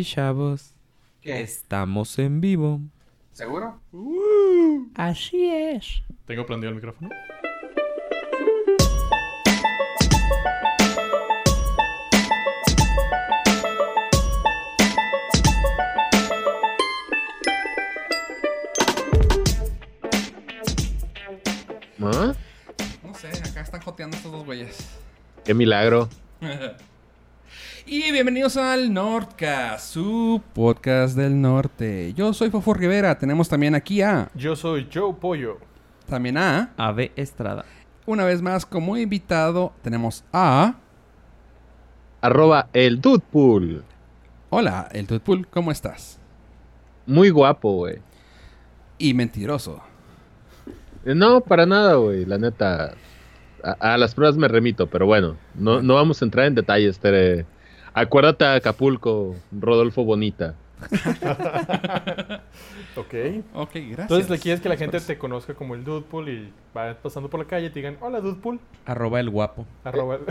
Y 0.00 0.04
chavos, 0.04 0.72
¿Qué? 1.20 1.42
estamos 1.42 2.18
en 2.18 2.40
vivo. 2.40 2.80
¿Seguro? 3.32 3.78
Así 4.94 5.50
es. 5.50 6.02
¿Tengo 6.24 6.46
prendido 6.46 6.70
el 6.70 6.76
micrófono? 6.76 7.10
¿Ah? 22.02 22.32
No 23.04 23.14
sé, 23.14 23.28
acá 23.28 23.60
están 23.60 23.80
joteando 23.82 24.16
estos 24.16 24.32
dos 24.32 24.44
güeyes. 24.46 24.88
Qué 25.44 25.52
milagro. 25.52 26.08
y 27.86 28.12
bienvenidos 28.12 28.56
al 28.56 28.92
Nordcast, 28.92 29.92
su 29.92 30.42
podcast 30.54 31.16
del 31.16 31.40
norte. 31.40 32.12
Yo 32.14 32.32
soy 32.32 32.50
Fofo 32.50 32.74
Rivera. 32.74 33.18
Tenemos 33.18 33.48
también 33.48 33.74
aquí 33.74 34.02
a. 34.02 34.30
Yo 34.34 34.56
soy 34.56 34.88
Joe 34.92 35.14
Pollo. 35.14 35.58
También 36.08 36.36
a. 36.36 36.72
Ave 36.76 37.12
Estrada. 37.16 37.64
Una 38.06 38.24
vez 38.24 38.42
más, 38.42 38.66
como 38.66 38.96
invitado, 38.96 39.72
tenemos 39.82 40.24
a. 40.32 40.74
Arroba 42.20 42.68
el 42.72 43.00
Dudepool. 43.00 43.84
Hola, 44.50 44.88
el 44.92 45.06
Tutpool, 45.06 45.46
¿cómo 45.46 45.70
estás? 45.70 46.18
Muy 47.06 47.30
guapo, 47.30 47.72
güey. 47.72 47.98
Y 48.98 49.14
mentiroso. 49.14 49.80
No, 51.04 51.40
para 51.40 51.66
nada, 51.66 51.94
güey. 51.94 52.24
La 52.26 52.36
neta. 52.36 52.94
A, 53.62 53.94
a 53.94 53.98
las 53.98 54.14
pruebas 54.14 54.36
me 54.36 54.48
remito, 54.48 54.88
pero 54.88 55.06
bueno. 55.06 55.36
No, 55.54 55.82
no 55.82 55.94
vamos 55.94 56.20
a 56.20 56.24
entrar 56.24 56.46
en 56.46 56.54
detalles, 56.54 56.98
Tere. 56.98 57.46
Acuérdate 57.94 58.44
a 58.44 58.54
Acapulco, 58.54 59.34
Rodolfo 59.52 60.04
Bonita. 60.04 60.54
Ok. 62.96 63.14
Ok, 63.54 63.70
gracias. 63.74 63.98
Entonces 64.00 64.30
le 64.30 64.38
quieres 64.38 64.60
que 64.60 64.68
la 64.68 64.76
gente 64.76 64.98
te 65.00 65.16
conozca 65.16 65.54
como 65.54 65.74
el 65.74 65.84
Dudepool 65.84 66.28
y 66.28 66.52
va 66.76 66.94
pasando 66.94 67.30
por 67.30 67.38
la 67.40 67.46
calle 67.46 67.66
y 67.66 67.70
te 67.70 67.78
digan, 67.78 67.96
hola 68.00 68.20
Dudepool. 68.20 68.58
Arroba 68.84 69.20
el 69.20 69.30
guapo. 69.30 69.64
Arroba. 69.84 70.18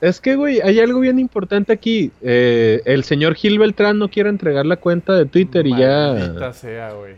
Es 0.00 0.18
que, 0.18 0.34
güey, 0.34 0.60
hay 0.62 0.80
algo 0.80 1.00
bien 1.00 1.18
importante 1.18 1.74
aquí. 1.74 2.10
Eh, 2.22 2.80
el 2.86 3.04
señor 3.04 3.34
Gil 3.34 3.58
Beltrán 3.58 3.98
no 3.98 4.08
quiere 4.08 4.30
entregar 4.30 4.64
la 4.64 4.76
cuenta 4.76 5.12
de 5.12 5.26
Twitter 5.26 5.66
y 5.66 5.72
Maldita 5.72 6.40
ya. 6.40 6.52
sea, 6.54 6.92
güey. 6.94 7.16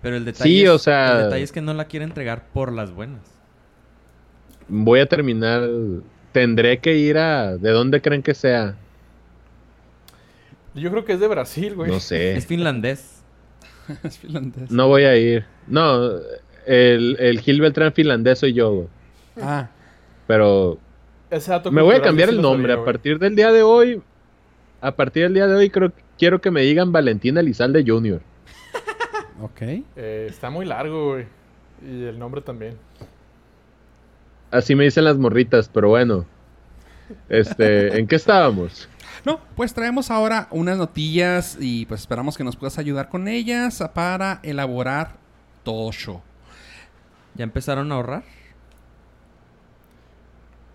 Pero 0.00 0.16
el 0.16 0.24
detalle, 0.24 0.48
Sí, 0.48 0.62
es, 0.64 0.70
o 0.70 0.78
sea- 0.78 1.18
el 1.18 1.24
detalle 1.24 1.42
es 1.42 1.52
que 1.52 1.60
no 1.60 1.74
la 1.74 1.84
quiere 1.84 2.04
entregar 2.04 2.46
por 2.54 2.72
las 2.72 2.92
buenas. 2.94 3.20
Voy 4.68 5.00
a 5.00 5.06
terminar. 5.06 5.68
Tendré 6.32 6.78
que 6.78 6.96
ir 6.96 7.18
a. 7.18 7.56
¿De 7.56 7.70
dónde 7.70 8.00
creen 8.00 8.22
que 8.22 8.34
sea? 8.34 8.76
Yo 10.74 10.90
creo 10.90 11.04
que 11.04 11.12
es 11.12 11.20
de 11.20 11.28
Brasil, 11.28 11.74
güey. 11.74 11.90
No 11.90 12.00
sé. 12.00 12.36
Es 12.36 12.46
finlandés. 12.46 13.22
es 14.02 14.18
finlandés. 14.18 14.70
No 14.70 14.88
voy 14.88 15.04
a 15.04 15.16
ir. 15.16 15.44
No, 15.66 16.10
el, 16.66 17.16
el 17.18 17.40
Gil 17.40 17.60
Beltrán 17.60 17.92
finlandés 17.92 18.38
soy 18.38 18.52
yo, 18.54 18.72
güey. 18.72 18.88
Ah, 19.40 19.68
Pero 20.26 20.78
Ese 21.30 21.50
dato 21.50 21.72
me 21.72 21.82
voy 21.82 21.96
a 21.96 22.02
cambiar 22.02 22.28
sí 22.28 22.34
el 22.36 22.42
nombre. 22.42 22.72
sabía, 22.72 22.82
A 22.82 22.84
partir 22.86 23.18
del 23.18 23.34
día 23.34 23.50
de 23.50 23.62
hoy, 23.62 24.02
a 24.80 24.94
partir 24.94 25.24
del 25.24 25.34
día 25.34 25.46
de 25.46 25.54
hoy 25.54 25.70
creo, 25.70 25.92
quiero 26.18 26.40
que 26.40 26.50
me 26.50 26.62
digan 26.62 26.92
Valentín 26.92 27.36
Elizalde 27.38 27.82
Jr. 27.86 28.20
ok. 29.42 29.62
Eh, 29.96 30.26
está 30.28 30.50
muy 30.50 30.66
largo, 30.66 31.12
güey. 31.12 31.26
Y 31.82 32.04
el 32.04 32.18
nombre 32.18 32.40
también. 32.42 32.76
Así 34.52 34.74
me 34.74 34.84
dicen 34.84 35.04
las 35.04 35.18
morritas, 35.18 35.68
pero 35.72 35.88
bueno. 35.88 36.24
Este, 37.28 37.98
¿en 37.98 38.06
qué 38.06 38.16
estábamos? 38.16 38.88
No, 39.24 39.40
pues 39.56 39.72
traemos 39.74 40.10
ahora 40.10 40.48
unas 40.50 40.78
notillas 40.78 41.56
y 41.60 41.86
pues 41.86 42.00
esperamos 42.02 42.36
que 42.36 42.44
nos 42.44 42.56
puedas 42.56 42.78
ayudar 42.78 43.08
con 43.08 43.28
ellas 43.28 43.82
para 43.94 44.40
elaborar 44.42 45.16
Tosho. 45.64 46.22
¿Ya 47.34 47.44
empezaron 47.44 47.90
a 47.92 47.94
ahorrar? 47.96 48.24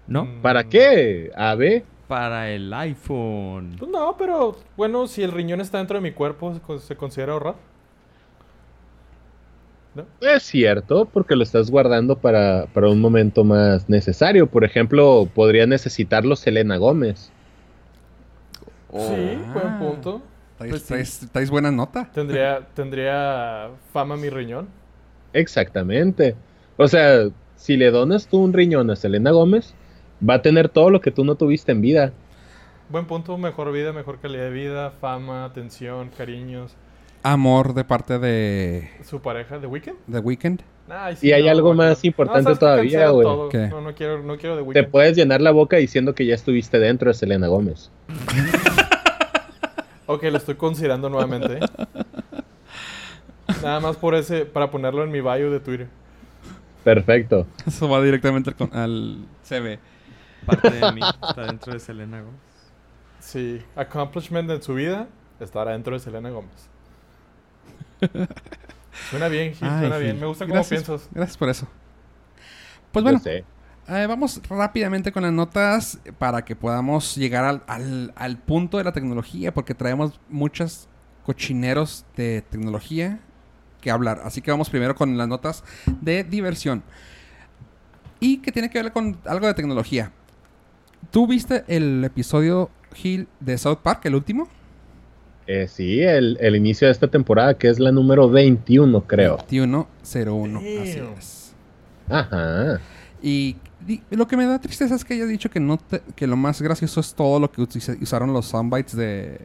¿No? 0.08 0.26
Mm, 0.26 0.42
¿Para 0.42 0.64
qué? 0.64 1.32
¿A 1.36 1.56
ver? 1.56 1.84
Para 2.08 2.50
el 2.50 2.74
iPhone. 2.74 3.76
Pues 3.78 3.92
no, 3.92 4.16
pero 4.18 4.58
bueno, 4.78 5.08
si 5.08 5.24
el 5.24 5.32
riñón 5.34 5.60
está 5.60 5.80
dentro 5.80 5.98
de 5.98 6.02
mi 6.02 6.12
cuerpo, 6.14 6.54
¿se 6.54 6.62
con- 6.62 6.80
¿se 6.80 6.96
considera 6.96 7.34
ahorrar? 7.34 7.56
Es 10.22 10.44
cierto, 10.44 11.06
porque 11.06 11.36
lo 11.36 11.44
estás 11.44 11.70
guardando 11.72 12.18
para, 12.18 12.68
para 12.74 12.90
un 12.90 13.00
momento 13.02 13.44
más 13.44 13.90
necesario. 13.90 14.48
Por 14.48 14.64
ejemplo, 14.64 15.28
podría 15.34 15.66
necesitarlo 15.66 16.36
Selena 16.36 16.78
Gómez. 16.78 17.32
Sí, 18.92 19.38
buen 19.54 19.68
Ah. 19.68 19.80
punto. 19.80 20.22
¿Traes, 20.58 20.72
Pues 20.72 20.82
sí. 20.84 20.94
traes- 20.94 21.30
traes 21.32 21.50
buena 21.52 21.72
nota? 21.72 22.10
Tendría, 22.14 22.68
tendría 22.74 23.70
fama 23.94 24.18
mi 24.18 24.30
riñón. 24.30 24.68
Exactamente. 25.34 26.36
O 26.78 26.88
sea, 26.88 27.30
si 27.56 27.78
le 27.78 27.92
donas 27.92 28.28
tú 28.28 28.40
un 28.40 28.54
riñón 28.54 28.90
a 28.90 28.96
Selena 28.96 29.32
Gómez, 29.32 29.74
va 30.28 30.36
a 30.36 30.42
tener 30.42 30.70
todo 30.70 30.90
lo 30.90 31.02
que 31.02 31.12
tú 31.12 31.24
no 31.26 31.36
tuviste 31.36 31.72
en 31.74 31.82
vida. 31.82 32.12
Buen 32.90 33.06
punto, 33.06 33.38
mejor 33.38 33.72
vida, 33.72 33.92
mejor 33.94 34.20
calidad 34.20 34.44
de 34.46 34.50
vida, 34.52 34.92
fama, 35.00 35.46
atención, 35.46 36.10
cariños. 36.18 36.76
Amor 37.32 37.74
de 37.74 37.84
parte 37.84 38.20
de 38.20 38.90
Su 39.04 39.22
pareja, 39.22 39.60
¿The 39.60 39.68
Weeknd? 39.68 39.96
The 40.12 40.20
Weeknd. 40.20 40.62
Ay, 40.90 41.18
Y 41.22 41.32
hay 41.34 41.48
algo 41.50 41.74
más 41.74 42.04
importante 42.06 42.56
todavía, 42.56 43.10
güey. 43.10 43.28
No, 43.28 43.82
no 43.82 43.94
quiero, 43.94 44.24
no 44.24 44.38
quiero 44.38 44.56
The 44.56 44.62
Te 44.64 44.68
Weeknd. 44.80 44.92
puedes 44.92 45.18
llenar 45.18 45.42
la 45.42 45.52
boca 45.52 45.76
diciendo 45.78 46.16
que 46.16 46.26
ya 46.26 46.36
estuviste 46.36 46.80
dentro 46.80 47.10
de 47.10 47.14
Selena 47.14 47.48
Gómez. 47.48 47.92
Ok, 50.10 50.24
lo 50.24 50.38
estoy 50.38 50.56
considerando 50.56 51.10
nuevamente. 51.10 51.60
Nada 53.62 53.82
más 53.82 53.98
por 53.98 54.16
ese, 54.16 54.46
para 54.46 54.72
ponerlo 54.72 55.04
en 55.04 55.12
mi 55.12 55.20
bio 55.20 55.52
de 55.52 55.60
Twitter. 55.60 55.90
Perfecto. 56.86 57.46
Eso 57.66 57.90
va 57.90 58.02
directamente 58.02 58.52
al, 58.52 58.56
con- 58.56 58.74
al 58.74 59.26
CV. 59.44 59.80
Parte 60.46 60.70
de 60.70 60.92
mí 60.94 61.02
está 61.28 61.46
dentro 61.46 61.74
de 61.74 61.80
Selena 61.82 62.22
Gómez. 62.22 62.40
Sí, 63.20 63.62
accomplishment 63.76 64.50
en 64.50 64.62
su 64.62 64.76
vida, 64.76 65.10
estar 65.42 65.68
adentro 65.68 65.94
de 65.96 66.00
Selena 66.00 66.30
Gómez. 66.30 66.70
Suena 69.10 69.28
bien, 69.28 69.54
Gil, 69.54 69.68
Ay, 69.68 69.80
suena 69.80 69.96
Gil. 69.96 70.04
bien. 70.06 70.20
Me 70.20 70.26
gusta 70.26 70.46
cómo 70.46 70.56
Gracias- 70.56 70.84
piensas. 70.84 71.10
Gracias 71.14 71.38
por 71.38 71.50
eso. 71.50 71.68
Pues 72.92 73.04
bueno, 73.04 73.22
eh, 73.26 73.44
vamos 74.08 74.42
rápidamente 74.50 75.12
con 75.12 75.24
las 75.24 75.32
notas 75.32 76.00
para 76.18 76.44
que 76.44 76.56
podamos 76.56 77.16
llegar 77.16 77.46
al, 77.46 77.64
al- 77.68 78.14
al 78.16 78.38
punto 78.38 78.78
de 78.78 78.84
la 78.84 78.92
tecnología, 78.92 79.54
porque 79.54 79.74
traemos 79.76 80.20
muchos 80.30 80.88
cochineros 81.26 82.06
de 82.16 82.42
tecnología 82.50 83.20
que 83.82 83.92
hablar. 83.92 84.22
Así 84.24 84.42
que 84.42 84.50
vamos 84.52 84.70
primero 84.70 84.96
con 84.96 85.16
las 85.18 85.28
notas 85.28 85.64
de 86.02 86.24
diversión. 86.24 86.84
Y 88.20 88.38
que 88.38 88.52
tiene 88.52 88.70
que 88.72 88.82
ver 88.82 88.92
con 88.92 89.18
algo 89.26 89.46
de 89.46 89.54
tecnología. 89.54 90.12
¿Tú 91.12 91.28
viste 91.28 91.64
el 91.68 92.04
episodio, 92.04 92.72
Gil, 92.96 93.28
de 93.40 93.58
South 93.60 93.78
Park, 93.84 94.06
el 94.06 94.16
último? 94.16 94.48
Eh, 95.48 95.68
sí, 95.70 96.02
el, 96.02 96.38
el 96.42 96.56
inicio 96.56 96.88
de 96.88 96.92
esta 96.92 97.08
temporada, 97.08 97.54
que 97.54 97.70
es 97.70 97.80
la 97.80 97.92
número 97.92 98.30
21, 98.30 99.02
creo. 99.08 99.38
2101. 99.38 100.60
Así 100.60 101.00
es. 101.18 101.56
Ajá. 102.10 102.80
Y, 103.22 103.56
lo 104.10 104.28
que 104.28 104.36
me 104.36 104.46
da 104.46 104.60
tristeza 104.60 104.96
es 104.96 105.06
que 105.06 105.14
haya 105.14 105.26
dicho 105.26 105.50
que 105.50 105.60
no 105.62 105.78
te- 105.78 106.02
que 106.16 106.28
lo 106.28 106.36
más 106.36 106.62
gracioso 106.62 107.00
es 107.00 107.14
todo 107.14 107.40
lo 107.40 107.50
que 107.52 107.62
usaron 108.02 108.34
los 108.34 108.48
soundbites 108.48 108.96
de, 108.96 109.40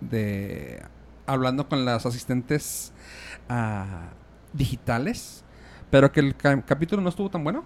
de 0.00 0.80
hablando 1.26 1.68
con 1.68 1.84
las 1.84 2.06
asistentes 2.06 2.92
ah, 3.48 4.08
digitales, 4.54 5.44
pero 5.90 6.10
que 6.12 6.20
el 6.20 6.34
ca- 6.34 6.62
capítulo 6.62 7.02
no 7.02 7.10
estuvo 7.10 7.28
tan 7.28 7.44
bueno. 7.44 7.64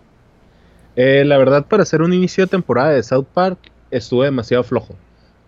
Eh, 0.96 1.24
la 1.24 1.38
verdad, 1.38 1.66
para 1.66 1.84
hacer 1.84 2.02
un 2.02 2.12
inicio 2.12 2.44
de 2.44 2.50
temporada 2.50 2.90
de 2.90 3.02
South 3.04 3.26
Park, 3.32 3.58
estuvo 3.92 4.24
demasiado 4.24 4.64
flojo. 4.64 4.96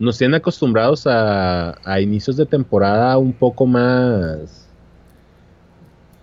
Nos 0.00 0.18
tienen 0.18 0.34
acostumbrados 0.34 1.06
a, 1.06 1.76
a 1.84 2.00
inicios 2.00 2.36
de 2.36 2.46
temporada 2.46 3.16
un 3.18 3.32
poco 3.32 3.66
más. 3.66 4.66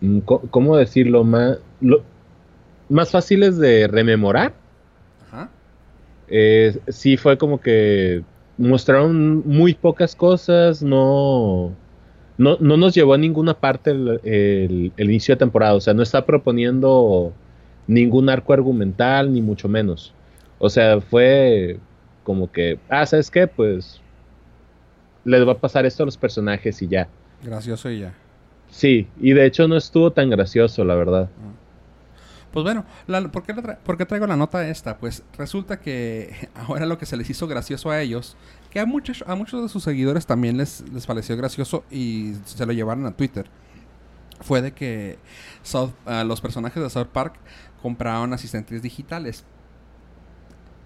mm, 0.01 0.19
¿Cómo 0.49 0.75
decirlo? 0.75 1.23
Más, 1.23 1.59
lo- 1.79 2.01
más 2.89 3.11
fáciles 3.11 3.57
de 3.57 3.87
rememorar. 3.87 4.53
Ajá. 5.27 5.49
Eh, 6.27 6.77
sí, 6.87 7.17
fue 7.17 7.37
como 7.37 7.61
que 7.61 8.23
mostraron 8.57 9.43
muy 9.47 9.75
pocas 9.75 10.15
cosas, 10.15 10.81
no, 10.81 11.71
no, 12.37 12.57
no 12.59 12.77
nos 12.77 12.95
llevó 12.95 13.13
a 13.13 13.17
ninguna 13.19 13.53
parte 13.53 13.91
el, 13.91 14.19
el- 14.23 14.91
el 14.97 15.09
inicio 15.09 15.35
de 15.35 15.39
temporada, 15.39 15.75
o 15.75 15.81
sea, 15.81 15.93
no 15.93 16.01
está 16.01 16.25
proponiendo 16.25 17.31
ningún 17.85 18.27
arco 18.29 18.53
argumental, 18.53 19.31
ni 19.31 19.41
mucho 19.41 19.69
menos. 19.69 20.13
O 20.59 20.69
sea, 20.69 20.99
fue 20.99 21.79
como 22.27 22.51
que, 22.51 22.77
ah, 22.89 23.05
¿sabes 23.05 23.31
qué? 23.31 23.47
Pues 23.47 24.01
les 25.23 25.47
va 25.47 25.53
a 25.53 25.57
pasar 25.57 25.85
esto 25.85 26.03
a 26.03 26.05
los 26.05 26.17
personajes 26.17 26.81
y 26.81 26.89
ya. 26.89 27.07
Gracioso 27.41 27.89
y 27.89 27.99
ya. 27.99 28.13
Sí, 28.69 29.07
y 29.21 29.31
de 29.31 29.45
hecho 29.45 29.65
no 29.69 29.77
estuvo 29.77 30.11
tan 30.11 30.29
gracioso, 30.29 30.83
la 30.83 30.95
verdad. 30.95 31.29
Pues 32.51 32.65
bueno, 32.65 32.83
la- 33.07 33.21
¿por, 33.31 33.43
qué 33.43 33.53
la 33.53 33.61
tra- 33.63 33.77
por 33.77 33.97
qué 33.97 34.05
traigo 34.05 34.27
la 34.27 34.35
nota 34.35 34.67
esta? 34.67 34.97
Pues 34.97 35.23
resulta 35.37 35.79
que 35.79 36.49
ahora 36.55 36.85
lo 36.85 36.97
que 36.97 37.05
se 37.05 37.15
les 37.15 37.29
hizo 37.29 37.47
gracioso 37.47 37.91
a 37.91 38.01
ellos, 38.01 38.35
que 38.71 38.81
a 38.81 38.85
muchos, 38.85 39.23
a 39.25 39.35
muchos 39.35 39.63
de 39.63 39.69
sus 39.69 39.83
seguidores 39.83 40.25
también 40.25 40.57
les, 40.57 40.83
les 40.91 41.05
pareció 41.05 41.37
gracioso 41.37 41.85
y 41.89 42.33
se 42.43 42.65
lo 42.65 42.73
llevaron 42.73 43.05
a 43.05 43.11
Twitter. 43.15 43.45
Fue 44.41 44.61
de 44.61 44.73
que 44.73 45.17
South- 45.63 45.93
ah, 46.05 46.25
los 46.25 46.41
personajes 46.41 46.83
de 46.83 46.89
South 46.89 47.07
Park 47.13 47.35
compraron 47.81 48.33
asistentes 48.33 48.81
digitales. 48.81 49.45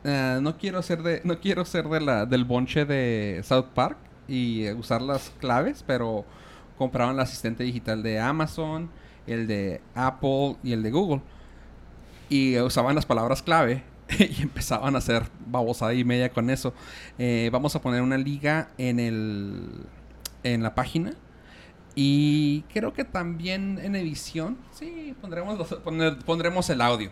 Ah, 0.03 0.39
no 0.41 0.57
quiero 0.57 0.81
ser 0.81 1.03
de 1.03 1.21
no 1.23 1.39
quiero 1.39 1.63
ser 1.63 1.87
de 1.87 2.01
la 2.01 2.25
del 2.25 2.43
bonche 2.43 2.85
de 2.85 3.41
South 3.43 3.67
Park 3.75 3.97
y 4.27 4.65
eh, 4.65 4.73
usar 4.73 5.01
las 5.01 5.31
claves, 5.39 5.83
pero 5.85 6.25
compraron 6.77 7.15
el 7.15 7.19
asistente 7.19 7.63
digital 7.63 8.01
de 8.01 8.19
Amazon, 8.19 8.89
el 9.27 9.45
de 9.47 9.81
Apple 9.93 10.55
y 10.63 10.73
el 10.73 10.81
de 10.83 10.91
Google. 10.91 11.21
Y 12.29 12.55
eh, 12.55 12.63
usaban 12.63 12.95
las 12.95 13.05
palabras 13.05 13.43
clave 13.43 13.83
y 14.19 14.41
empezaban 14.41 14.95
a 14.95 14.99
hacer 14.99 15.23
babosada 15.45 15.93
y 15.93 16.03
media 16.03 16.31
con 16.31 16.49
eso. 16.49 16.73
Eh, 17.19 17.49
vamos 17.51 17.75
a 17.75 17.81
poner 17.81 18.01
una 18.01 18.17
liga 18.17 18.69
en 18.77 18.99
el 18.99 19.85
en 20.43 20.63
la 20.63 20.73
página. 20.73 21.13
Y 21.93 22.61
creo 22.73 22.93
que 22.93 23.03
también 23.03 23.77
en 23.83 23.95
edición, 23.95 24.57
sí, 24.71 25.13
pondremos, 25.21 25.75
pondremos 26.25 26.69
el 26.69 26.81
audio. 26.81 27.11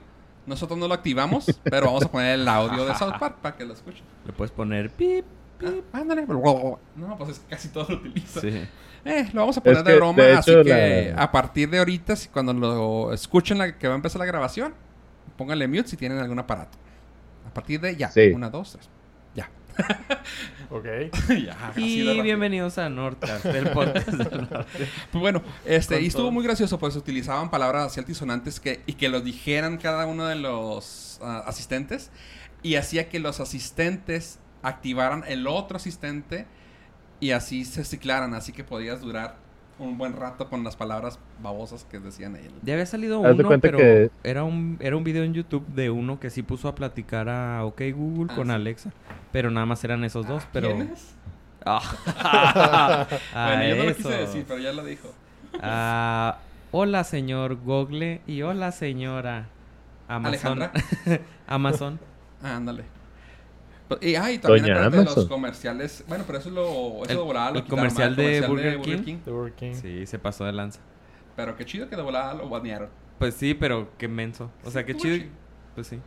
Nosotros 0.49 0.77
no 0.79 0.87
lo 0.87 0.93
activamos, 0.95 1.45
pero 1.63 1.85
vamos 1.85 2.03
a 2.05 2.11
poner 2.11 2.39
el 2.39 2.47
audio 2.47 2.85
de 2.85 2.95
South 2.95 3.13
Park 3.19 3.37
para 3.41 3.55
que 3.55 3.63
lo 3.65 3.73
escuchen. 3.73 4.03
Le 4.25 4.33
puedes 4.33 4.51
poner 4.51 4.89
pip. 4.89 5.23
Ah, 5.63 5.99
ándale. 5.99 6.25
No, 6.25 6.79
pues 7.17 7.29
es 7.31 7.39
que 7.39 7.45
casi 7.47 7.67
todo 7.69 7.85
lo 7.89 7.95
utiliza. 7.97 8.41
Sí. 8.41 8.61
Eh, 9.05 9.29
lo 9.31 9.41
vamos 9.41 9.57
a 9.57 9.61
poner 9.61 9.77
Es 9.77 9.83
de 9.85 9.91
que, 9.91 9.97
broma, 9.97 10.23
de 10.23 10.33
así 10.33 10.51
que 10.63 11.13
la- 11.15 11.23
a 11.23 11.31
partir 11.31 11.69
de 11.69 11.77
ahorita, 11.79 12.15
si 12.15 12.27
cuando 12.29 12.51
lo 12.53 13.13
escuchen 13.13 13.57
la, 13.57 13.77
que 13.77 13.87
va 13.87 13.93
a 13.93 13.95
empezar 13.95 14.19
la 14.19 14.25
grabación, 14.25 14.73
pónganle 15.37 15.67
mute 15.67 15.87
si 15.87 15.95
tienen 15.97 16.17
algún 16.17 16.39
aparato. 16.39 16.77
A 17.49 17.53
partir 17.53 17.79
de 17.79 17.95
ya, 17.95 18.09
Sí. 18.11 18.31
una, 18.33 18.49
dos, 18.49 18.71
tres. 18.73 18.89
Ya. 19.35 19.49
Ok. 20.71 20.85
ya 21.29 21.73
Y 21.75 22.21
bienvenidos 22.21 22.77
a 22.77 22.89
Nordcast, 22.89 23.45
el 23.45 23.71
podcast 23.71 24.07
del 24.09 24.49
norte. 24.49 24.87
Pues 25.11 25.19
bueno, 25.19 25.41
este, 25.65 25.95
Con 25.95 26.03
y 26.03 26.07
estuvo 26.07 26.23
todo. 26.23 26.31
muy 26.31 26.43
gracioso, 26.43 26.77
pues 26.77 26.95
utilizaban 26.95 27.49
palabras 27.49 27.87
así 27.87 27.99
altisonantes 27.99 28.59
que, 28.59 28.81
y 28.85 28.93
que 28.93 29.09
los 29.09 29.23
dijeran 29.23 29.77
cada 29.77 30.05
uno 30.05 30.27
de 30.27 30.35
los 30.35 31.19
ah, 31.23 31.43
asistentes, 31.47 32.11
y 32.61 32.75
hacía 32.75 33.09
que 33.09 33.19
los 33.19 33.39
asistentes 33.39 34.37
activaran 34.61 35.23
el 35.27 35.47
otro 35.47 35.77
asistente 35.77 36.45
y 37.19 37.31
así 37.31 37.65
se 37.65 37.83
ciclaran, 37.83 38.33
así 38.35 38.51
que 38.51 38.63
podías 38.63 39.01
durar 39.01 39.37
un 39.79 39.97
buen 39.97 40.13
rato 40.13 40.49
con 40.49 40.63
las 40.63 40.75
palabras 40.75 41.17
babosas 41.41 41.85
que 41.89 41.99
decían 41.99 42.35
ellos. 42.35 42.53
Ya 42.61 42.73
había 42.73 42.85
salido 42.85 43.25
Haz 43.25 43.33
uno, 43.39 43.59
pero 43.59 43.77
que- 43.77 44.11
era 44.23 44.43
un 44.43 44.77
era 44.79 44.95
un 44.97 45.03
video 45.03 45.23
en 45.23 45.33
YouTube 45.33 45.65
de 45.67 45.89
uno 45.89 46.19
que 46.19 46.29
sí 46.29 46.43
puso 46.43 46.67
a 46.67 46.75
platicar 46.75 47.29
a 47.29 47.63
OK 47.65 47.81
Google 47.95 48.27
Ah, 48.31 48.35
con 48.35 48.47
sí. 48.47 48.53
Alexa. 48.53 48.91
Pero 49.31 49.49
nada 49.51 49.65
más 49.65 49.83
eran 49.83 50.03
esos 50.03 50.27
dos, 50.27 50.43
pero... 50.51 50.67
¿Quién 50.69 50.91
es? 50.93 51.15
Ah, 51.65 51.81
bueno, 53.33 53.63
yo 53.67 53.75
no 53.75 53.83
lo 53.89 53.95
quise 53.95 54.09
decir, 54.09 54.45
pero 54.47 54.59
ya 54.59 54.73
lo 54.73 54.83
dijo. 54.83 55.13
Ah, 55.61 56.37
hola, 56.71 57.03
señor 57.03 57.55
Google. 57.55 58.21
Y 58.27 58.41
hola, 58.41 58.71
señora 58.71 59.47
Amazon. 60.07 60.61
Alejandra. 60.61 60.71
Amazon. 61.47 61.99
Ah, 62.43 62.55
ándale. 62.55 62.83
Y, 64.01 64.15
ah, 64.15 64.31
y 64.31 64.37
también 64.37 64.63
Doña 64.65 64.89
de 64.89 65.03
los 65.03 65.25
comerciales. 65.27 66.03
Bueno, 66.07 66.23
pero 66.27 66.39
eso 66.39 66.49
lo, 66.51 67.03
eso 67.03 67.03
El- 67.11 67.17
de 67.17 67.23
volada 67.23 67.51
lo 67.51 67.59
el 67.59 67.65
comercial 67.65 68.15
de 68.15 68.41
Burger 68.47 68.81
King. 68.81 69.17
Sí, 69.75 70.05
se 70.05 70.19
pasó 70.19 70.45
de 70.45 70.51
lanza. 70.53 70.79
Pero 71.35 71.55
qué 71.55 71.65
chido 71.65 71.89
que 71.89 71.95
de 71.95 72.01
volada 72.01 72.33
lo 72.33 72.49
banearon. 72.49 72.89
Pues 73.17 73.33
sí, 73.33 73.53
pero 73.53 73.89
qué 73.97 74.07
menso. 74.07 74.51
O 74.63 74.71
sea, 74.71 74.85
qué 74.85 74.95
chido. 74.95 75.25
Pues 75.75 75.87
sí. 75.87 75.99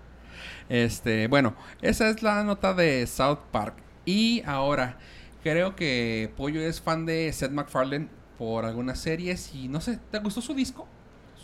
Este, 0.68 1.28
bueno, 1.28 1.54
esa 1.80 2.08
es 2.08 2.22
la 2.22 2.42
nota 2.44 2.74
de 2.74 3.06
South 3.06 3.38
Park. 3.50 3.76
Y 4.04 4.42
ahora, 4.46 4.98
creo 5.42 5.76
que 5.76 6.32
Pollo 6.36 6.60
es 6.60 6.80
fan 6.80 7.06
de 7.06 7.32
Seth 7.32 7.50
MacFarlane 7.52 8.08
por 8.38 8.64
algunas 8.64 8.98
series 8.98 9.54
y 9.54 9.68
no 9.68 9.80
sé, 9.80 9.98
¿te 10.10 10.18
gustó 10.18 10.40
su 10.40 10.54
disco? 10.54 10.86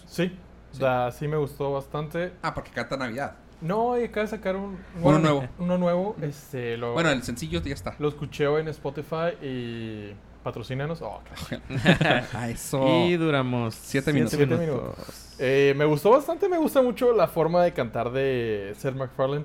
Sí. 0.07 0.33
Sí. 0.73 0.81
Da- 0.81 1.11
sí 1.13 1.27
me 1.29 1.37
gustó 1.37 1.73
bastante. 1.73 2.33
Ah, 2.43 2.55
porque 2.55 2.71
canta 2.71 2.97
Navidad. 2.97 3.37
No, 3.61 3.99
y 3.99 4.05
acaba 4.05 4.25
de 4.25 4.31
sacar 4.31 4.57
un... 4.57 4.79
Uno 5.03 5.19
nuevo. 5.19 5.49
Uno 5.59 5.79
nuevo. 5.79 6.17
Este, 6.23 6.77
lo, 6.77 6.93
Bueno, 6.93 7.11
el 7.11 7.23
sencillo 7.23 7.61
ya 7.61 7.75
está. 7.75 7.97
lo 7.99 8.09
escuché 8.09 8.47
hoy 8.47 8.63
en 8.63 8.69
Spotify 8.69 9.37
y... 9.43 10.13
Patrocínanos. 10.43 11.03
Oh, 11.03 11.21
claro. 11.49 11.63
Eso. 12.49 12.87
Y 13.07 13.17
duramos 13.17 13.75
Siete 13.75 14.13
minutos. 14.13 14.35
Siete 14.37 14.57
minutos. 14.57 15.35
Eh, 15.39 15.75
me 15.77 15.85
gustó 15.85 16.11
bastante, 16.11 16.49
me 16.49 16.59
gusta 16.59 16.81
mucho 16.81 17.13
la 17.13 17.27
forma 17.27 17.63
de 17.65 17.73
cantar 17.73 18.13
de 18.13 18.73
Seth 18.79 18.95
MacFarlane. 18.95 19.45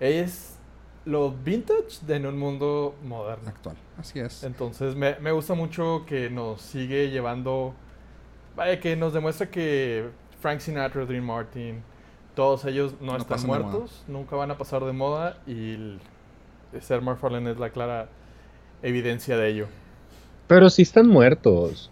Es 0.00 0.58
lo 1.04 1.30
vintage 1.30 2.04
de 2.06 2.16
en 2.16 2.26
un 2.26 2.38
mundo 2.38 2.96
moderno. 3.04 3.48
Actual. 3.48 3.76
Así 3.98 4.18
es. 4.18 4.42
Entonces 4.42 4.96
me, 4.96 5.16
me 5.20 5.30
gusta 5.32 5.54
mucho 5.54 6.04
que 6.06 6.28
nos 6.30 6.60
sigue 6.60 7.10
llevando, 7.10 7.74
vaya, 8.56 8.80
que 8.80 8.96
nos 8.96 9.12
demuestra 9.12 9.50
que 9.50 10.08
Frank 10.40 10.60
Sinatra, 10.60 11.04
Dream 11.06 11.24
Martin, 11.24 11.82
todos 12.34 12.64
ellos 12.64 12.94
no, 13.00 13.12
No 13.12 13.18
están 13.18 13.46
muertos, 13.46 14.04
nunca 14.08 14.36
van 14.36 14.50
a 14.50 14.58
pasar 14.58 14.84
de 14.84 14.92
moda 14.92 15.38
y 15.46 15.74
el, 15.74 16.00
Seth 16.80 17.02
MacFarlane 17.02 17.52
es 17.52 17.58
la 17.58 17.70
clara 17.70 18.08
evidencia 18.82 19.36
de 19.36 19.48
ello. 19.48 19.66
Pero 20.46 20.68
sí 20.68 20.82
están 20.82 21.08
muertos. 21.08 21.90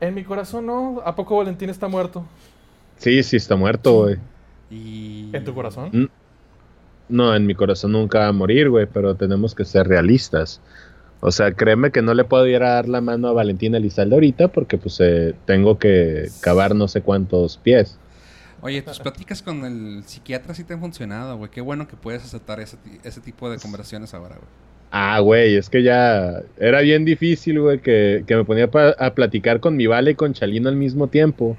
En 0.00 0.14
mi 0.14 0.24
corazón 0.24 0.66
no, 0.66 1.00
¿a 1.04 1.14
poco 1.14 1.36
Valentín 1.36 1.70
está 1.70 1.88
muerto? 1.88 2.24
Sí, 2.98 3.22
sí 3.22 3.36
está 3.36 3.56
muerto, 3.56 4.02
güey. 4.02 4.16
Y... 4.70 5.30
¿En 5.32 5.44
tu 5.44 5.54
corazón? 5.54 6.10
No, 7.08 7.34
en 7.34 7.46
mi 7.46 7.54
corazón 7.54 7.92
nunca 7.92 8.20
va 8.20 8.28
a 8.28 8.32
morir, 8.32 8.68
güey, 8.68 8.86
pero 8.86 9.14
tenemos 9.14 9.54
que 9.54 9.64
ser 9.64 9.86
realistas. 9.86 10.60
O 11.20 11.30
sea, 11.30 11.52
créeme 11.52 11.92
que 11.92 12.02
no 12.02 12.14
le 12.14 12.24
puedo 12.24 12.46
ir 12.46 12.62
a 12.62 12.74
dar 12.74 12.88
la 12.88 13.00
mano 13.00 13.28
a 13.28 13.32
Valentina 13.32 13.78
Elizalde 13.78 14.14
ahorita 14.16 14.48
porque 14.48 14.76
pues 14.76 14.98
eh, 15.00 15.34
tengo 15.46 15.78
que 15.78 16.28
cavar 16.40 16.74
no 16.74 16.88
sé 16.88 17.00
cuántos 17.00 17.56
pies. 17.56 17.98
Oye, 18.62 18.82
tus 18.82 18.98
pláticas 18.98 19.42
con 19.42 19.64
el 19.64 20.02
psiquiatra 20.04 20.54
sí 20.54 20.64
te 20.64 20.74
han 20.74 20.80
funcionado, 20.80 21.36
güey. 21.36 21.50
Qué 21.50 21.60
bueno 21.60 21.86
que 21.86 21.96
puedes 21.96 22.24
aceptar 22.24 22.58
ese, 22.60 22.76
ese 23.04 23.20
tipo 23.20 23.50
de 23.50 23.58
conversaciones 23.58 24.14
ahora, 24.14 24.36
güey. 24.36 24.48
Ah, 24.90 25.18
güey, 25.20 25.56
es 25.56 25.68
que 25.68 25.82
ya 25.82 26.42
era 26.56 26.80
bien 26.80 27.04
difícil, 27.04 27.60
güey, 27.60 27.80
que, 27.80 28.24
que 28.26 28.34
me 28.36 28.44
ponía 28.44 28.68
a 28.98 29.14
platicar 29.14 29.60
con 29.60 29.76
mi 29.76 29.86
Vale 29.86 30.12
y 30.12 30.14
con 30.14 30.32
Chalino 30.32 30.68
al 30.68 30.76
mismo 30.76 31.08
tiempo. 31.08 31.56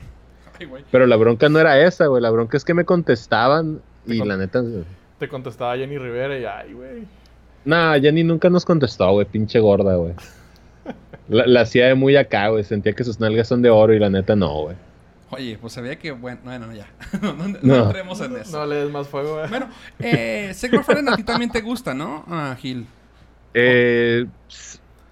Ay, 0.59 0.65
güey. 0.65 0.83
Pero 0.91 1.05
la 1.05 1.15
bronca 1.17 1.49
no 1.49 1.59
era 1.59 1.79
esa, 1.79 2.07
güey, 2.07 2.21
la 2.21 2.29
bronca 2.31 2.57
es 2.57 2.63
que 2.65 2.73
me 2.73 2.85
contestaban 2.85 3.81
Te 4.05 4.15
y 4.15 4.19
con- 4.19 4.27
la 4.27 4.37
neta... 4.37 4.63
Te 5.19 5.27
contestaba 5.27 5.75
Jenny 5.75 5.97
Rivera 5.97 6.37
y 6.37 6.45
ay, 6.45 6.73
güey. 6.73 7.03
Nah, 7.65 7.99
Jenny 7.99 8.23
nunca 8.23 8.49
nos 8.49 8.63
contestó, 8.65 9.11
güey, 9.11 9.25
pinche 9.25 9.59
gorda, 9.59 9.95
güey. 9.95 10.13
La, 11.29 11.45
la 11.45 11.61
hacía 11.61 11.87
de 11.87 11.95
muy 11.95 12.15
acá, 12.15 12.47
güey, 12.47 12.63
sentía 12.63 12.93
que 12.93 13.03
sus 13.03 13.19
nalgas 13.19 13.49
son 13.49 13.61
de 13.61 13.69
oro 13.69 13.93
y 13.93 13.99
la 13.99 14.09
neta 14.09 14.35
no, 14.37 14.61
güey. 14.61 14.75
Oye, 15.29 15.57
pues 15.59 15.73
se 15.73 15.81
veía 15.81 15.97
que, 15.99 16.11
bueno, 16.11 16.39
bueno, 16.43 16.71
ya. 16.73 16.87
no, 17.21 17.33
no- 17.33 17.47
no 17.47 17.57
No. 17.61 17.83
entremos 17.85 18.21
en 18.21 18.37
eso. 18.37 18.57
No 18.59 18.65
le 18.65 18.75
des 18.77 18.91
más 18.91 19.07
fuego, 19.07 19.35
güey. 19.35 19.49
Bueno, 19.49 19.67
eh, 19.99 20.51
Seth 20.53 20.71
MacFarlane 20.73 21.11
a 21.11 21.15
ti 21.17 21.23
también 21.23 21.51
te 21.51 21.61
gusta, 21.61 21.93
¿no? 21.93 22.23
Ah, 22.29 22.55
Gil. 22.59 22.85
Eh, 23.53 24.25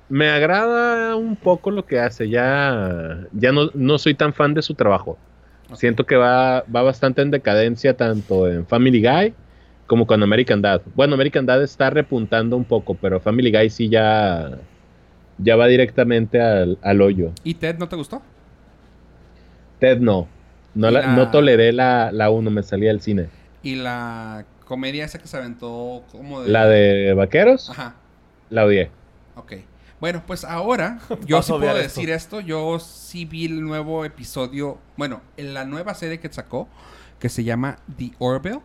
me 0.08 0.30
agrada 0.30 1.16
un 1.16 1.36
poco 1.36 1.72
lo 1.72 1.86
que 1.86 2.00
hace, 2.00 2.30
ya, 2.30 3.18
ya 3.34 3.52
no, 3.52 3.70
no 3.74 3.98
soy 3.98 4.14
tan 4.14 4.34
fan 4.34 4.54
de 4.54 4.62
su 4.62 4.74
trabajo. 4.76 5.18
Siento 5.74 6.06
que 6.06 6.16
va, 6.16 6.64
va 6.74 6.84
bastante 6.84 7.24
en 7.24 7.32
decadencia 7.32 7.98
tanto 7.98 8.48
en 8.48 8.68
Family 8.68 9.02
Guy 9.02 9.34
como 9.88 10.06
con 10.06 10.22
American 10.22 10.62
Dad. 10.62 10.82
Bueno, 10.94 11.16
American 11.16 11.46
Dad 11.46 11.64
está 11.64 11.90
repuntando 11.90 12.56
un 12.56 12.64
poco, 12.66 12.94
pero 12.94 13.20
Family 13.20 13.52
Guy 13.52 13.70
sí 13.72 13.90
ya, 13.90 14.52
ya 15.40 15.56
va 15.56 15.66
directamente 15.68 16.40
al, 16.40 16.78
al 16.84 17.02
hoyo. 17.02 17.32
¿Y 17.44 17.56
Ted 17.56 17.78
no 17.80 17.90
te 17.90 17.96
gustó? 17.96 18.22
Ted 19.86 20.00
no. 20.00 20.28
No, 20.74 20.90
la- 20.92 21.02
La- 21.02 21.08
no 21.16 21.30
toleré 21.32 21.72
la, 21.72 22.12
la 22.12 22.30
1, 22.32 22.50
me 22.50 22.64
salía 22.64 22.90
del 22.90 23.02
cine. 23.02 23.30
Y 23.62 23.76
la 23.76 24.46
comedia 24.66 25.06
esa 25.06 25.20
que 25.20 25.28
se 25.28 25.38
aventó 25.38 26.04
como 26.12 26.42
de... 26.42 26.50
La 26.50 26.66
de 26.66 27.14
Vaqueros, 27.14 27.70
Ajá, 27.70 27.96
la 28.50 28.66
odié. 28.66 28.90
ok. 29.36 29.54
Bueno, 30.00 30.24
pues 30.28 30.44
ahora 30.44 31.00
yo 31.26 31.42
sí 31.42 31.52
puedo 31.52 31.68
esto. 31.78 31.78
decir 31.82 32.10
esto. 32.10 32.40
Yo 32.42 32.80
sí 32.80 33.26
vi 33.26 33.46
el 33.46 33.62
nuevo 33.64 34.04
episodio, 34.06 34.78
bueno, 34.98 35.22
en 35.38 35.54
la 35.54 35.66
nueva 35.66 35.94
serie 35.94 36.20
que 36.20 36.32
sacó, 36.34 36.68
que 37.20 37.30
se 37.30 37.44
llama 37.44 37.78
The 37.98 38.12
Orville, 38.20 38.60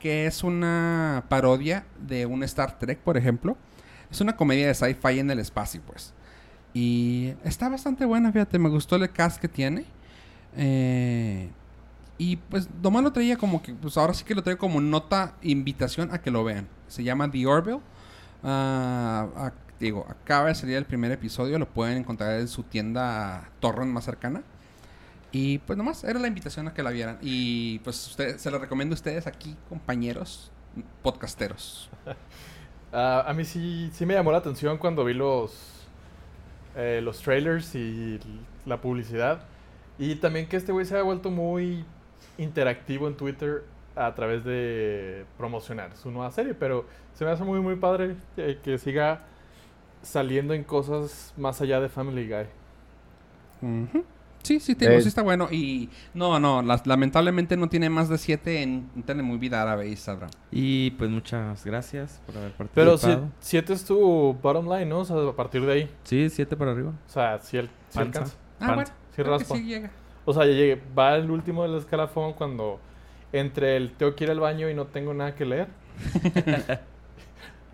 que 0.00 0.26
es 0.26 0.42
una 0.44 1.24
parodia 1.28 1.84
de 2.00 2.24
un 2.26 2.42
Star 2.44 2.78
Trek, 2.78 2.98
por 3.00 3.16
ejemplo. 3.16 3.56
Es 4.10 4.20
una 4.20 4.34
comedia 4.36 4.66
de 4.68 4.74
sci-fi 4.74 5.18
en 5.18 5.30
el 5.30 5.38
espacio, 5.40 5.80
pues. 5.86 6.14
Y 6.74 7.34
está 7.44 7.68
bastante 7.68 8.04
buena, 8.06 8.32
fíjate, 8.32 8.58
me 8.58 8.68
gustó 8.70 8.96
el 8.96 9.10
cast 9.12 9.40
que 9.40 9.48
tiene. 9.48 9.84
Eh, 10.56 11.50
y 12.18 12.36
pues 12.36 12.68
nomás 12.82 13.02
lo 13.02 13.12
traía 13.12 13.36
como 13.36 13.62
que, 13.62 13.74
pues 13.74 13.96
ahora 13.96 14.14
sí 14.14 14.24
que 14.24 14.34
lo 14.34 14.42
traigo 14.42 14.60
como 14.60 14.80
nota, 14.80 15.34
invitación 15.42 16.12
a 16.12 16.20
que 16.20 16.30
lo 16.30 16.44
vean. 16.44 16.68
Se 16.88 17.02
llama 17.02 17.30
The 17.30 17.46
Orville. 17.46 17.80
Ah, 18.44 19.52
digo, 19.80 20.06
acaba 20.08 20.48
de 20.48 20.54
salir 20.54 20.76
el 20.76 20.84
primer 20.84 21.10
episodio, 21.10 21.58
lo 21.58 21.66
pueden 21.66 21.98
encontrar 21.98 22.38
en 22.38 22.48
su 22.48 22.62
tienda 22.62 23.50
torrent 23.60 23.92
más 23.92 24.04
cercana. 24.04 24.42
Y 25.32 25.58
pues 25.58 25.76
nomás 25.78 26.04
era 26.04 26.20
la 26.20 26.28
invitación 26.28 26.68
a 26.68 26.74
que 26.74 26.82
la 26.82 26.90
vieran. 26.90 27.18
Y 27.22 27.78
pues 27.80 28.06
usted, 28.08 28.36
se 28.36 28.50
lo 28.50 28.58
recomiendo 28.58 28.92
a 28.92 28.96
ustedes 28.96 29.26
aquí, 29.26 29.56
compañeros 29.68 30.52
podcasteros. 31.02 31.90
Ah, 32.94 33.24
a 33.26 33.32
mí 33.32 33.46
sí, 33.46 33.88
sí 33.94 34.04
me 34.04 34.12
llamó 34.12 34.32
la 34.32 34.36
atención 34.36 34.76
cuando 34.76 35.02
vi 35.02 35.14
los, 35.14 35.86
eh, 36.76 37.00
los 37.02 37.22
trailers 37.22 37.74
y 37.74 38.20
la 38.66 38.82
publicidad. 38.82 39.46
Y 39.98 40.16
también 40.16 40.48
que 40.48 40.56
este 40.56 40.72
güey 40.72 40.84
se 40.86 40.96
ha 40.98 41.02
vuelto 41.02 41.30
muy 41.30 41.84
interactivo 42.38 43.08
en 43.08 43.16
Twitter 43.16 43.64
a 43.94 44.14
través 44.14 44.42
de 44.44 45.24
promocionar 45.36 45.94
su 45.96 46.10
nueva 46.10 46.30
serie. 46.30 46.54
Pero 46.54 46.86
se 47.14 47.24
me 47.24 47.30
hace 47.30 47.44
muy, 47.44 47.60
muy 47.60 47.76
padre 47.76 48.16
eh, 48.36 48.58
que 48.62 48.78
siga 48.78 49.22
saliendo 50.02 50.54
en 50.54 50.64
cosas 50.64 51.32
más 51.36 51.60
allá 51.60 51.78
de 51.80 51.88
Family 51.88 52.26
Guy. 52.28 52.46
Ujú. 53.62 54.04
Sí, 54.42 54.58
sí, 54.58 54.74
te 54.74 54.86
digo, 54.88 54.98
Eh, 54.98 55.02
sí 55.02 55.06
está 55.08 55.22
bueno. 55.22 55.46
Y 55.52 55.88
no, 56.14 56.40
no, 56.40 56.62
las- 56.62 56.84
lamentablemente 56.84 57.56
no 57.56 57.68
tiene 57.68 57.88
más 57.88 58.08
de 58.08 58.18
7 58.18 58.60
en 58.62 58.88
Telemovie 59.06 59.54
Árabe 59.54 59.86
Instagram. 59.88 60.30
Y 60.50 60.90
pues 60.92 61.10
muchas 61.10 61.64
gracias 61.64 62.20
por 62.26 62.36
haber 62.38 62.52
Pero 62.74 62.96
si, 62.98 63.06
participado. 63.06 63.32
7 63.38 63.72
es 63.72 63.84
tu 63.84 64.36
bottom 64.42 64.64
line, 64.68 64.86
¿no? 64.86 64.98
O 65.00 65.04
sea, 65.04 65.16
a 65.16 65.36
partir 65.36 65.64
de 65.64 65.72
ahí. 65.72 65.90
Sí, 66.02 66.28
siete 66.28 66.56
para 66.56 66.72
arriba. 66.72 66.90
O 67.06 67.08
sea, 67.08 67.38
si 67.38 67.56
el, 67.58 67.66
sí 67.66 67.70
Panza. 67.98 68.18
alcanza. 68.18 68.36
Ah, 68.58 68.66
Panza. 68.66 68.74
bueno. 68.74 68.90
Sí 69.14 69.22
creo 69.22 69.26
que 69.26 69.38
raspa. 69.44 69.56
sí 69.56 69.64
llega. 69.64 69.90
O 70.24 70.32
sea, 70.32 70.44
ya 70.46 70.52
llegué. 70.52 70.80
Va 70.98 71.16
el 71.16 71.30
último 71.30 71.62
del 71.64 71.76
escalafón 71.76 72.32
cuando 72.34 72.80
entre 73.32 73.76
el 73.76 73.92
tengo 73.92 74.14
que 74.14 74.24
ir 74.24 74.30
al 74.30 74.40
baño 74.40 74.68
y 74.68 74.74
no 74.74 74.86
tengo 74.86 75.14
nada 75.14 75.34
que 75.34 75.44
leer. 75.44 75.68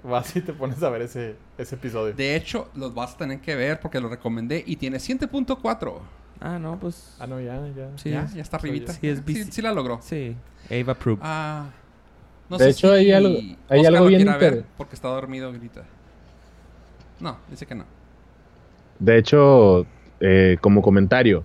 Vas 0.02 0.35
y 0.37 0.40
te 0.40 0.52
pones 0.52 0.80
a 0.83 0.90
ver 0.90 1.02
ese, 1.02 1.35
ese 1.59 1.75
episodio. 1.75 2.14
De 2.14 2.37
hecho, 2.37 2.68
los 2.76 2.95
vas 2.95 3.14
a 3.14 3.18
tener 3.18 3.40
que 3.40 3.57
ver 3.57 3.80
porque 3.80 4.00
lo 4.00 4.09
recomendé 4.09 4.62
y 4.64 4.76
tiene 4.76 4.99
7.4. 4.99 5.95
Ah, 6.40 6.59
no, 6.59 6.78
pues. 6.78 7.16
Ah, 7.18 7.26
no, 7.26 7.40
ya, 7.40 7.61
ya. 7.76 7.90
Sí, 7.97 8.11
ya, 8.11 8.26
ya 8.33 8.42
está 8.42 8.59
arribita. 8.59 8.92
Sí, 8.92 9.09
es 9.09 9.23
sí, 9.50 9.61
la 9.61 9.73
logró. 9.73 9.99
Sí. 10.00 10.37
Ava 10.71 10.95
Proof. 10.95 11.18
Ah, 11.21 11.71
no 12.49 12.59
De 12.59 12.64
sé 12.66 12.71
hecho, 12.71 12.88
si 12.90 12.95
hay 12.95 13.11
algo- 13.12 13.38
hay 13.68 13.85
algo 13.87 14.04
lo 14.04 14.07
bien 14.07 14.23
quiera 14.23 14.38
ver 14.38 14.64
porque 14.76 14.95
está 14.95 15.09
dormido 15.09 15.49
ahorita. 15.49 15.85
No, 17.18 17.38
dice 17.50 17.66
que 17.66 17.75
no. 17.75 17.85
De 19.00 19.18
hecho, 19.18 19.85
eh, 20.21 20.57
como 20.61 20.83
comentario, 20.83 21.45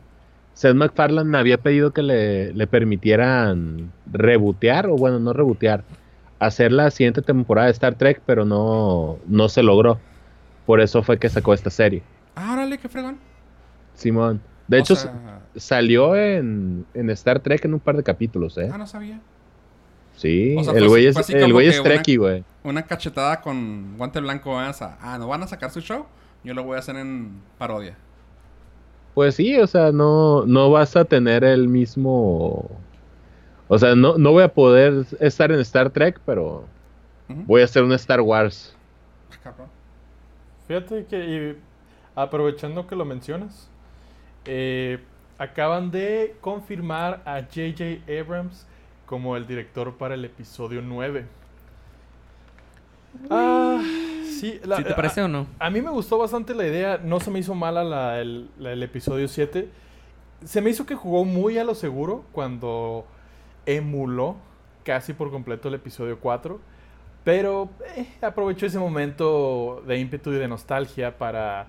Seth 0.54 0.76
MacFarlane 0.76 1.38
había 1.38 1.58
pedido 1.58 1.92
que 1.94 2.04
le, 2.04 2.54
le 2.54 2.68
permitieran 2.68 3.92
rebotear, 4.12 4.88
o 4.88 4.96
bueno, 4.96 5.20
no 5.20 5.34
rebotear, 5.34 5.84
hacer 6.40 6.72
la 6.72 6.92
siguiente 6.92 7.22
temporada 7.22 7.68
de 7.68 7.72
Star 7.74 7.96
Trek, 7.96 8.22
pero 8.26 8.46
no, 8.46 9.18
no 9.28 9.50
se 9.50 9.64
logró. 9.64 10.00
Por 10.66 10.80
eso 10.80 11.02
fue 11.04 11.18
que 11.18 11.30
sacó 11.30 11.54
esta 11.54 11.70
serie. 11.70 12.04
Ah, 12.36 12.54
órale, 12.54 12.78
qué 12.78 12.88
fregón. 12.88 13.18
Simón. 13.96 14.42
De 14.68 14.78
O 14.78 14.80
hecho, 14.80 14.96
sea, 14.96 15.42
salió 15.56 16.16
en, 16.16 16.86
en 16.94 17.10
Star 17.12 17.40
Trek 17.40 17.66
en 17.66 17.74
un 17.74 17.80
par 17.80 17.98
de 17.98 18.04
capítulos, 18.04 18.58
¿eh? 18.58 18.70
ah, 18.72 18.78
no 18.78 18.88
sabía. 18.88 19.20
Sí, 20.16 20.56
O 20.58 20.64
sea, 20.64 20.74
el 20.74 20.88
güey 20.88 21.08
es, 21.08 21.30
el 21.32 21.52
güey 21.52 21.68
es 21.68 21.82
Trekkie, 21.82 22.18
güey. 22.18 22.44
Una 22.64 22.84
cachetada 22.84 23.42
con 23.42 23.98
guante 23.98 24.20
blanco. 24.20 24.58
a- 24.60 24.72
ah, 25.02 25.18
¿no 25.18 25.28
van 25.28 25.42
a 25.44 25.48
sacar 25.48 25.72
su 25.72 25.82
show? 25.82 26.06
Yo 26.44 26.54
lo 26.54 26.64
voy 26.64 26.76
a 26.76 26.80
hacer 26.80 26.96
en 26.98 27.42
parodia. 27.58 27.98
Pues 29.14 29.36
sí, 29.36 29.58
o 29.58 29.68
sea, 29.68 29.92
no, 29.92 30.46
no 30.46 30.72
vas 30.72 30.96
a 30.96 31.06
tener 31.06 31.44
el 31.44 31.68
mismo... 31.68 32.70
O 33.68 33.78
sea, 33.78 33.96
no, 33.96 34.18
no 34.18 34.32
voy 34.32 34.44
a 34.44 34.54
poder 34.54 35.06
estar 35.20 35.52
en 35.52 35.60
Star 35.60 35.90
Trek, 35.90 36.20
pero 36.26 36.66
voy 37.28 37.62
a 37.62 37.66
hacer 37.66 37.84
un 37.84 37.94
Star 37.94 38.22
Wars. 38.22 38.76
Ah. 39.46 39.54
Fíjate 40.68 41.06
que 41.06 41.18
y 41.26 41.58
aprovechando 42.16 42.88
que 42.88 42.96
lo 42.96 43.06
mencionas, 43.06 43.70
eh, 44.46 45.00
acaban 45.38 45.92
de 45.92 46.36
confirmar 46.42 47.22
a 47.26 47.42
J.J. 47.42 48.12
Abrams 48.20 48.66
como 49.06 49.36
el 49.36 49.46
director 49.46 49.96
para 49.98 50.16
el 50.16 50.26
episodio 50.26 50.82
9. 50.82 51.26
Ah, 53.30 53.82
sí, 54.40 54.60
la- 54.64 54.78
¿Sí 54.78 54.84
te 54.84 54.94
parece 54.94 55.22
o 55.22 55.28
no? 55.28 55.48
A 55.60 55.70
mí 55.70 55.82
me 55.82 55.90
gustó 55.90 56.18
bastante 56.18 56.54
la 56.56 56.66
idea, 56.68 57.00
no 57.04 57.20
se 57.20 57.32
me 57.32 57.40
hizo 57.40 57.56
mala 57.56 57.84
la- 57.84 58.20
el, 58.20 58.50
la- 58.60 58.72
el 58.74 58.84
episodio 58.84 59.28
7. 59.28 59.70
Se 60.44 60.62
me 60.62 60.70
hizo 60.70 60.86
que 60.86 60.96
jugó 60.96 61.24
muy 61.26 61.58
a 61.58 61.64
lo 61.64 61.74
seguro 61.76 62.24
cuando 62.32 63.06
emuló 63.66 64.36
casi 64.84 65.14
por 65.14 65.32
completo 65.32 65.70
el 65.70 65.76
episodio 65.76 66.20
4. 66.20 66.60
Pero 67.24 67.70
eh, 67.96 68.06
aprovechó 68.22 68.66
ese 68.66 68.80
momento 68.80 69.82
de 69.88 69.98
ímpetu 69.98 70.32
y 70.32 70.36
de 70.36 70.48
nostalgia 70.50 71.18
para, 71.18 71.68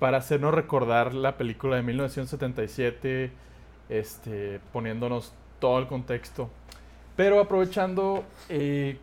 para 0.00 0.18
hacernos 0.18 0.52
recordar 0.52 1.14
la 1.14 1.36
película 1.36 1.76
de 1.76 1.82
1977, 1.82 3.30
este, 3.88 4.60
poniéndonos 4.72 5.32
todo 5.60 5.78
el 5.78 5.86
contexto. 5.86 6.50
Pero 7.14 7.38
aprovechando 7.40 8.24
eh, 8.48 8.98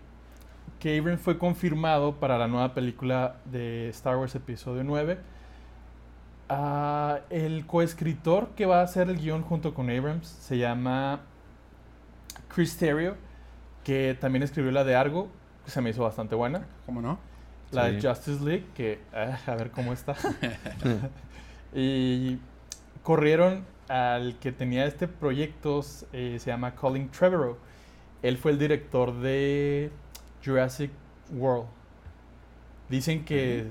que 0.80 0.98
Abrams 0.98 1.22
fue 1.22 1.38
confirmado 1.38 2.16
para 2.16 2.38
la 2.38 2.48
nueva 2.48 2.74
película 2.74 3.38
de 3.46 3.90
Star 3.90 4.18
Wars 4.18 4.36
Episodio 4.36 4.84
9. 4.84 5.18
Ah, 6.50 7.20
el 7.30 7.66
coescritor 7.66 8.50
que 8.56 8.66
va 8.66 8.80
a 8.80 8.84
hacer 8.84 9.10
el 9.10 9.18
guion 9.18 9.42
junto 9.42 9.74
con 9.74 9.90
Abrams 9.90 10.28
se 10.28 10.58
llama 10.58 11.22
Chris 12.48 12.78
Terrio, 12.78 13.16
que 13.84 14.18
también 14.20 14.44
escribió 14.44 14.72
la 14.72 14.84
de 14.84 14.96
Argo, 14.96 15.30
que 15.66 15.72
se 15.72 15.82
me 15.82 15.90
hizo 15.90 16.04
bastante 16.04 16.36
buena. 16.36 16.66
¿Cómo 16.86 17.02
no? 17.02 17.20
La 17.72 17.90
de. 17.90 18.02
Justice 18.02 18.44
League, 18.44 18.66
que 18.76 19.00
ah, 19.14 19.38
a 19.46 19.56
ver 19.56 19.72
cómo 19.72 19.94
está. 19.94 20.16
y 21.76 22.38
corrieron 23.04 23.66
al 23.90 24.38
que 24.40 24.52
tenía 24.52 24.86
este 24.86 25.08
proyecto, 25.08 25.84
eh, 26.14 26.38
se 26.40 26.50
llama 26.50 26.76
Colin 26.76 27.10
Trevorrow. 27.10 27.58
Él 28.22 28.38
fue 28.38 28.52
el 28.52 28.60
director 28.60 29.14
de 29.20 29.92
Jurassic 30.44 30.92
World. 31.32 31.68
Dicen 32.90 33.26
que 33.26 33.66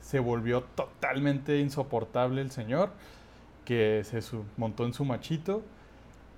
se 0.00 0.20
volvió 0.20 0.62
totalmente 0.62 1.58
insoportable 1.58 2.40
el 2.40 2.50
señor, 2.50 2.90
que 3.64 4.02
se 4.04 4.20
montó 4.56 4.86
en 4.86 4.94
su 4.94 5.04
machito 5.04 5.62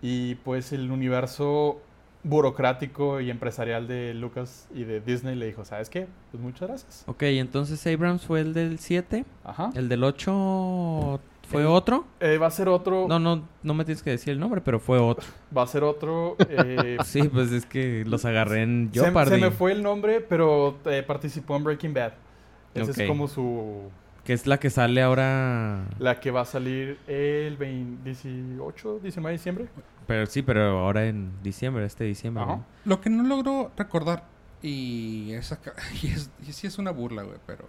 y 0.00 0.36
pues 0.36 0.72
el 0.72 0.90
universo 0.90 1.80
burocrático 2.22 3.20
y 3.20 3.30
empresarial 3.30 3.86
de 3.86 4.14
Lucas 4.14 4.68
y 4.74 4.84
de 4.84 5.00
Disney 5.00 5.34
le 5.34 5.46
dijo, 5.46 5.64
¿sabes 5.64 5.88
qué? 5.90 6.08
Pues 6.30 6.42
muchas 6.42 6.68
gracias. 6.68 7.04
Ok, 7.06 7.22
entonces 7.24 7.86
Abrams 7.86 8.24
fue 8.24 8.40
el 8.40 8.54
del 8.54 8.78
7. 8.78 9.24
Ajá. 9.44 9.70
El 9.74 9.88
del 9.88 10.04
8 10.04 11.20
fue 11.50 11.64
otro. 11.66 12.04
Eh, 12.20 12.38
va 12.38 12.46
a 12.46 12.50
ser 12.50 12.68
otro, 12.68 13.06
No, 13.08 13.18
no, 13.18 13.42
no 13.62 13.74
me 13.74 13.84
tienes 13.84 14.02
que 14.02 14.10
decir 14.10 14.30
el 14.32 14.40
nombre, 14.40 14.60
pero 14.60 14.78
fue 14.80 14.98
otro. 14.98 15.26
va 15.56 15.62
a 15.62 15.66
ser 15.66 15.82
otro. 15.84 16.36
eh, 16.48 16.96
Sí, 17.04 17.22
pues 17.28 17.50
es 17.52 17.66
que 17.66 18.04
los 18.06 18.24
agarré 18.24 18.62
en 18.62 18.90
se, 18.92 19.00
Jeopardy. 19.00 19.30
se 19.36 19.40
me 19.40 19.50
fue 19.50 19.72
el 19.72 19.82
nombre, 19.82 20.20
pero 20.20 20.78
eh, 20.86 21.02
participó 21.06 21.56
en 21.56 21.64
Breaking 21.64 21.94
Bad. 21.94 22.12
Esa 22.74 22.90
Ok. 22.92 22.98
es 22.98 23.08
como 23.08 23.28
su... 23.28 23.90
Que 24.24 24.34
es 24.34 24.46
la 24.46 24.58
que 24.60 24.68
sale 24.68 25.00
ahora. 25.00 25.86
La 25.98 26.20
que 26.20 26.30
va 26.30 26.42
a 26.42 26.44
salir 26.44 26.98
el 27.06 27.56
20 27.56 28.04
18, 28.04 28.98
19 29.02 29.30
de 29.30 29.32
diciembre. 29.38 29.68
Pero 30.06 30.26
sí, 30.26 30.42
pero 30.42 30.80
ahora 30.80 31.06
en 31.06 31.32
diciembre, 31.42 31.86
este 31.86 32.04
diciembre. 32.04 32.42
Ajá. 32.42 32.56
¿no? 32.56 32.64
Lo 32.84 33.00
que 33.00 33.08
no 33.08 33.22
logro 33.22 33.70
recordar, 33.76 34.24
y, 34.60 35.32
es 35.32 35.50
acá- 35.52 35.72
y, 36.02 36.08
es, 36.08 36.30
y 36.46 36.52
sí 36.52 36.66
es 36.66 36.76
una 36.78 36.90
burla, 36.90 37.22
güey, 37.22 37.38
pero... 37.46 37.64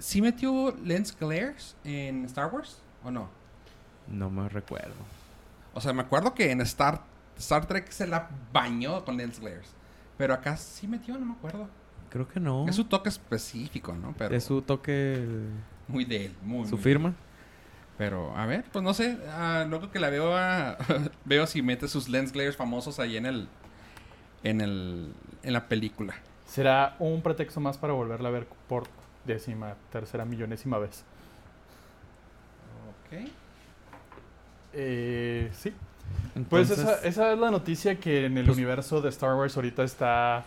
¿Sí 0.00 0.20
metió 0.20 0.74
lens 0.84 1.16
glares 1.18 1.76
en 1.84 2.24
Star 2.24 2.52
Wars 2.52 2.82
o 3.04 3.10
no? 3.10 3.28
No 4.08 4.28
me 4.30 4.48
recuerdo. 4.48 4.94
O 5.74 5.80
sea, 5.80 5.92
me 5.92 6.02
acuerdo 6.02 6.34
que 6.34 6.50
en 6.50 6.60
Star, 6.62 7.02
Star 7.38 7.66
Trek 7.66 7.88
se 7.90 8.06
la 8.08 8.28
bañó 8.52 9.04
con 9.04 9.16
lens 9.16 9.38
glares. 9.38 9.68
Pero 10.18 10.34
acá 10.34 10.56
sí 10.56 10.88
metió, 10.88 11.16
no 11.18 11.26
me 11.26 11.32
acuerdo. 11.34 11.68
Creo 12.10 12.26
que 12.26 12.40
no. 12.40 12.66
Es 12.68 12.74
su 12.76 12.84
toque 12.84 13.08
específico, 13.08 13.92
¿no? 13.94 14.14
Pero 14.18 14.34
Es 14.34 14.44
su 14.44 14.62
toque. 14.62 15.24
muy 15.86 16.04
de 16.04 16.26
él, 16.26 16.34
muy 16.42 16.66
Su 16.66 16.74
muy 16.74 16.82
firma. 16.82 17.14
Pero, 17.96 18.34
a 18.36 18.46
ver, 18.46 18.64
pues 18.72 18.82
no 18.82 18.94
sé. 18.94 19.18
ah, 19.28 19.64
luego 19.68 19.90
que 19.90 20.00
la 20.00 20.08
veo, 20.10 20.36
a- 20.36 20.76
veo 21.24 21.46
si 21.46 21.62
mete 21.62 21.86
sus 21.86 22.08
lens 22.08 22.32
glares 22.32 22.56
famosos 22.56 22.98
ahí 22.98 23.16
en 23.16 23.26
el, 23.26 23.48
en 24.42 24.60
el, 24.60 25.12
en 25.42 25.52
la 25.52 25.68
película. 25.68 26.14
Será 26.46 26.96
un 26.98 27.22
pretexto 27.22 27.60
más 27.60 27.76
para 27.78 27.92
volverla 27.92 28.28
a 28.30 28.32
ver 28.32 28.48
por 28.68 28.88
décima, 29.24 29.74
tercera, 29.90 30.24
millonésima 30.24 30.78
vez. 30.78 31.04
Ok. 33.06 33.28
Eh, 34.72 35.50
sí. 35.52 35.72
Pues 36.48 36.70
Entonces, 36.70 36.78
esa, 36.78 37.06
esa 37.08 37.32
es 37.32 37.38
la 37.38 37.50
noticia 37.50 37.98
que 37.98 38.26
en 38.26 38.36
el 38.38 38.46
Pues- 38.46 38.56
universo 38.56 39.00
de 39.00 39.08
Star 39.10 39.34
Wars 39.34 39.56
ahorita 39.56 39.82
está 39.84 40.44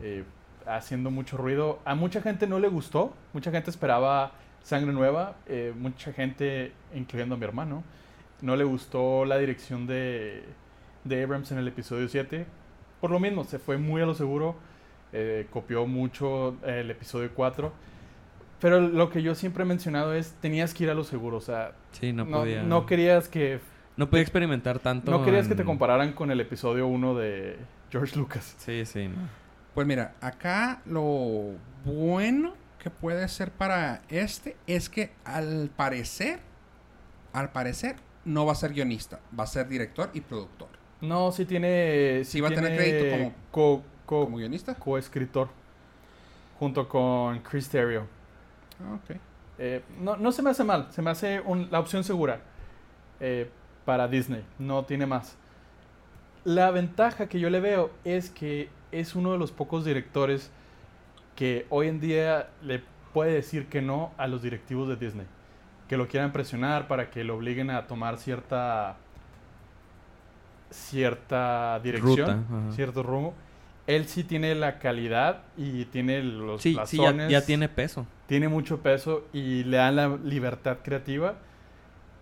eh, 0.00 0.24
haciendo 0.66 1.10
mucho 1.10 1.36
ruido. 1.36 1.78
A 1.84 1.94
mucha 1.94 2.20
gente 2.22 2.46
no 2.46 2.58
le 2.58 2.68
gustó, 2.68 3.14
mucha 3.32 3.50
gente 3.50 3.70
esperaba 3.70 4.32
sangre 4.62 4.92
nueva, 4.92 5.36
eh, 5.46 5.72
mucha 5.76 6.12
gente, 6.12 6.72
incluyendo 6.94 7.34
a 7.34 7.38
mi 7.38 7.44
hermano, 7.44 7.82
no 8.42 8.56
le 8.56 8.64
gustó 8.64 9.24
la 9.24 9.38
dirección 9.38 9.86
de, 9.86 10.44
de 11.04 11.22
Abrams 11.22 11.50
en 11.52 11.58
el 11.58 11.68
episodio 11.68 12.08
7. 12.08 12.44
Por 13.00 13.10
lo 13.10 13.20
mismo, 13.20 13.44
se 13.44 13.58
fue 13.58 13.78
muy 13.78 14.02
a 14.02 14.06
lo 14.06 14.14
seguro, 14.14 14.56
eh, 15.12 15.46
copió 15.50 15.86
mucho 15.86 16.56
el 16.66 16.90
episodio 16.90 17.30
4. 17.34 17.72
Pero 18.60 18.80
lo 18.80 19.10
que 19.10 19.22
yo 19.22 19.34
siempre 19.34 19.64
he 19.64 19.66
mencionado 19.66 20.14
es, 20.14 20.32
tenías 20.40 20.72
que 20.72 20.84
ir 20.84 20.90
a 20.90 20.94
lo 20.94 21.04
seguro, 21.04 21.36
o 21.36 21.40
sea, 21.40 21.72
Sí, 21.92 22.12
no, 22.12 22.24
no, 22.24 22.38
podía. 22.38 22.62
no 22.62 22.86
querías 22.86 23.28
que 23.28 23.60
no 23.96 24.08
podía 24.08 24.22
experimentar 24.22 24.78
tanto. 24.78 25.10
no 25.10 25.24
querías 25.24 25.46
que 25.48 25.54
te 25.54 25.64
compararan 25.64 26.12
con 26.12 26.30
el 26.30 26.40
episodio 26.40 26.86
1 26.86 27.14
de 27.14 27.58
George 27.90 28.16
Lucas. 28.16 28.54
Sí, 28.58 28.84
sí, 28.86 29.08
no. 29.08 29.16
Pues 29.74 29.86
mira, 29.86 30.14
acá 30.22 30.80
lo 30.86 31.52
bueno 31.84 32.54
que 32.78 32.88
puede 32.88 33.28
ser 33.28 33.50
para 33.50 34.00
este 34.08 34.56
es 34.66 34.88
que 34.88 35.10
al 35.24 35.70
parecer, 35.76 36.38
al 37.34 37.50
parecer, 37.52 37.96
no 38.24 38.46
va 38.46 38.52
a 38.52 38.56
ser 38.56 38.72
guionista, 38.72 39.20
va 39.38 39.44
a 39.44 39.46
ser 39.46 39.68
director 39.68 40.08
y 40.14 40.20
productor. 40.22 40.68
No, 41.02 41.30
sí 41.30 41.44
tiene. 41.44 42.22
Sí 42.24 42.40
va 42.40 42.48
a 42.48 42.52
tener 42.52 42.74
crédito 42.76 43.10
como- 43.18 43.34
co- 43.50 43.82
co- 44.06 44.24
¿Como 44.24 44.38
guionista? 44.38 44.74
coescritor. 44.76 45.48
junto 46.58 46.88
con 46.88 47.38
Chris 47.40 47.68
Terrio. 47.68 48.06
Ah, 48.80 48.94
ok. 48.94 49.16
Eh, 49.58 49.82
no, 50.00 50.16
no 50.16 50.32
se 50.32 50.42
me 50.42 50.50
hace 50.50 50.64
mal, 50.64 50.88
se 50.90 51.00
me 51.02 51.10
hace 51.10 51.40
un- 51.40 51.68
la 51.70 51.80
opción 51.80 52.04
segura 52.04 52.40
eh, 53.20 53.48
para 53.86 54.06
Disney, 54.08 54.44
no 54.58 54.84
tiene 54.84 55.06
más. 55.06 55.36
La 56.44 56.70
ventaja 56.70 57.26
que 57.28 57.40
yo 57.40 57.48
le 57.50 57.60
veo 57.60 57.90
es 58.04 58.28
que 58.30 58.68
es 58.92 59.14
uno 59.14 59.32
de 59.32 59.38
los 59.38 59.50
pocos 59.52 59.84
directores 59.84 60.50
que 61.34 61.66
hoy 61.70 61.88
en 61.88 62.00
día 62.00 62.48
le 62.62 62.82
puede 63.12 63.32
decir 63.32 63.66
que 63.68 63.80
no 63.82 64.12
a 64.18 64.26
los 64.26 64.42
directivos 64.42 64.88
de 64.88 64.96
Disney. 64.96 65.26
Que 65.88 65.96
lo 65.96 66.06
quieran 66.08 66.32
presionar 66.32 66.86
para 66.88 67.10
que 67.10 67.24
lo 67.24 67.36
obliguen 67.36 67.70
a 67.70 67.86
tomar 67.86 68.18
cierta 68.18 68.96
cierta 70.70 71.80
dirección, 71.82 72.46
Ruta, 72.48 72.74
cierto 72.74 73.02
rumbo. 73.02 73.34
Él 73.86 74.06
sí 74.08 74.24
tiene 74.24 74.54
la 74.54 74.78
calidad 74.78 75.42
y 75.56 75.84
tiene 75.86 76.22
los 76.22 76.60
Sí, 76.60 76.76
sí, 76.86 76.98
ya 77.30 77.40
tiene 77.44 77.68
peso. 77.68 78.06
Tiene 78.26 78.48
mucho 78.48 78.78
peso 78.80 79.24
y 79.32 79.64
le 79.64 79.76
dan 79.78 79.96
la 79.96 80.16
libertad 80.24 80.78
creativa 80.82 81.34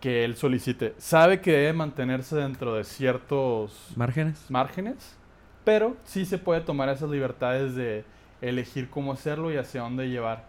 que 0.00 0.24
él 0.24 0.36
solicite. 0.36 0.94
Sabe 0.98 1.40
que 1.40 1.52
debe 1.52 1.72
mantenerse 1.72 2.36
dentro 2.36 2.74
de 2.74 2.84
ciertos 2.84 3.92
Márgenes. 3.96 4.50
márgenes, 4.50 5.16
pero 5.64 5.96
sí 6.04 6.26
se 6.26 6.38
puede 6.38 6.60
tomar 6.60 6.88
esas 6.90 7.10
libertades 7.10 7.74
de 7.74 8.04
elegir 8.42 8.90
cómo 8.90 9.12
hacerlo 9.12 9.50
y 9.50 9.56
hacia 9.56 9.80
dónde 9.80 10.08
llevar 10.08 10.44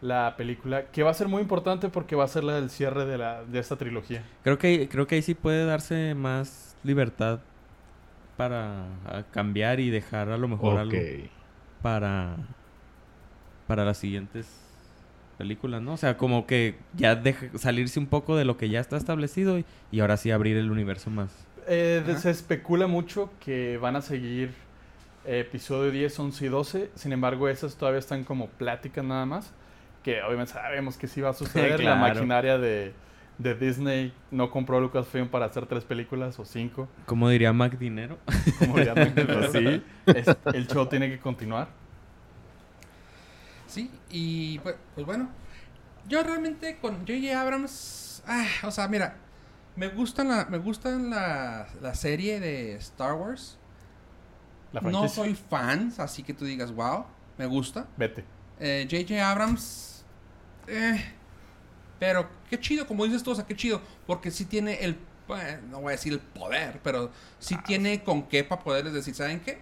la 0.00 0.34
película, 0.36 0.86
que 0.92 1.02
va 1.02 1.10
a 1.10 1.14
ser 1.14 1.28
muy 1.28 1.40
importante 1.42 1.88
porque 1.88 2.14
va 2.14 2.24
a 2.24 2.28
ser 2.28 2.44
la 2.44 2.54
del 2.54 2.68
cierre 2.68 3.06
de, 3.06 3.16
la, 3.18 3.42
de 3.42 3.58
esta 3.58 3.76
trilogía. 3.76 4.22
Creo 4.42 4.58
que, 4.58 4.88
creo 4.88 5.06
que 5.06 5.14
ahí 5.14 5.22
sí 5.22 5.34
puede 5.34 5.64
darse 5.64 6.14
más 6.14 6.76
libertad 6.84 7.40
para 8.36 8.86
cambiar 9.30 9.80
y 9.80 9.90
dejar 9.90 10.28
a 10.28 10.36
lo 10.36 10.46
mejor 10.48 10.78
algo 10.78 10.98
para 11.80 12.36
para 13.66 13.84
las 13.84 13.98
siguientes 13.98 14.63
películas, 15.34 15.82
¿no? 15.82 15.92
O 15.92 15.96
sea, 15.96 16.16
como 16.16 16.46
que 16.46 16.76
ya 16.94 17.14
deja- 17.14 17.46
salirse 17.58 17.98
un 18.00 18.06
poco 18.06 18.36
de 18.36 18.44
lo 18.44 18.56
que 18.56 18.68
ya 18.68 18.80
está 18.80 18.96
establecido 18.96 19.58
y, 19.58 19.64
y 19.92 20.00
ahora 20.00 20.16
sí 20.16 20.30
abrir 20.30 20.56
el 20.56 20.70
universo 20.70 21.10
más. 21.10 21.30
Eh, 21.66 22.02
se 22.18 22.30
especula 22.30 22.86
mucho 22.86 23.30
que 23.44 23.78
van 23.78 23.96
a 23.96 24.02
seguir 24.02 24.50
eh, 25.24 25.40
episodio 25.40 25.90
10, 25.90 26.18
11 26.18 26.44
y 26.44 26.48
12. 26.48 26.90
Sin 26.94 27.12
embargo, 27.12 27.48
esas 27.48 27.76
todavía 27.76 27.98
están 28.00 28.24
como 28.24 28.48
pláticas 28.48 29.04
nada 29.04 29.24
más. 29.26 29.52
Que 30.02 30.22
obviamente 30.22 30.52
sabemos 30.52 30.98
que 30.98 31.06
sí 31.06 31.20
va 31.22 31.30
a 31.30 31.32
suceder. 31.32 31.70
La 31.82 31.96
Claro. 31.96 32.14
maquinaria 32.14 32.58
de, 32.58 32.92
de 33.38 33.54
Disney 33.54 34.12
no 34.30 34.50
compró 34.50 34.78
Lucasfilm 34.78 35.28
para 35.28 35.46
hacer 35.46 35.64
tres 35.64 35.84
películas 35.84 36.38
o 36.38 36.44
cinco. 36.44 36.88
Como 37.06 37.30
diría 37.30 37.54
Mac 37.54 37.78
Dinero. 37.78 38.18
Como 38.58 38.78
ya 38.80 38.92
pero 38.94 39.50
sí, 39.52 39.82
es- 40.06 40.36
el 40.52 40.66
show 40.66 40.86
tiene 40.86 41.08
que 41.08 41.18
continuar. 41.18 41.68
Sí, 43.74 43.90
y 44.08 44.60
pues, 44.60 44.76
pues 44.94 45.04
bueno, 45.04 45.28
yo 46.06 46.22
realmente 46.22 46.78
con 46.78 47.00
J.J. 47.00 47.40
Abrams, 47.40 48.22
ah, 48.24 48.46
o 48.62 48.70
sea, 48.70 48.86
mira, 48.86 49.16
me 49.74 49.88
gustan 49.88 50.28
la, 50.28 50.44
me 50.44 50.58
gustan 50.58 51.10
la, 51.10 51.66
la 51.82 51.94
serie 51.94 52.38
de 52.38 52.74
Star 52.76 53.14
Wars. 53.14 53.58
La 54.72 54.80
No 54.80 55.08
soy 55.08 55.34
fan, 55.34 55.92
así 55.98 56.22
que 56.22 56.32
tú 56.32 56.44
digas, 56.44 56.70
wow, 56.72 57.06
me 57.36 57.46
gusta. 57.46 57.88
Vete. 57.96 58.24
Eh, 58.60 58.86
J.J. 58.88 59.28
Abrams, 59.28 60.04
eh, 60.68 61.04
pero 61.98 62.28
qué 62.48 62.60
chido, 62.60 62.86
como 62.86 63.04
dices 63.04 63.24
tú, 63.24 63.32
o 63.32 63.34
sea, 63.34 63.44
qué 63.44 63.56
chido, 63.56 63.80
porque 64.06 64.30
sí 64.30 64.44
tiene 64.44 64.84
el, 64.84 64.92
eh, 65.30 65.60
no 65.68 65.80
voy 65.80 65.88
a 65.88 65.96
decir 65.96 66.12
el 66.12 66.20
poder, 66.20 66.78
pero 66.84 67.10
sí 67.40 67.56
tiene 67.66 68.04
con 68.04 68.28
qué 68.28 68.44
para 68.44 68.62
poderles 68.62 68.92
decir, 68.92 69.16
¿saben 69.16 69.40
qué? 69.40 69.58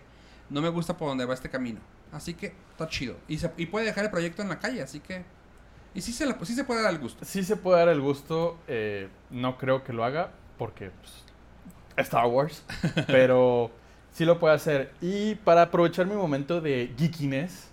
No 0.50 0.60
me 0.60 0.68
gusta 0.68 0.98
por 0.98 1.08
dónde 1.08 1.24
va 1.24 1.32
este 1.32 1.48
camino. 1.48 1.80
Así 2.12 2.34
que 2.34 2.54
está 2.70 2.88
chido. 2.88 3.16
Y, 3.28 3.38
se, 3.38 3.50
y 3.56 3.66
puede 3.66 3.86
dejar 3.86 4.04
el 4.04 4.10
proyecto 4.10 4.42
en 4.42 4.48
la 4.48 4.58
calle, 4.58 4.82
así 4.82 5.00
que... 5.00 5.24
Y 5.94 6.00
sí 6.00 6.12
se, 6.12 6.24
la- 6.26 6.38
sí 6.44 6.54
se 6.54 6.64
puede 6.64 6.82
dar 6.82 6.92
el 6.92 6.98
gusto. 6.98 7.24
Sí 7.24 7.42
se 7.42 7.56
puede 7.56 7.78
dar 7.78 7.88
el 7.88 8.00
gusto. 8.00 8.58
eh, 8.68 9.08
no 9.30 9.58
creo 9.58 9.82
que 9.84 9.92
lo 9.92 10.04
haga 10.04 10.30
porque 10.58 10.90
pues, 10.90 11.24
Star 12.06 12.26
Wars. 12.26 12.64
pero 13.06 13.70
sí 14.12 14.24
lo 14.24 14.38
puede 14.38 14.54
hacer. 14.54 14.92
Y 15.00 15.34
para 15.36 15.62
aprovechar 15.62 16.06
mi 16.06 16.14
momento 16.14 16.60
de 16.60 16.94
geekiness, 16.96 17.68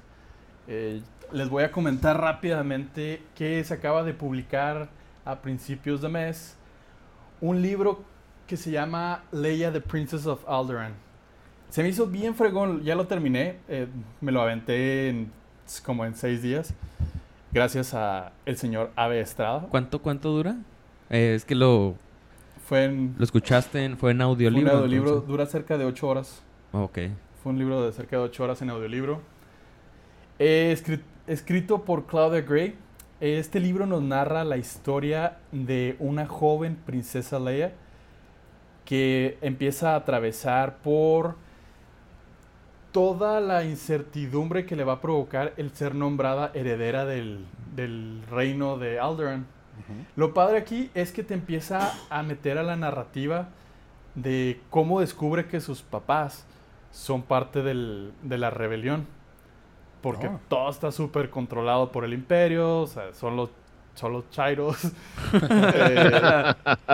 eh, 0.68 1.02
les 1.32 1.48
voy 1.50 1.64
a 1.64 1.72
comentar 1.72 2.20
rápidamente 2.20 3.22
que 3.36 3.64
se 3.64 3.74
acaba 3.74 4.04
de 4.04 4.14
publicar 4.14 4.90
a 5.26 5.42
principios 5.42 6.02
de 6.02 6.10
mes 6.10 6.56
un 7.42 7.62
libro 7.62 8.04
que 8.48 8.58
se 8.58 8.72
llama 8.72 9.24
Leia 9.32 9.72
the 9.72 9.80
Princess 9.82 10.26
of 10.26 10.44
Alderaan. 10.48 10.94
Se 11.70 11.84
me 11.84 11.90
hizo 11.90 12.08
bien 12.08 12.34
fregón, 12.36 12.84
ya 12.84 12.96
lo 12.96 13.06
terminé, 13.08 13.58
eh, 13.68 13.88
me 14.22 14.32
lo 14.32 14.42
aventé 14.42 15.10
en, 15.10 15.32
como 15.86 16.04
en 16.06 16.16
seis 16.16 16.42
días, 16.42 16.74
gracias 17.52 17.94
a 17.94 18.32
el 18.46 18.58
señor 18.58 18.92
Ave 18.96 19.20
Estrada. 19.22 19.68
¿Cuánto, 19.70 20.02
cuánto 20.02 20.30
dura? 20.32 20.56
Eh, 21.12 21.34
es 21.36 21.46
que 21.46 21.54
lo, 21.56 21.96
Fue 22.66 22.86
en 22.86 23.14
lo 23.18 23.24
escuchaste 23.24 23.84
en, 23.86 23.98
fue 23.98 24.12
en 24.12 24.18
fue 24.18 24.26
un 24.26 24.32
audiolibro. 24.32 24.72
audiolibro, 24.72 25.08
entonces. 25.10 25.28
dura 25.30 25.46
cerca 25.46 25.78
de 25.78 25.86
ocho 25.86 26.08
horas. 26.08 26.42
Ok. 26.72 27.00
Fue 27.44 27.52
un 27.52 27.60
libro 27.60 27.86
de 27.86 27.94
cerca 27.94 28.18
de 28.18 28.24
8 28.24 28.44
horas 28.44 28.62
en 28.62 28.70
audiolibro. 28.70 29.22
Eh, 30.40 30.76
escri- 30.78 31.02
escrito 31.26 31.86
por 31.86 32.06
Claudia 32.06 32.42
Gray. 32.42 32.76
Este 33.22 33.62
libro 33.62 33.86
nos 33.86 34.02
narra 34.02 34.44
la 34.44 34.58
historia 34.58 35.38
de 35.54 35.96
una 36.00 36.26
joven 36.28 36.76
princesa 36.86 37.40
Leia 37.40 37.72
que 38.84 39.38
empieza 39.42 39.94
a 39.94 39.96
atravesar 39.96 40.78
por 40.80 41.36
toda 42.92 43.40
la 43.42 43.64
incertidumbre 43.64 44.66
que 44.66 44.76
le 44.76 44.84
va 44.84 44.94
a 44.94 45.02
provocar 45.02 45.54
el 45.58 45.72
ser 45.72 45.96
nombrada 45.96 46.52
heredera 46.54 47.06
del, 47.06 47.46
del 47.76 48.22
reino 48.30 48.78
de 48.78 49.00
Alderaan. 49.00 49.46
Lo 50.16 50.34
padre 50.34 50.58
aquí 50.60 50.92
es 50.94 51.12
que 51.12 51.24
te 51.24 51.34
empieza 51.34 51.94
a 52.10 52.22
meter 52.22 52.58
a 52.58 52.64
la 52.64 52.76
narrativa 52.76 53.48
de 54.14 54.60
cómo 54.70 55.00
descubre 55.00 55.48
que 55.48 55.62
sus 55.62 55.82
papás 55.82 56.46
son 56.92 57.22
parte 57.24 57.64
del- 57.64 58.12
de 58.24 58.38
la 58.38 58.50
rebelión. 58.50 59.08
Porque 60.02 60.28
Oh. 60.28 60.40
todo 60.48 60.70
está 60.70 60.92
súper 60.92 61.30
controlado 61.30 61.92
por 61.92 62.04
el 62.06 62.14
imperio, 62.14 62.82
o 62.82 62.88
sea, 62.88 63.14
son 63.14 63.36
los, 63.36 63.50
son 63.96 64.14
los 64.14 64.30
chairos. 64.32 64.78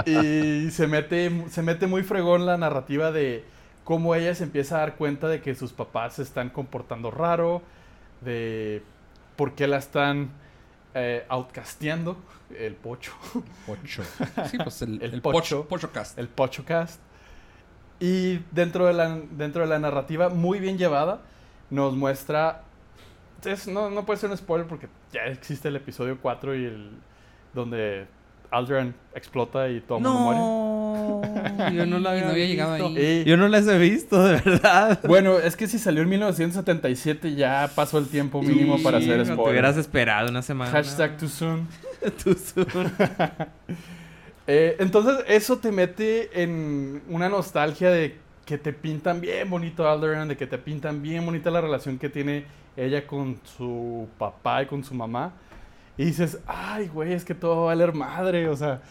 Eh, 0.06 0.66
y 0.68 0.72
se 0.72 0.88
mete, 0.88 1.46
se 1.50 1.62
mete 1.62 1.88
muy 1.88 2.04
fregón 2.04 2.46
la 2.46 2.58
narrativa 2.58 3.12
de 3.12 3.44
cómo 3.86 4.14
ella 4.16 4.36
se 4.36 4.44
empieza 4.44 4.76
a 4.76 4.80
dar 4.80 4.96
cuenta 4.98 5.30
de 5.30 5.42
que 5.42 5.56
sus 5.56 5.72
papás 5.72 6.16
se 6.16 6.24
están 6.24 6.50
comportando 6.50 7.10
raro, 7.12 7.62
de 8.20 8.84
por 9.38 9.54
qué 9.56 9.68
la 9.68 9.78
están 9.78 10.32
eh, 10.94 11.26
outcasteando, 11.30 12.18
el 12.58 12.76
pocho. 12.76 13.14
Pocho. 13.66 14.04
Sí, 14.52 14.58
pues 14.58 14.82
el, 14.82 15.02
El 15.02 15.14
el 15.16 15.22
pocho. 15.22 15.38
pocho. 15.64 15.68
Pocho 15.70 15.92
cast. 15.94 16.20
el 16.20 16.28
PochoCast. 16.28 17.00
Y 18.00 18.40
dentro 18.52 18.86
de 18.88 18.94
la, 18.94 19.18
dentro 19.32 19.62
de 19.62 19.68
la 19.70 19.80
narrativa, 19.80 20.28
muy 20.30 20.60
bien 20.60 20.78
llevada, 20.78 21.22
nos 21.70 21.96
muestra. 21.96 22.64
es- 23.46 23.68
no, 23.68 23.90
no 23.90 24.06
puede 24.06 24.20
ser 24.20 24.30
un 24.32 24.38
spoiler 24.38 24.68
porque 24.68 24.90
ya 25.14 25.22
existe 25.28 25.68
el 25.70 25.76
episodio 25.78 26.20
4 26.22 26.56
y 26.56 26.66
el. 26.66 26.92
donde 27.54 28.08
Alderaan 28.52 28.94
explota 29.14 29.70
y 29.70 29.80
todo 29.82 29.98
el 30.00 30.04
mundo 30.04 30.20
muere. 30.20 30.40
No, 30.40 31.72
yo 31.74 31.86
no 31.86 32.00
la 32.00 32.12
había, 32.12 32.24
No 32.26 32.30
había 32.32 32.46
llegado 32.46 32.74
visto. 32.74 32.88
ahí. 32.88 33.22
Y- 33.26 33.30
Yo 33.30 33.38
no 33.38 33.48
las 33.48 33.68
he 33.68 33.78
visto, 33.78 34.24
de 34.24 34.34
verdad. 34.42 35.00
Bueno, 35.08 35.38
es 35.40 35.56
que 35.56 35.68
si 35.68 35.78
salió 35.80 36.02
en 36.02 36.10
1977 36.10 37.36
ya 37.36 37.70
pasó 37.76 37.98
el 37.98 38.08
tiempo 38.08 38.42
mínimo 38.42 38.82
para 38.84 38.98
hacer 38.98 39.18
no 39.18 39.24
Te 39.24 39.34
spoiler. 39.34 39.52
hubieras 39.52 39.78
esperado 39.78 40.30
una 40.30 40.42
semana. 40.42 40.72
Hashtag 40.72 41.18
too 41.18 41.28
soon. 41.30 41.68
Too 42.24 42.36
soon. 42.36 42.68
Eh, 44.48 44.76
entonces, 44.80 45.24
eso 45.28 45.58
te 45.58 45.72
mete 45.72 46.44
en 46.44 47.02
una 47.10 47.30
nostalgia 47.30 47.90
de 47.90 48.16
que 48.46 48.60
te 48.60 48.74
pintan 48.74 49.20
bien 49.20 49.50
bonito 49.50 49.90
Alderaan, 49.90 50.28
de 50.28 50.38
que 50.38 50.46
te 50.46 50.60
pintan 50.60 51.02
bien 51.02 51.26
bonita 51.26 51.50
la 51.50 51.62
relación 51.62 51.98
que 51.98 52.10
tiene 52.10 52.46
ella 52.78 53.08
con 53.08 53.40
su 53.58 54.08
papá 54.20 54.62
y 54.62 54.66
con 54.68 54.84
su 54.84 54.94
mamá. 54.94 55.34
Y 55.98 56.06
dices, 56.06 56.40
ay, 56.46 56.88
güey, 56.88 57.14
es 57.14 57.24
que 57.26 57.36
todo 57.36 57.58
va 57.58 57.62
a 57.64 57.66
valer 57.76 57.94
madre, 57.94 58.50
o 58.50 58.56
sea, 58.56 58.82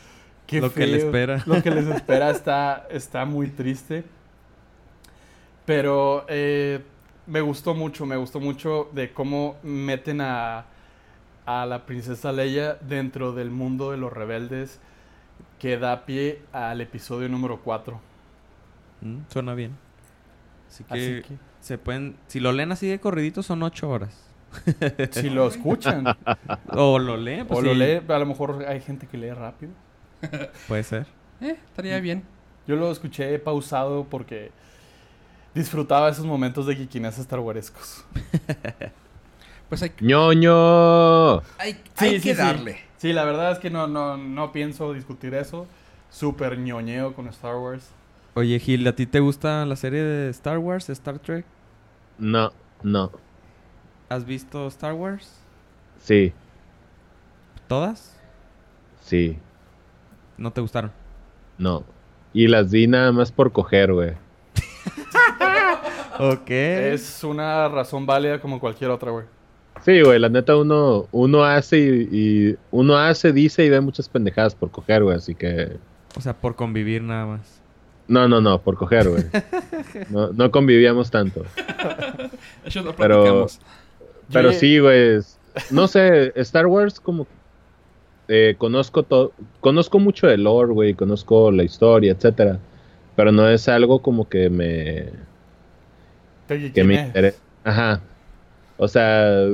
qué 0.46 0.60
Lo 0.60 0.72
que 0.72 0.86
le 0.86 0.98
feo. 0.98 1.06
espera. 1.06 1.42
Lo 1.46 1.62
que 1.62 1.70
les 1.70 1.86
espera 1.88 2.30
está, 2.30 2.86
está 2.90 3.24
muy 3.24 3.48
triste. 3.48 4.04
Pero 5.66 6.24
eh, 6.28 6.82
me 7.26 7.40
gustó 7.40 7.74
mucho, 7.74 8.06
me 8.06 8.16
gustó 8.16 8.40
mucho 8.40 8.90
de 8.92 9.12
cómo 9.12 9.56
meten 9.62 10.20
a, 10.20 10.66
a 11.46 11.66
la 11.66 11.86
princesa 11.86 12.32
Leia 12.32 12.74
dentro 12.74 13.32
del 13.32 13.50
mundo 13.50 13.90
de 13.90 13.96
los 13.96 14.12
rebeldes 14.12 14.80
que 15.58 15.78
da 15.78 16.04
pie 16.04 16.42
al 16.52 16.80
episodio 16.80 17.28
número 17.28 17.60
4. 17.62 18.00
Mm, 19.00 19.18
suena 19.28 19.54
bien. 19.54 19.76
Así 20.68 20.84
que, 20.84 20.94
Así 20.94 21.22
que 21.22 21.38
se 21.60 21.78
pueden... 21.78 22.16
Si 22.26 22.40
lo 22.40 22.52
leen 22.52 22.72
así 22.72 22.86
de 22.86 23.00
corridito 23.00 23.42
son 23.42 23.62
ocho 23.62 23.88
horas. 23.88 24.30
Si 25.10 25.30
lo 25.30 25.48
escuchan. 25.48 26.04
O 26.70 26.98
lo 26.98 27.16
leen, 27.16 27.46
pues 27.46 27.58
o 27.58 27.62
lo 27.62 27.72
sí, 27.72 27.78
lee, 27.78 28.00
a 28.08 28.18
lo 28.18 28.26
mejor 28.26 28.64
hay 28.66 28.80
gente 28.80 29.06
que 29.06 29.16
lee 29.18 29.30
rápido. 29.32 29.72
Puede 30.68 30.82
ser. 30.82 31.06
Eh, 31.40 31.56
estaría 31.66 32.00
bien. 32.00 32.22
Yo 32.66 32.76
lo 32.76 32.90
escuché 32.90 33.38
pausado 33.38 34.04
porque 34.08 34.50
disfrutaba 35.54 36.08
esos 36.08 36.24
momentos 36.24 36.66
de 36.66 36.76
geekiness 36.76 37.18
Star 37.18 37.40
Warescos. 37.40 38.04
Pues 39.68 39.82
hay, 39.82 39.92
ñoño. 40.00 41.38
hay, 41.58 41.72
Sí, 41.72 42.04
hay 42.04 42.20
sí, 42.20 42.28
que 42.28 42.34
sí. 42.34 42.38
darle. 42.40 42.78
Sí, 42.98 43.12
la 43.14 43.24
verdad 43.24 43.50
es 43.52 43.58
que 43.58 43.70
no, 43.70 43.86
no, 43.86 44.16
no 44.16 44.52
pienso 44.52 44.92
discutir 44.92 45.34
eso. 45.34 45.66
Súper 46.10 46.58
ñoñeo 46.58 47.14
con 47.14 47.26
Star 47.28 47.56
Wars. 47.56 47.88
Oye, 48.34 48.58
Gil, 48.60 48.86
¿a 48.86 48.94
ti 48.94 49.06
te 49.06 49.20
gusta 49.20 49.64
la 49.64 49.76
serie 49.76 50.02
de 50.02 50.30
Star 50.30 50.58
Wars, 50.58 50.90
Star 50.90 51.18
Trek? 51.18 51.46
No, 52.18 52.52
no. 52.82 53.10
¿Has 54.14 54.24
visto 54.24 54.68
Star 54.68 54.92
Wars? 54.94 55.28
Sí, 56.00 56.32
¿Todas? 57.66 58.16
sí, 59.00 59.36
¿No 60.38 60.52
te 60.52 60.60
gustaron? 60.60 60.92
no. 61.58 61.82
Y 62.32 62.46
las 62.48 62.70
vi 62.70 62.86
nada 62.86 63.10
más 63.12 63.30
por 63.32 63.50
coger, 63.52 63.92
güey. 63.92 64.12
Ok. 66.20 66.48
Es 66.50 67.24
una 67.24 67.68
razón 67.68 68.06
válida 68.06 68.40
como 68.40 68.60
cualquier 68.60 68.90
otra, 68.90 69.10
güey. 69.10 69.26
Sí, 69.84 70.00
güey, 70.00 70.20
la 70.20 70.28
neta 70.28 70.56
uno, 70.56 71.08
uno 71.10 71.42
hace 71.44 71.78
y, 71.78 72.08
y- 72.50 72.56
uno 72.70 72.96
hace, 72.96 73.32
dice 73.32 73.64
y 73.64 73.70
ve 73.70 73.80
muchas 73.80 74.08
pendejadas 74.08 74.54
por 74.54 74.70
coger, 74.70 75.02
güey, 75.02 75.16
así 75.16 75.34
que 75.34 75.76
O 76.16 76.20
sea, 76.20 76.34
por 76.34 76.54
convivir 76.54 77.02
nada 77.02 77.26
más. 77.26 77.60
no, 78.06 78.28
no, 78.28 78.40
no, 78.40 78.60
por 78.62 78.76
coger, 78.76 79.08
güey. 79.08 79.24
No, 80.10 80.28
no 80.32 80.50
convivíamos 80.52 81.10
tanto. 81.10 81.44
Eso 82.64 82.82
lo 82.82 82.94
Pero- 82.94 83.22
platicamos. 83.22 83.60
Pero 84.32 84.52
Yo- 84.52 84.58
sí, 84.58 84.78
güey, 84.78 85.20
no 85.70 85.86
sé, 85.86 86.32
Star 86.36 86.66
Wars 86.66 86.98
como 87.00 87.26
eh, 88.28 88.54
conozco 88.58 89.02
todo, 89.02 89.32
conozco 89.60 89.98
mucho 89.98 90.26
de 90.26 90.38
lore, 90.38 90.72
güey, 90.72 90.94
conozco 90.94 91.50
la 91.50 91.62
historia, 91.62 92.12
etcétera, 92.12 92.58
pero 93.16 93.32
no 93.32 93.48
es 93.48 93.68
algo 93.68 94.00
como 94.00 94.28
que 94.28 94.48
me 94.48 95.10
que 96.72 96.84
me 96.84 96.94
interesa. 97.06 97.38
Ajá. 97.64 98.00
O 98.76 98.88
sea, 98.88 99.46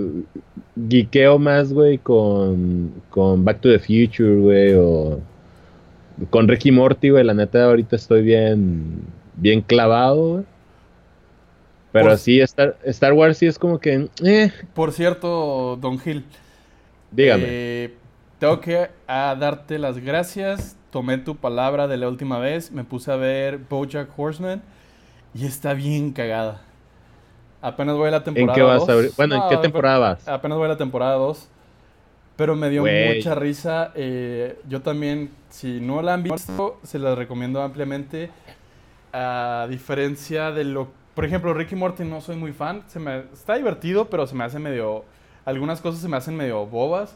geekeo 0.89 1.39
más, 1.39 1.73
güey, 1.73 1.99
con, 1.99 2.93
con 3.11 3.45
Back 3.45 3.61
to 3.61 3.69
the 3.69 3.79
Future, 3.79 4.37
güey, 4.37 4.75
o 4.75 5.21
con 6.31 6.49
Ricky 6.49 6.73
Morty, 6.73 7.11
güey. 7.11 7.25
La 7.25 7.35
neta, 7.35 7.65
ahorita 7.67 7.97
estoy 7.97 8.23
bien, 8.23 9.03
bien 9.37 9.61
clavado, 9.61 10.33
güey. 10.35 10.45
Pero 11.93 12.11
Por- 12.11 12.19
sí, 12.19 12.41
Star, 12.41 12.77
Star 12.85 13.13
Wars 13.13 13.39
sí 13.39 13.47
es 13.47 13.59
como 13.59 13.79
que, 13.81 14.09
eh, 14.25 14.53
Por 14.75 14.93
cierto, 14.93 15.77
Don 15.81 15.99
Gil. 15.99 16.25
dígame. 17.11 17.43
eh, 17.47 17.95
tengo 18.39 18.61
que 18.61 18.91
ah, 19.09 19.37
darte 19.39 19.79
las 19.79 19.99
gracias. 19.99 20.77
Tomé 20.91 21.19
tu 21.19 21.37
palabra 21.37 21.87
de 21.89 21.97
la 21.97 22.09
última 22.09 22.39
vez. 22.39 22.71
Me 22.73 22.85
puse 22.85 23.11
a 23.13 23.17
ver 23.17 23.59
Bojack 23.59 24.09
Horseman. 24.17 24.63
Y 25.35 25.47
está 25.47 25.75
bien 25.75 26.13
cagada. 26.13 26.63
Apenas 27.63 27.97
voy 27.97 28.09
a 28.09 28.13
la 28.13 28.17
¿En 28.19 28.25
temporada 28.25 28.55
qué 28.55 28.63
vas 28.63 28.87
dos. 28.87 28.89
a? 29.13 29.15
Bueno, 29.17 29.35
¿en 29.35 29.41
No, 29.43 29.49
qué 29.51 29.57
temporada 29.59 29.99
vas? 29.99 30.27
Apenas 30.29 30.59
voy 30.59 30.65
a 30.67 30.69
la 30.71 30.77
temporada 30.79 31.15
2. 31.17 31.49
Pero 32.37 32.57
me 32.57 32.71
dio 32.71 32.81
Güey. 32.83 33.17
mucha 33.17 33.35
risa. 33.35 33.93
eh, 33.95 34.59
yo 34.69 34.81
también, 34.81 35.31
si 35.51 35.79
no 35.81 36.01
la 36.03 36.15
han 36.15 36.23
visto, 36.23 36.81
se 36.83 36.99
las 36.99 37.17
recomiendo 37.19 37.61
ampliamente. 37.63 38.31
A 39.13 39.67
diferencia 39.69 40.51
de 40.53 40.65
lo... 40.65 40.89
Por 41.21 41.27
ejemplo, 41.27 41.53
Ricky 41.53 41.77
Morty 41.77 42.03
no 42.03 42.23
soy 42.23 42.37
muy 42.37 42.53
fan. 42.55 42.83
Se 42.87 42.99
me, 42.99 43.19
está 43.33 43.55
divertido, 43.57 44.09
pero 44.09 44.27
se 44.27 44.35
me 44.35 44.43
hace 44.45 44.59
medio... 44.59 45.05
Algunas 45.45 45.83
cosas 45.83 46.01
se 46.01 46.09
me 46.09 46.17
hacen 46.17 46.35
medio 46.35 46.65
bobas. 46.67 47.15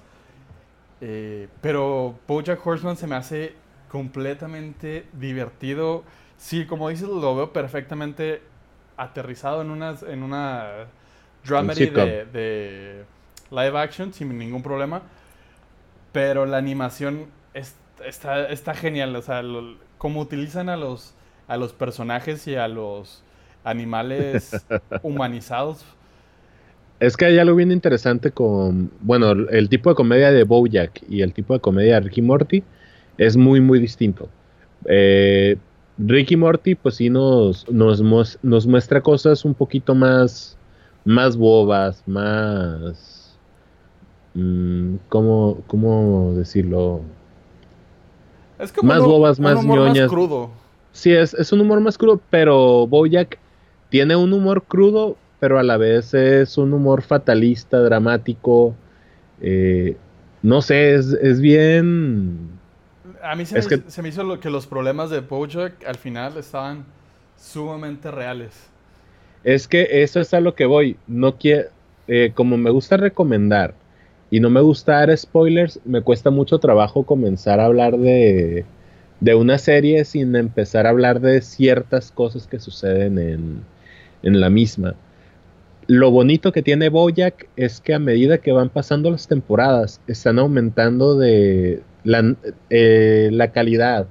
eh, 1.01 1.49
pero 1.63 2.15
Bojack 2.29 2.67
Horseman 2.67 2.99
se 2.99 3.07
me 3.07 3.17
hace 3.17 3.55
completamente 3.89 5.07
divertido. 5.15 6.05
Sí, 6.37 6.67
como 6.67 6.91
dices, 6.91 7.09
lo 7.09 7.35
veo 7.35 7.53
perfectamente 7.55 8.43
aterrizado 8.99 9.63
en 9.63 9.71
una, 9.71 9.95
en 10.07 10.23
una 10.23 10.67
dramedy 11.47 11.87
de, 11.87 12.25
de 12.27 13.05
live 13.51 13.79
action 13.79 14.13
sin 14.13 14.37
ningún 14.37 14.63
problema. 14.63 15.01
Pero 16.13 16.45
la 16.45 16.59
animación 16.59 17.27
es- 17.55 17.77
está, 18.05 18.49
está 18.51 18.75
genial. 18.75 19.17
O 19.17 19.23
sea, 19.23 19.43
lo- 19.43 19.77
cómo 19.97 20.21
utilizan 20.21 20.69
a 20.69 20.77
los, 20.77 21.15
a 21.49 21.57
los 21.57 21.73
personajes 21.73 22.47
y 22.47 22.57
a 22.57 22.69
los 22.69 23.23
animales 23.65 24.65
humanizados. 25.03 25.85
Es 27.01 27.17
que 27.17 27.25
hay 27.25 27.39
algo 27.39 27.57
bien 27.57 27.73
interesante 27.73 28.31
con, 28.31 28.91
bueno, 29.01 29.33
el 29.33 29.69
tipo 29.69 29.91
de 29.91 29.97
comedia 29.97 30.31
de 30.31 30.45
Bojack 30.45 31.03
y 31.09 31.23
el 31.23 31.33
tipo 31.33 31.53
de 31.55 31.61
comedia 31.61 31.95
de 31.95 32.01
Ricky 32.03 32.23
Morty 32.23 32.63
es 33.19 33.37
muy, 33.37 33.61
muy 33.61 33.79
distinto. 33.81 34.29
Eh, 34.87 35.57
Ricky 35.99 36.37
Morty, 36.37 36.75
pues 36.75 36.97
sí 36.97 37.11
nos, 37.11 37.69
nos, 37.71 38.01
nos 38.43 38.67
muestra 38.67 39.01
cosas 39.01 39.45
un 39.45 39.55
poquito 39.55 39.95
más, 39.95 40.57
más 41.05 41.37
bobas, 41.37 42.03
más, 42.07 43.37
mm, 44.35 44.97
¿cómo, 45.09 45.63
cómo 45.67 46.33
decirlo? 46.35 47.01
Es 48.59 48.73
como 48.73 48.93
Más 48.93 49.03
bobas, 49.03 49.41
más 49.41 49.65
ñoñas. 49.65 50.09
crudo. 50.09 50.51
Sí, 50.93 51.13
es, 51.13 51.35
es 51.35 51.53
un 51.53 51.61
humor 51.61 51.81
más 51.81 51.99
crudo, 51.99 52.21
pero 52.31 52.87
Bojack 52.87 53.39
tiene 53.95 54.17
un 54.17 54.33
humor 54.33 54.65
crudo, 54.65 55.17
pero 55.39 55.57
a 55.57 55.63
la 55.63 55.77
vez 55.77 56.15
es 56.15 56.59
un 56.59 56.73
humor 56.73 57.03
fatalista, 57.03 57.79
dramático. 57.79 58.75
eh, 59.41 59.97
no 60.43 60.63
sé, 60.63 60.95
es, 60.97 61.13
es 61.13 61.41
bien... 61.41 62.59
A 63.23 63.37
mí 63.37 63.45
se, 63.47 63.59
Es 63.59 63.67
me, 63.67 63.71
que- 63.71 63.91
se 63.91 64.03
me 64.03 64.09
hizo 64.09 64.25
lo, 64.25 64.41
que 64.41 64.51
los 64.51 64.67
problemas 64.67 65.11
de 65.11 65.21
Bojack 65.21 65.85
al 65.87 65.97
final 65.97 66.37
estaban 66.39 66.85
sumamente 67.37 68.11
reales. 68.11 68.53
Es 69.45 69.69
que 69.69 70.03
eso 70.03 70.21
es 70.21 70.33
a 70.35 70.41
lo 70.41 70.55
que 70.55 70.67
voy. 70.67 70.97
No 71.07 71.37
quiero... 71.39 71.69
como 72.35 72.57
me 72.57 72.71
gusta 72.71 72.97
recomendar 72.97 73.75
y 74.31 74.41
no 74.41 74.51
me 74.51 74.61
gusta 74.61 74.95
dar 74.95 75.17
spoilers, 75.17 75.81
me 75.85 76.03
cuesta 76.03 76.31
mucho 76.31 76.59
trabajo 76.59 77.05
comenzar 77.07 77.61
a 77.61 77.67
hablar 77.67 77.97
de, 77.99 78.67
de 79.21 79.35
una 79.35 79.59
serie 79.59 80.05
sin 80.05 80.35
empezar 80.37 80.87
a 80.87 80.91
hablar 80.91 81.21
de 81.21 81.41
ciertas 81.43 82.11
cosas 82.11 82.47
que 82.49 82.59
suceden 82.59 83.19
en, 83.19 83.69
en 84.25 84.41
la 84.41 84.51
misma. 84.51 84.95
Lo 85.87 86.11
bonito 86.11 86.51
que 86.51 86.63
tiene 86.63 86.89
Bojack 86.89 87.47
es 87.57 87.81
que 87.81 87.95
a 87.95 87.99
medida 87.99 88.39
que 88.39 88.53
van 88.53 88.71
pasando 88.71 89.11
las 89.11 89.29
temporadas, 89.29 90.01
están 90.07 90.39
aumentando 90.39 91.17
de 91.17 91.83
la, 92.05 92.35
eh, 92.71 93.51
calidad 93.53 94.07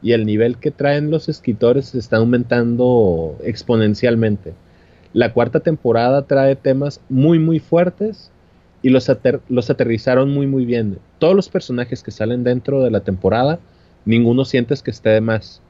y 0.00 0.12
el 0.12 0.24
nivel 0.26 0.58
que 0.58 0.70
traen 0.70 1.10
los 1.10 1.28
escritores 1.28 1.94
está 1.96 2.18
aumentando 2.18 3.36
exponencialmente. 3.42 4.54
La 5.12 5.32
cuarta 5.32 5.58
temporada 5.58 6.22
trae 6.22 6.54
temas 6.54 7.00
muy 7.08 7.40
muy 7.40 7.58
fuertes 7.58 8.30
y 8.82 8.90
los, 8.90 9.10
los 9.48 9.70
aterrizaron 9.70 10.32
muy 10.32 10.46
muy 10.46 10.64
bien. 10.64 10.98
Todos 11.18 11.34
los 11.34 11.48
personajes 11.48 12.04
que 12.04 12.12
salen 12.12 12.44
dentro 12.44 12.84
de 12.84 12.92
la 12.92 13.00
temporada, 13.00 13.58
ninguno 14.04 14.44
sientes 14.44 14.82
que 14.84 14.92
esté 14.92 15.10
de 15.10 15.20
más. 15.20 15.62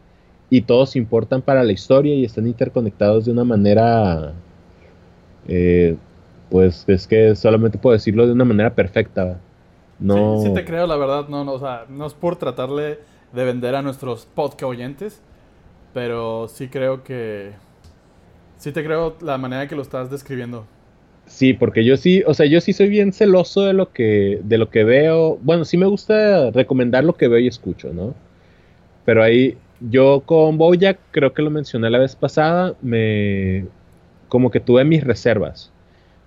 Y 0.50 0.62
todos 0.62 0.96
importan 0.96 1.42
para 1.42 1.62
la 1.62 1.72
historia 1.72 2.14
y 2.14 2.24
están 2.24 2.46
interconectados 2.46 3.26
de 3.26 3.32
una 3.32 3.44
manera, 3.44 4.32
eh, 5.46 5.96
pues 6.50 6.84
es 6.88 7.06
que 7.06 7.34
solamente 7.36 7.78
puedo 7.78 7.92
decirlo 7.94 8.26
de 8.26 8.32
una 8.32 8.44
manera 8.44 8.74
perfecta. 8.74 9.38
No, 9.98 10.40
Sí, 10.40 10.48
sí 10.48 10.54
te 10.54 10.64
creo, 10.64 10.86
la 10.86 10.96
verdad. 10.96 11.28
No, 11.28 11.44
no, 11.44 11.52
o 11.54 11.58
sea, 11.58 11.84
no 11.88 12.06
es 12.06 12.14
por 12.14 12.36
tratarle 12.36 12.98
de 13.32 13.44
vender 13.44 13.74
a 13.74 13.82
nuestros 13.82 14.26
podcast 14.26 14.64
oyentes, 14.64 15.22
pero 15.92 16.48
sí 16.48 16.68
creo 16.68 17.02
que... 17.04 17.52
Sí 18.56 18.72
te 18.72 18.84
creo 18.84 19.16
la 19.20 19.38
manera 19.38 19.68
que 19.68 19.76
lo 19.76 19.82
estás 19.82 20.10
describiendo. 20.10 20.66
Sí, 21.26 21.52
porque 21.52 21.84
yo 21.84 21.96
sí, 21.96 22.22
o 22.26 22.32
sea, 22.34 22.46
yo 22.46 22.60
sí 22.60 22.72
soy 22.72 22.88
bien 22.88 23.12
celoso 23.12 23.62
de 23.62 23.74
lo 23.74 23.92
que, 23.92 24.40
de 24.42 24.58
lo 24.58 24.70
que 24.70 24.84
veo. 24.84 25.38
Bueno, 25.42 25.64
sí 25.64 25.76
me 25.76 25.86
gusta 25.86 26.50
recomendar 26.50 27.04
lo 27.04 27.16
que 27.16 27.28
veo 27.28 27.38
y 27.38 27.46
escucho, 27.48 27.92
¿no? 27.92 28.14
Pero 29.04 29.22
ahí, 29.22 29.56
yo 29.80 30.22
con 30.26 30.58
Bojack, 30.58 30.98
creo 31.10 31.32
que 31.32 31.42
lo 31.42 31.50
mencioné 31.50 31.90
la 31.90 31.98
vez 31.98 32.16
pasada, 32.16 32.74
me, 32.82 33.66
como 34.28 34.50
que 34.50 34.60
tuve 34.60 34.84
mis 34.84 35.04
reservas. 35.04 35.72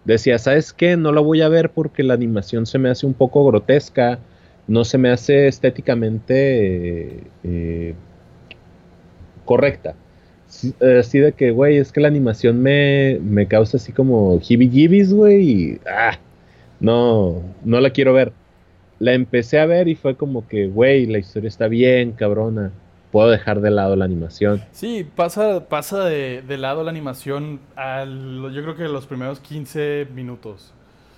Decía, 0.06 0.40
¿sabes 0.40 0.74
qué? 0.74 0.98
No 0.98 1.12
lo 1.12 1.24
voy 1.24 1.42
a 1.42 1.50
ver 1.50 1.70
porque 1.72 2.04
la 2.04 2.14
animación 2.16 2.66
se 2.66 2.80
me 2.80 2.90
hace 2.90 3.06
un 3.06 3.14
poco 3.14 3.46
grotesca, 3.46 4.20
no 4.68 4.84
se 4.86 4.98
me 4.98 5.10
hace 5.12 5.48
estéticamente 5.48 7.24
eh, 7.44 7.94
correcta. 9.46 9.96
Sí, 10.48 10.74
Así 11.00 11.20
de 11.20 11.34
que, 11.34 11.52
güey, 11.52 11.78
es 11.78 11.92
que 11.92 12.02
la 12.02 12.08
animación 12.08 12.62
me, 12.62 13.20
me 13.22 13.48
causa 13.48 13.78
así 13.78 13.94
como 13.94 14.40
heebie-jeebies, 14.40 15.14
güey, 15.14 15.50
y 15.50 15.80
ah, 15.88 16.18
no, 16.80 17.42
no 17.64 17.80
la 17.80 17.92
quiero 17.92 18.14
ver. 18.14 18.34
La 19.00 19.14
empecé 19.14 19.60
a 19.60 19.66
ver 19.66 19.88
y 19.88 19.96
fue 19.96 20.16
como 20.16 20.48
que, 20.48 20.68
güey, 20.68 21.06
la 21.06 21.20
historia 21.20 21.48
está 21.48 21.68
bien, 21.68 22.12
cabrona. 22.14 22.72
Puedo 23.12 23.30
dejar 23.30 23.62
de 23.62 23.72
lado 23.72 23.96
la 23.96 24.06
animación. 24.06 24.64
Sí, 24.72 25.08
pasa, 25.16 25.68
pasa 25.68 26.06
de, 26.06 26.42
de 26.42 26.58
lado 26.58 26.84
la 26.84 26.92
animación 26.92 27.60
al, 27.76 28.52
yo 28.54 28.62
creo 28.64 28.76
que 28.76 28.84
los 28.84 29.06
primeros 29.06 29.40
15 29.40 30.08
minutos. 30.14 30.74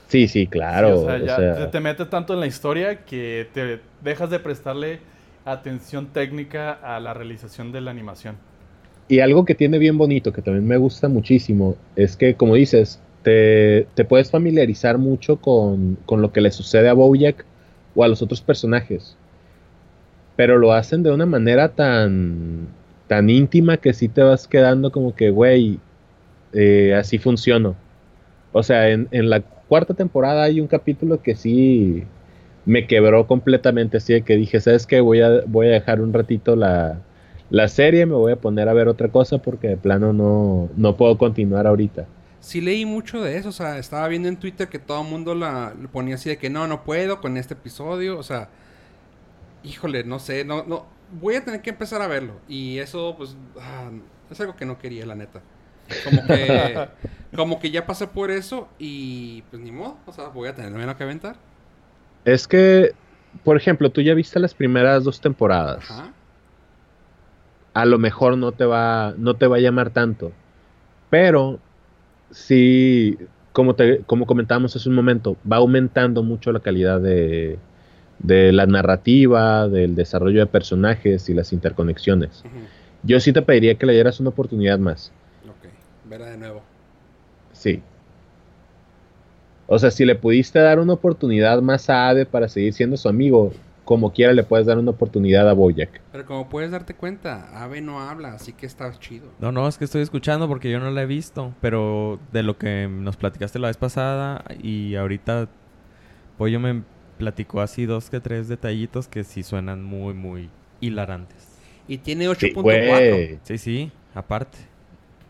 Sí, 0.08 0.28
sí, 0.28 0.48
claro. 0.48 0.98
Sí, 0.98 1.04
o 1.04 1.06
sea, 1.06 1.16
o 1.16 1.26
ya 1.26 1.36
sea, 1.36 1.56
te, 1.56 1.68
te 1.68 1.80
metes 1.80 2.10
tanto 2.10 2.34
en 2.34 2.40
la 2.40 2.48
historia 2.48 3.06
que 3.06 3.48
te 3.54 3.80
dejas 4.02 4.30
de 4.30 4.40
prestarle 4.40 5.00
atención 5.46 6.08
técnica 6.08 6.72
a 6.72 7.00
la 7.00 7.14
realización 7.14 7.72
de 7.72 7.82
la 7.82 7.92
animación. 7.92 8.36
Y 9.08 9.20
algo 9.20 9.46
que 9.46 9.56
tiene 9.56 9.78
bien 9.78 9.98
bonito, 9.98 10.32
que 10.32 10.42
también 10.42 10.68
me 10.68 10.78
gusta 10.78 11.10
muchísimo, 11.10 11.76
es 11.96 12.16
que, 12.16 12.36
como 12.36 12.56
dices, 12.56 13.00
te, 13.22 13.88
te 13.96 14.06
puedes 14.06 14.32
familiarizar 14.32 14.98
mucho 14.98 15.38
con, 15.38 15.98
con 16.06 16.22
lo 16.22 16.32
que 16.32 16.42
le 16.42 16.52
sucede 16.52 16.90
a 16.90 16.94
Bojack 16.94 17.46
o 17.96 18.04
a 18.04 18.08
los 18.08 18.22
otros 18.22 18.42
personajes. 18.42 19.18
Pero 20.36 20.58
lo 20.58 20.74
hacen 20.74 21.04
de 21.04 21.12
una 21.12 21.26
manera 21.26 21.70
tan, 21.70 22.68
tan 23.08 23.30
íntima 23.30 23.78
que 23.78 23.94
sí 23.94 24.10
te 24.10 24.24
vas 24.24 24.48
quedando 24.48 24.92
como 24.92 25.16
que, 25.16 25.30
güey, 25.30 25.80
eh, 26.54 26.96
así 26.96 27.18
funciono. 27.18 27.76
O 28.52 28.64
sea, 28.64 28.90
en, 28.90 29.08
en 29.12 29.30
la 29.30 29.42
cuarta 29.42 29.94
temporada 29.94 30.44
hay 30.44 30.60
un 30.60 30.68
capítulo 30.68 31.22
que 31.22 31.36
sí 31.36 32.04
me 32.66 32.88
quebró 32.88 33.28
completamente, 33.28 33.98
así 33.98 34.14
de 34.14 34.22
que 34.22 34.36
dije, 34.36 34.60
¿sabes 34.60 34.88
qué? 34.88 35.02
Voy 35.02 35.22
a, 35.22 35.42
voy 35.48 35.68
a 35.68 35.72
dejar 35.72 36.02
un 36.02 36.14
ratito 36.14 36.56
la, 36.56 37.00
la 37.50 37.68
serie, 37.68 38.06
me 38.06 38.16
voy 38.16 38.32
a 38.32 38.36
poner 38.38 38.70
a 38.70 38.74
ver 38.74 38.88
otra 38.88 39.10
cosa 39.10 39.38
porque 39.38 39.68
de 39.68 39.78
plano 39.78 40.14
no, 40.14 40.70
no 40.76 40.96
puedo 40.96 41.18
continuar 41.18 41.68
ahorita. 41.68 42.06
Sí 42.40 42.62
leí 42.62 42.86
mucho 42.86 43.22
de 43.22 43.38
eso, 43.38 43.50
o 43.50 43.54
sea, 43.54 43.78
estaba 43.78 44.08
viendo 44.08 44.28
en 44.28 44.38
Twitter 44.38 44.68
que 44.68 44.80
todo 44.80 45.02
el 45.02 45.08
mundo 45.08 45.34
la, 45.34 45.74
le 45.80 45.88
ponía 45.88 46.16
así 46.16 46.30
de 46.30 46.38
que 46.38 46.50
no, 46.50 46.68
no 46.68 46.84
puedo 46.84 47.22
con 47.22 47.38
este 47.38 47.54
episodio, 47.54 48.18
o 48.18 48.24
sea, 48.24 48.50
híjole, 49.64 50.04
no 50.04 50.20
sé, 50.20 50.46
no, 50.46 50.64
no, 50.64 50.86
voy 51.20 51.36
a 51.36 51.44
tener 51.44 51.62
que 51.62 51.72
empezar 51.72 52.02
a 52.02 52.08
verlo 52.08 52.34
y 52.48 52.80
eso, 52.80 53.16
pues, 53.18 53.36
ah, 53.60 53.90
es 54.30 54.40
algo 54.40 54.56
que 54.56 54.66
no 54.66 54.78
quería, 54.78 55.06
la 55.06 55.16
neta. 55.16 55.42
Como 56.06 56.26
que, 56.26 56.88
como 57.36 57.60
que 57.60 57.72
ya 57.72 57.86
pasé 57.86 58.08
por 58.08 58.32
eso 58.32 58.68
y 58.80 59.42
pues 59.50 59.62
ni 59.62 59.72
modo, 59.72 59.98
o 60.06 60.12
sea, 60.12 60.28
voy 60.28 60.48
a 60.50 60.56
tenerme 60.56 60.96
que 60.96 61.04
aventar. 61.04 61.36
Es 62.26 62.48
que, 62.48 62.94
por 63.44 63.58
ejemplo, 63.58 63.90
tú 63.92 64.02
ya 64.02 64.14
viste 64.14 64.40
las 64.40 64.54
primeras 64.54 65.04
dos 65.04 65.20
temporadas. 65.20 65.90
Ajá. 65.90 66.14
A 67.74 67.86
lo 67.86 67.98
mejor 67.98 68.38
no 68.38 68.52
te 68.52 68.66
va, 68.66 69.14
no 69.18 69.36
te 69.36 69.48
va 69.48 69.58
a 69.58 69.60
llamar 69.60 69.90
tanto. 69.90 70.32
Pero 71.10 71.60
sí, 72.32 73.18
como, 73.52 73.76
te, 73.76 74.00
como 74.04 74.26
comentábamos 74.26 74.76
hace 74.76 74.90
un 74.90 74.96
momento, 74.96 75.38
va 75.50 75.58
aumentando 75.58 76.24
mucho 76.24 76.52
la 76.52 76.60
calidad 76.60 77.02
de, 77.02 77.58
de 78.20 78.52
la 78.52 78.66
narrativa, 78.66 79.68
del 79.68 79.96
desarrollo 79.96 80.40
de 80.40 80.46
personajes 80.48 81.30
y 81.30 81.34
las 81.34 81.54
interconexiones. 81.54 82.44
Yo 83.04 83.20
sí 83.20 83.34
te 83.34 83.42
pediría 83.42 83.76
que 83.76 83.86
le 83.86 83.94
dieras 83.94 84.20
una 84.20 84.30
oportunidad 84.30 84.80
más. 84.80 85.12
Ok, 85.46 85.70
verá 86.10 86.30
de 86.30 86.38
nuevo. 86.38 86.62
Sí. 87.52 87.82
O 89.68 89.80
sea, 89.80 89.92
si 89.92 90.06
le 90.06 90.16
pudiste 90.16 90.60
dar 90.60 90.80
una 90.80 90.94
oportunidad 90.94 91.62
más 91.62 91.90
a 91.90 92.10
Ade 92.10 92.26
para 92.26 92.48
seguir 92.48 92.74
siendo 92.74 92.98
su 92.98 93.10
amigo, 93.10 93.52
como 93.86 94.14
quiera 94.14 94.32
le 94.34 94.44
puedes 94.44 94.66
dar 94.66 94.78
una 94.78 94.92
oportunidad 94.92 95.50
a 95.50 95.54
Bojack. 95.54 96.02
Pero 96.12 96.26
como 96.26 96.48
puedes 96.48 96.72
darte 96.72 96.94
cuenta, 96.94 97.50
Ave 97.62 97.82
no 97.82 98.00
habla, 98.00 98.34
así 98.34 98.54
que 98.54 98.66
está 98.66 98.92
chido. 99.00 99.28
No, 99.40 99.52
no, 99.52 99.68
es 99.68 99.78
que 99.78 99.86
estoy 99.86 100.02
escuchando 100.02 100.48
porque 100.48 100.72
yo 100.72 100.80
no 100.80 100.92
la 100.92 101.04
he 101.04 101.06
visto. 101.06 101.54
Pero 101.62 102.20
de 102.32 102.44
lo 102.44 102.58
que 102.58 102.88
nos 102.90 103.18
platicaste 103.18 103.60
la 103.60 103.68
vez 103.68 103.78
pasada 103.78 104.44
y 104.62 104.96
ahorita 104.96 105.50
Pollo 106.38 106.60
me 106.60 106.84
platicó 107.24 107.62
así 107.62 107.86
dos 107.86 108.10
que 108.10 108.20
tres 108.20 108.50
detallitos 108.50 109.08
que 109.08 109.24
sí 109.24 109.44
suenan 109.44 109.82
muy, 109.82 110.14
muy 110.14 110.50
hilarantes. 110.82 111.48
Y 111.88 111.98
tiene 112.00 112.26
Sí, 112.36 112.52
8.4. 112.54 112.62
güey. 112.62 113.40
Sí, 113.44 113.58
sí, 113.58 113.92
aparte. 114.14 114.58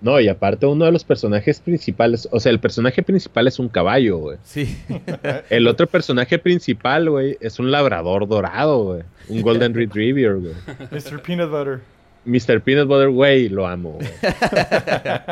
No, 0.02 0.20
y 0.20 0.28
aparte 0.28 0.66
uno 0.66 0.84
de 0.86 0.92
los 0.92 1.04
personajes 1.04 1.60
principales, 1.62 2.28
o 2.32 2.40
sea, 2.40 2.52
el 2.52 2.60
personaje 2.60 3.04
principal 3.04 3.48
es 3.48 3.58
un 3.60 3.70
caballo, 3.70 4.18
güey. 4.18 4.38
Sí. 4.44 4.76
El 5.50 5.68
otro 5.68 5.86
personaje 5.88 6.38
principal, 6.40 7.10
güey, 7.10 7.38
es 7.40 7.58
un 7.60 7.72
labrador 7.72 8.28
dorado, 8.28 8.84
güey. 8.86 9.04
Un 9.30 9.42
golden 9.44 9.74
retriever, 9.76 10.36
güey. 10.38 10.54
Mr. 10.92 11.22
Peanut 11.22 11.50
Butter. 11.52 11.80
Mr. 12.26 12.60
Peanut 12.62 12.88
Butter, 12.88 13.10
güey, 13.10 13.48
lo 13.50 13.66
amo, 13.68 13.94
güey. 13.94 14.10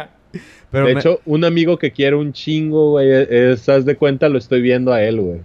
Pero 0.72 0.86
de 0.88 0.94
me- 0.94 1.00
hecho, 1.02 1.20
un 1.26 1.44
amigo 1.44 1.78
que 1.78 1.92
quiero 1.92 2.20
un 2.20 2.32
chingo, 2.32 2.92
güey, 2.92 3.10
es, 3.12 3.68
haz 3.68 3.84
de 3.84 3.98
cuenta, 3.98 4.30
lo 4.30 4.38
estoy 4.38 4.62
viendo 4.62 4.94
a 4.94 5.04
él, 5.04 5.20
güey. 5.20 5.42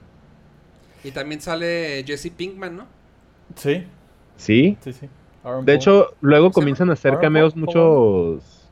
Y 1.06 1.12
también 1.12 1.40
sale 1.40 2.02
Jesse 2.04 2.30
Pinkman, 2.36 2.76
¿no? 2.76 2.86
Sí, 3.54 3.84
¿Sí? 4.36 4.76
sí, 4.82 4.92
sí. 4.92 5.08
Aaron 5.44 5.64
De 5.64 5.72
Paul. 5.72 5.76
hecho, 5.76 6.14
luego 6.20 6.46
¿Cómo 6.46 6.52
se 6.54 6.54
comienzan 6.54 6.90
a 6.90 6.94
hacer 6.94 7.12
Aaron 7.12 7.22
cameos 7.22 7.52
Paul- 7.54 7.64
muchos 7.64 8.68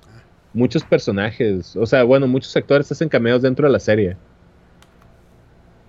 muchos 0.52 0.84
personajes, 0.84 1.74
o 1.76 1.84
sea, 1.84 2.04
bueno, 2.04 2.26
muchos 2.28 2.56
actores 2.56 2.90
hacen 2.92 3.08
cameos 3.08 3.42
dentro 3.42 3.66
de 3.66 3.72
la 3.72 3.80
serie. 3.80 4.16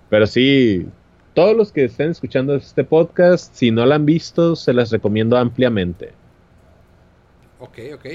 Pero 0.08 0.26
sí, 0.26 0.86
todos 1.34 1.56
los 1.56 1.70
que 1.72 1.84
estén 1.84 2.10
escuchando 2.10 2.54
este 2.56 2.82
podcast, 2.84 3.54
si 3.54 3.70
no 3.70 3.86
lo 3.86 3.94
han 3.94 4.04
visto, 4.06 4.54
se 4.56 4.72
las 4.72 4.90
recomiendo 4.90 5.36
ampliamente. 5.36 6.12
Ok, 7.60 7.78
ok. 7.94 8.06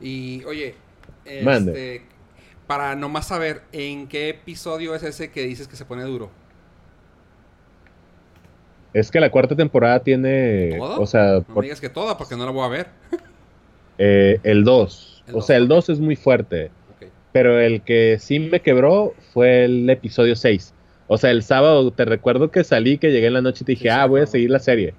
Y, 0.00 0.42
oye, 0.44 0.74
este, 1.24 1.44
Mande. 1.44 2.02
Para 2.72 2.96
nomás 2.96 3.26
saber, 3.26 3.60
¿en 3.72 4.08
qué 4.08 4.30
episodio 4.30 4.94
es 4.94 5.02
ese 5.02 5.30
que 5.30 5.42
dices 5.42 5.68
que 5.68 5.76
se 5.76 5.84
pone 5.84 6.04
duro? 6.04 6.30
Es 8.94 9.10
que 9.10 9.20
la 9.20 9.28
cuarta 9.30 9.54
temporada 9.54 10.00
tiene, 10.00 10.76
¿Todo? 10.78 10.98
o 11.02 11.06
sea, 11.06 11.32
No 11.34 11.42
por- 11.42 11.56
me 11.56 11.62
digas 11.64 11.82
que 11.82 11.90
toda, 11.90 12.16
porque 12.16 12.34
no 12.34 12.46
la 12.46 12.50
voy 12.50 12.64
a 12.64 12.68
ver. 12.68 12.86
eh, 13.98 14.40
el 14.42 14.64
2. 14.64 15.24
El 15.26 15.34
O 15.34 15.36
dos, 15.36 15.46
sea, 15.46 15.58
el 15.58 15.64
ok. 15.64 15.68
2 15.68 15.88
es 15.90 16.00
muy 16.00 16.16
fuerte. 16.16 16.70
Pero 17.30 17.60
el 17.60 17.82
que 17.82 18.16
sí 18.18 18.38
me 18.38 18.60
quebró 18.60 19.12
fue 19.34 19.66
el 19.66 19.90
episodio 19.90 20.34
6. 20.34 20.72
O 21.08 21.18
sea, 21.18 21.30
el 21.30 21.42
sábado 21.42 21.90
te 21.90 22.06
recuerdo 22.06 22.50
que 22.50 22.64
salí, 22.64 22.96
que 22.96 23.10
llegué 23.12 23.26
en 23.26 23.34
la 23.34 23.42
noche 23.42 23.64
y 23.64 23.66
te 23.66 23.72
dije, 23.72 23.82
Sí, 23.82 23.88
ah, 23.90 24.06
voy 24.06 24.22
a 24.22 24.26
seguir 24.26 24.48
la 24.48 24.60
serie. 24.60 24.94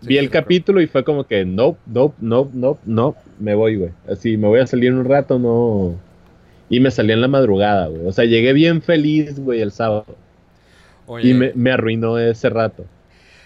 Sí, 0.00 0.08
Vi 0.08 0.18
el 0.18 0.30
capítulo 0.30 0.80
y 0.80 0.88
fue 0.88 1.04
como 1.04 1.22
que, 1.22 1.44
no, 1.44 1.76
no, 1.86 2.12
no, 2.18 2.50
no, 2.52 2.76
no, 2.84 3.14
me 3.38 3.54
voy, 3.54 3.76
güey. 3.76 3.90
Así, 4.10 4.36
me 4.36 4.48
voy 4.48 4.58
a 4.58 4.66
salir 4.66 4.92
un 4.92 5.04
rato, 5.04 5.38
no. 5.38 6.09
Y 6.70 6.80
me 6.80 6.90
salí 6.90 7.12
en 7.12 7.20
la 7.20 7.28
madrugada, 7.28 7.88
güey. 7.88 8.06
O 8.06 8.12
sea, 8.12 8.24
llegué 8.24 8.52
bien 8.54 8.80
feliz, 8.80 9.38
güey, 9.38 9.60
el 9.60 9.72
sábado. 9.72 10.06
Oye, 11.06 11.28
Y 11.30 11.34
me, 11.34 11.52
me 11.54 11.72
arruinó 11.72 12.16
ese 12.18 12.48
rato. 12.48 12.86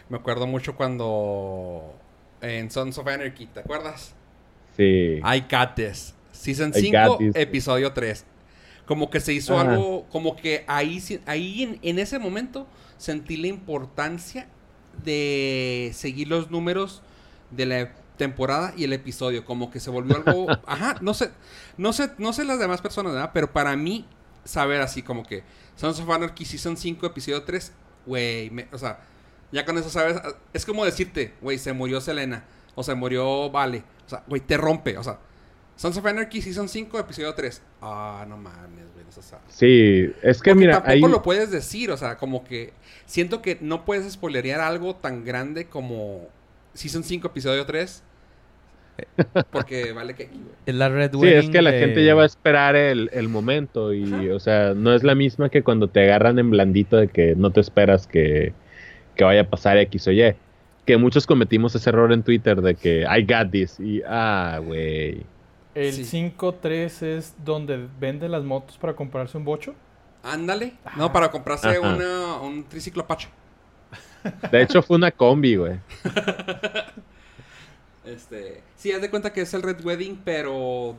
me 0.08 0.18
acuerdo 0.18 0.46
mucho 0.46 0.76
cuando 0.76 1.94
en 2.42 2.70
Sons 2.70 2.98
of 2.98 3.06
Anarchy, 3.08 3.46
¿te 3.46 3.60
acuerdas? 3.60 4.14
Sí. 4.76 5.20
Got 5.50 5.74
This. 5.74 6.14
Season 6.32 6.72
I 6.76 6.80
5, 6.80 7.08
Got 7.08 7.18
This. 7.18 7.36
episodio 7.36 7.92
3. 7.92 8.24
Como 8.86 9.08
que 9.08 9.20
se 9.20 9.32
hizo 9.32 9.58
Ajá. 9.58 9.72
algo, 9.72 10.04
como 10.10 10.36
que 10.36 10.64
ahí, 10.66 11.02
ahí 11.24 11.62
en, 11.62 11.78
en 11.80 11.98
ese 11.98 12.18
momento 12.18 12.66
sentí 12.98 13.38
la 13.38 13.46
importancia 13.46 14.46
de 15.02 15.90
seguir 15.94 16.28
los 16.28 16.50
números 16.50 17.02
de 17.50 17.66
la 17.66 17.92
temporada 18.16 18.72
y 18.76 18.84
el 18.84 18.92
episodio. 18.92 19.44
Como 19.44 19.70
que 19.70 19.80
se 19.80 19.90
volvió 19.90 20.16
algo, 20.16 20.46
ajá, 20.66 20.96
no 21.00 21.14
sé, 21.14 21.30
no 21.76 21.92
sé, 21.92 22.10
no 22.18 22.32
sé 22.32 22.44
las 22.44 22.58
demás 22.58 22.80
personas, 22.80 23.12
¿verdad? 23.12 23.30
Pero 23.32 23.52
para 23.52 23.76
mí, 23.76 24.06
saber 24.44 24.80
así 24.80 25.02
como 25.02 25.24
que 25.24 25.42
Sons 25.76 26.00
of 26.00 26.10
Anarchy 26.10 26.44
Season 26.44 26.76
5, 26.76 27.06
episodio 27.06 27.42
3, 27.42 27.72
güey, 28.06 28.52
o 28.72 28.78
sea, 28.78 29.00
ya 29.52 29.64
con 29.64 29.78
eso 29.78 29.90
sabes, 29.90 30.20
es 30.52 30.66
como 30.66 30.84
decirte, 30.84 31.34
güey, 31.40 31.58
se 31.58 31.72
murió 31.72 32.00
Selena, 32.00 32.44
o 32.74 32.82
se 32.82 32.94
murió 32.94 33.50
Vale, 33.50 33.84
o 34.06 34.08
sea, 34.08 34.22
güey, 34.26 34.40
te 34.40 34.56
rompe, 34.56 34.96
o 34.98 35.02
sea, 35.02 35.18
Sons 35.76 35.96
of 35.96 36.06
Anarchy 36.06 36.40
Season 36.40 36.68
5, 36.68 37.00
episodio 37.00 37.34
3. 37.34 37.62
Ah, 37.82 38.24
no 38.28 38.36
mames, 38.36 38.92
güey, 38.92 39.04
eso 39.08 39.20
sabe. 39.20 39.42
Sí, 39.48 40.12
es 40.22 40.40
que 40.40 40.54
mira, 40.54 40.74
tampoco 40.74 41.06
ahí... 41.06 41.12
lo 41.12 41.22
puedes 41.22 41.50
decir, 41.50 41.90
o 41.90 41.96
sea, 41.96 42.16
como 42.16 42.44
que 42.44 42.72
siento 43.06 43.42
que 43.42 43.58
no 43.60 43.84
puedes 43.84 44.12
spoilerear 44.12 44.60
algo 44.60 44.94
tan 44.94 45.24
grande 45.24 45.66
como 45.66 46.28
Season 46.74 47.02
5, 47.02 47.28
episodio 47.28 47.64
3. 47.64 48.02
Porque 49.50 49.92
vale 49.92 50.14
que. 50.14 50.30
Es 50.66 50.74
la 50.74 50.88
Red 50.88 51.12
Sí, 51.20 51.26
es 51.28 51.50
que 51.50 51.62
la 51.62 51.72
de- 51.72 51.80
gente 51.80 52.04
ya 52.04 52.14
va 52.14 52.22
a 52.22 52.26
esperar 52.26 52.76
el, 52.76 53.10
el 53.12 53.28
momento 53.28 53.92
y, 53.92 54.04
Ajá. 54.04 54.34
o 54.34 54.38
sea, 54.40 54.74
no 54.74 54.92
es 54.94 55.02
la 55.02 55.14
misma 55.14 55.48
que 55.48 55.62
cuando 55.62 55.88
te 55.88 56.02
agarran 56.04 56.38
en 56.38 56.50
blandito 56.50 56.96
de 56.96 57.08
que 57.08 57.34
no 57.34 57.50
te 57.50 57.60
esperas 57.60 58.06
que, 58.06 58.52
que 59.16 59.24
vaya 59.24 59.42
a 59.42 59.50
pasar 59.50 59.78
X 59.78 60.06
o 60.08 60.12
Y. 60.12 60.34
Que 60.86 60.96
muchos 60.98 61.26
cometimos 61.26 61.74
ese 61.74 61.90
error 61.90 62.12
en 62.12 62.22
Twitter 62.22 62.60
de 62.60 62.74
que 62.74 63.00
I 63.02 63.22
got 63.24 63.50
this 63.50 63.80
y, 63.80 64.02
ah, 64.06 64.60
güey. 64.64 65.22
El 65.74 65.92
Sí. 65.92 66.04
5.3 66.38 67.02
es 67.02 67.34
donde 67.44 67.88
venden 67.98 68.30
las 68.30 68.44
motos 68.44 68.78
para 68.78 68.94
comprarse 68.94 69.36
un 69.36 69.44
bocho. 69.44 69.74
Ándale. 70.22 70.74
No, 70.96 71.12
para 71.12 71.30
comprarse 71.32 71.78
una, 71.80 72.36
un 72.40 72.62
triciclo 72.64 73.02
Apache. 73.02 73.28
De 74.50 74.62
hecho, 74.62 74.82
fue 74.82 74.96
una 74.96 75.10
combi, 75.10 75.56
güey. 75.56 75.78
Este, 78.04 78.62
sí, 78.76 78.92
haz 78.92 79.00
de 79.00 79.08
cuenta 79.08 79.32
que 79.32 79.40
es 79.40 79.54
el 79.54 79.62
Red 79.62 79.82
Wedding, 79.84 80.20
pero 80.24 80.94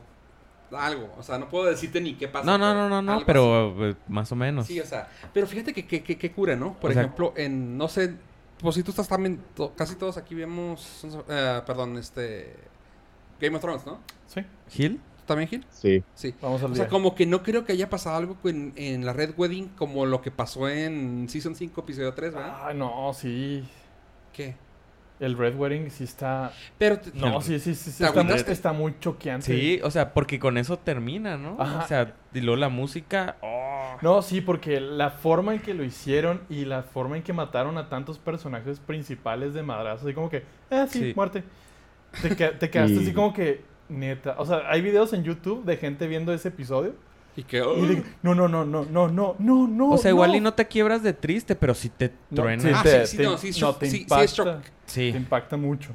algo, 0.72 1.14
o 1.20 1.24
sea, 1.24 1.38
no 1.38 1.48
puedo 1.50 1.66
decirte 1.66 2.02
ni 2.02 2.16
qué 2.16 2.28
pasa. 2.28 2.46
No, 2.46 2.58
no, 2.58 2.74
no, 2.74 2.90
no, 2.90 3.02
no, 3.02 3.14
así. 3.18 3.24
pero 3.28 3.90
eh, 3.90 3.96
más 4.08 4.32
o 4.32 4.36
menos. 4.36 4.66
Sí, 4.66 4.80
o 4.80 4.86
sea, 4.86 5.08
pero 5.32 5.46
fíjate 5.46 5.72
que, 5.72 5.86
que, 5.86 6.02
que- 6.04 6.18
que 6.18 6.32
cura, 6.32 6.56
¿no? 6.56 6.74
Por 6.80 6.90
O 6.90 6.94
sea- 6.94 7.04
ejemplo, 7.04 7.34
en, 7.38 7.78
no 7.78 7.88
sé, 7.88 8.16
pues 8.60 8.74
si 8.76 8.82
tú 8.82 8.90
estás 8.90 9.08
también, 9.08 9.40
to- 9.56 9.74
casi 9.76 9.96
todos 9.96 10.18
aquí 10.18 10.34
vemos, 10.34 11.06
eh, 11.30 11.62
perdón, 11.68 11.96
este, 11.98 12.56
Game 13.40 13.56
of 13.56 13.62
Thrones, 13.62 13.86
¿no? 13.86 14.00
Sí, 14.26 14.42
¿Gil? 14.72 15.00
¿Tú 15.26 15.30
también, 15.30 15.50
Gil? 15.50 15.66
Sí. 15.72 16.04
Sí. 16.14 16.36
vamos 16.40 16.62
al 16.62 16.68
O 16.72 16.74
día. 16.76 16.84
sea, 16.84 16.88
como 16.88 17.16
que 17.16 17.26
no 17.26 17.42
creo 17.42 17.66
que 17.66 17.74
haya 17.74 17.90
pasado 17.90 18.16
algo 18.18 18.38
en, 18.44 18.74
en 18.76 19.06
la 19.06 19.14
Red 19.14 19.34
Wedding 19.36 19.70
como 19.70 20.06
lo 20.06 20.22
que 20.22 20.30
pasó 20.30 20.70
en 20.70 21.28
Season 21.30 21.56
5, 21.56 21.82
episodio 21.82 22.14
3, 22.14 22.34
¿verdad? 22.36 22.54
Ah, 22.64 22.74
no, 22.76 23.12
sí. 23.14 23.64
¿Qué? 24.34 24.56
El 25.20 25.38
Red 25.38 25.56
Wedding 25.56 25.90
sí 25.90 26.04
está... 26.04 26.52
Pero, 26.78 27.00
te- 27.00 27.12
No, 27.14 27.40
sí, 27.42 27.58
sí, 27.60 27.74
sí. 27.74 27.90
sí 27.92 28.04
¿Te 28.04 28.06
está, 28.10 28.22
muy, 28.24 28.34
está 28.36 28.74
muy 28.74 28.96
choqueante. 29.00 29.46
Sí, 29.46 29.80
o 29.82 29.90
sea, 29.90 30.14
porque 30.14 30.38
con 30.40 30.58
eso 30.58 30.78
termina, 30.78 31.38
¿no? 31.38 31.56
Ajá. 31.58 31.84
O 31.84 31.88
sea, 31.88 32.14
y 32.34 32.42
luego 32.42 32.58
la 32.60 32.70
música... 32.70 33.38
oh. 33.42 33.96
No, 34.02 34.22
sí, 34.22 34.42
porque 34.42 34.82
la 34.82 35.10
forma 35.10 35.54
en 35.54 35.62
que 35.62 35.74
lo 35.74 35.86
hicieron 35.86 36.42
y 36.50 36.66
la 36.66 36.84
forma 36.84 37.16
en 37.16 37.24
que 37.24 37.32
mataron 37.32 37.78
a 37.78 37.88
tantos 37.88 38.20
personajes 38.20 38.80
principales 38.82 39.54
de 39.54 39.64
madrazo, 39.64 40.06
así 40.06 40.14
como 40.14 40.30
que, 40.30 40.44
eh, 40.70 40.86
sí, 40.90 41.00
Sí. 41.00 41.14
muerte. 41.16 41.44
Te, 42.22 42.36
que- 42.36 42.50
te 42.50 42.70
quedaste 42.70 42.96
Y- 42.96 43.00
así 43.00 43.14
como 43.14 43.34
que, 43.34 43.64
neta. 43.90 44.36
O 44.38 44.46
sea, 44.46 44.62
hay 44.70 44.82
videos 44.82 45.14
en 45.14 45.24
YouTube 45.24 45.64
de 45.66 45.78
gente 45.78 46.08
viendo 46.08 46.34
ese 46.34 46.48
episodio. 46.50 46.94
y 47.38 47.44
que, 47.44 47.58
Y 47.58 47.86
de, 47.88 48.04
no, 48.24 48.34
no, 48.34 48.48
no, 48.48 48.64
no, 48.66 48.86
no, 48.86 49.08
no, 49.10 49.36
no, 49.40 49.68
no. 49.68 49.90
o 49.90 49.98
sea, 49.98 50.12
igual 50.12 50.32
no. 50.32 50.38
y 50.38 50.40
no 50.40 50.54
te 50.54 50.66
quiebras 50.68 51.04
de 51.04 51.12
triste, 51.14 51.56
pero 51.56 51.74
sí 51.74 51.90
te 51.90 52.12
No, 52.30 52.44
truena. 52.44 52.62
sí, 52.64 52.70
Ah, 52.74 52.82
te, 52.84 53.06
sí, 53.06 53.12
sí, 53.12 53.18
te- 53.18 53.24
no, 53.24 53.38
sí, 53.38 53.52
no, 53.60 53.76
te 53.76 53.86
sí, 53.88 53.92
sí, 53.98 54.02
impacta. 54.04 54.24
es 54.24 54.34
shock. 54.34 54.58
Sí, 54.86 55.12
Te 55.12 55.18
impacta 55.18 55.58
mucho. 55.58 55.90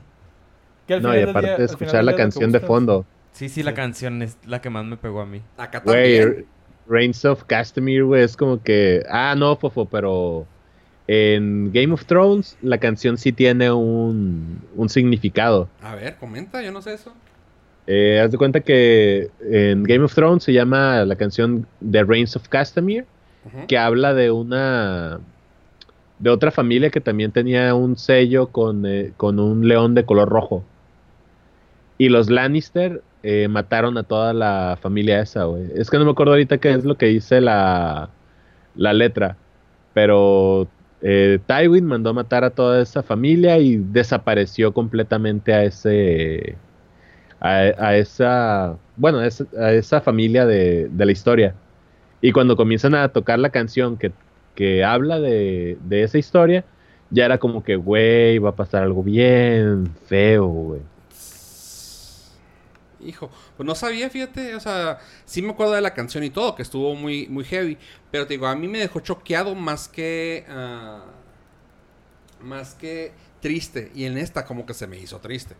Que 0.87 0.95
al 0.95 1.03
No, 1.03 1.11
y 1.15 1.19
final 1.19 1.31
aparte 1.31 1.49
día- 1.49 1.57
de 1.59 1.65
escuchar 1.65 2.05
la 2.05 2.15
canción 2.17 2.53
de 2.53 2.61
fondo. 2.61 3.07
sí, 3.33 3.49
sí, 3.49 3.63
la 3.63 3.71
Sí. 3.71 3.77
canción 3.77 4.21
es 4.23 4.37
la 4.47 4.61
que 4.61 4.69
más 4.71 4.85
me 4.85 4.97
pegó 4.97 5.21
a 5.21 5.27
mí. 5.27 5.41
Acá 5.57 5.81
Güey, 5.85 6.19
también. 6.21 6.47
Reigns 6.89 7.25
of 7.25 7.45
Castamere, 7.45 8.03
güey, 8.03 8.23
es 8.25 8.37
como 8.37 8.63
que. 8.63 9.03
Ah, 9.09 9.35
no, 9.37 9.57
Fofo, 9.57 9.87
pero. 9.87 10.47
En 11.13 11.73
Game 11.73 11.93
of 11.93 12.05
Thrones, 12.05 12.57
la 12.63 12.79
canción 12.79 13.17
sí 13.19 13.33
tiene 13.33 13.71
un, 13.73 14.61
un 14.77 14.89
significado. 14.89 15.69
A 15.83 15.95
ver, 15.97 16.17
comenta, 16.17 16.63
yo 16.63 16.71
no 16.71 16.83
sé 16.83 16.95
eso. 16.95 17.13
Eh, 17.87 18.21
haz 18.21 18.31
de 18.31 18.39
cuenta 18.39 18.61
que 18.61 19.31
en 19.41 19.83
Game 19.83 20.05
of 20.05 20.15
Thrones 20.15 20.45
se 20.45 20.53
llama 20.53 21.05
la 21.05 21.17
canción 21.17 21.67
The 21.91 22.05
Reigns 22.05 22.37
of 22.37 22.49
Castamere, 22.49 23.07
que 23.67 23.79
habla 23.79 24.15
de 24.15 24.31
una. 24.31 25.21
de 26.19 26.31
otra 26.31 26.51
familia 26.51 26.91
que 26.91 27.01
también 27.01 27.33
tenía 27.33 27.75
un 27.75 27.97
sello 27.97 28.49
con, 28.49 28.85
eh, 28.87 29.13
con 29.17 29.39
un 29.41 29.67
león 29.67 29.95
de 29.95 30.05
color 30.05 30.29
rojo. 30.29 30.63
Y 31.99 32.09
los 32.11 32.31
Lannister 32.31 33.03
eh, 33.23 33.49
mataron 33.49 33.97
a 33.99 34.03
toda 34.05 34.33
la 34.35 34.79
familia 34.81 35.21
esa, 35.21 35.45
güey. 35.45 35.65
Es 35.75 35.91
que 35.91 35.99
no 35.99 36.05
me 36.05 36.11
acuerdo 36.13 36.33
ahorita 36.33 36.59
qué 36.59 36.73
es 36.73 36.85
lo 36.85 36.97
que 36.97 37.07
dice 37.07 37.41
la, 37.41 38.11
la 38.75 38.93
letra. 38.93 39.37
Pero 39.95 40.69
eh, 41.03 41.39
Tywin 41.47 41.85
mandó 41.87 42.11
a 42.11 42.13
matar 42.15 42.45
a 42.45 42.51
toda 42.51 42.81
esa 42.83 43.03
familia 43.03 43.59
y 43.59 43.77
desapareció 43.77 44.73
completamente 44.73 45.53
a 45.55 45.65
ese. 45.65 46.57
A, 47.41 47.97
esa. 47.97 48.77
Bueno, 48.97 49.19
a 49.19 49.73
esa, 49.73 50.01
familia 50.01 50.45
de, 50.47 50.89
de 50.91 51.07
la 51.07 51.13
historia. 51.13 51.55
Y 52.21 52.33
cuando 52.33 52.57
comienzan 52.57 52.95
a 52.95 53.09
tocar 53.09 53.39
la 53.39 53.51
canción 53.51 53.97
que, 53.97 54.13
que 54.55 54.85
habla 54.85 55.19
de, 55.19 55.79
de 55.85 56.03
esa 56.03 56.19
historia, 56.19 56.65
ya 57.11 57.25
era 57.25 57.39
como 57.39 57.65
que, 57.65 57.77
güey, 57.77 58.39
va 58.39 58.51
a 58.51 58.57
pasar 58.57 58.83
algo 58.83 59.03
bien 59.03 59.95
feo, 60.07 60.47
güey. 60.47 60.81
Hijo, 63.03 63.31
pues 63.57 63.67
no 63.67 63.75
sabía, 63.75 64.11
fíjate, 64.11 64.55
o 64.55 64.61
sea, 64.61 64.99
sí 65.25 65.41
me 65.41 65.53
acuerdo 65.53 65.73
de 65.73 65.81
la 65.81 65.95
canción 65.95 66.23
y 66.23 66.31
todo, 66.31 66.55
que 66.55 66.63
estuvo 66.63 66.95
muy, 66.95 67.27
muy 67.29 67.45
heavy, 67.45 67.79
pero 68.11 68.27
te 68.27 68.35
digo, 68.35 68.47
a 68.47 68.55
mí 68.55 68.69
me 68.69 68.79
dejó 68.79 69.01
choqueado 69.01 69.55
más 69.55 69.89
que, 69.89 70.45
ah, 70.51 71.07
más 72.43 72.75
que 72.75 73.13
triste, 73.41 73.91
y 73.95 74.05
en 74.05 74.19
esta 74.19 74.45
como 74.45 74.67
que 74.67 74.75
se 74.75 74.87
me 74.87 74.99
hizo 74.99 75.19
triste. 75.19 75.55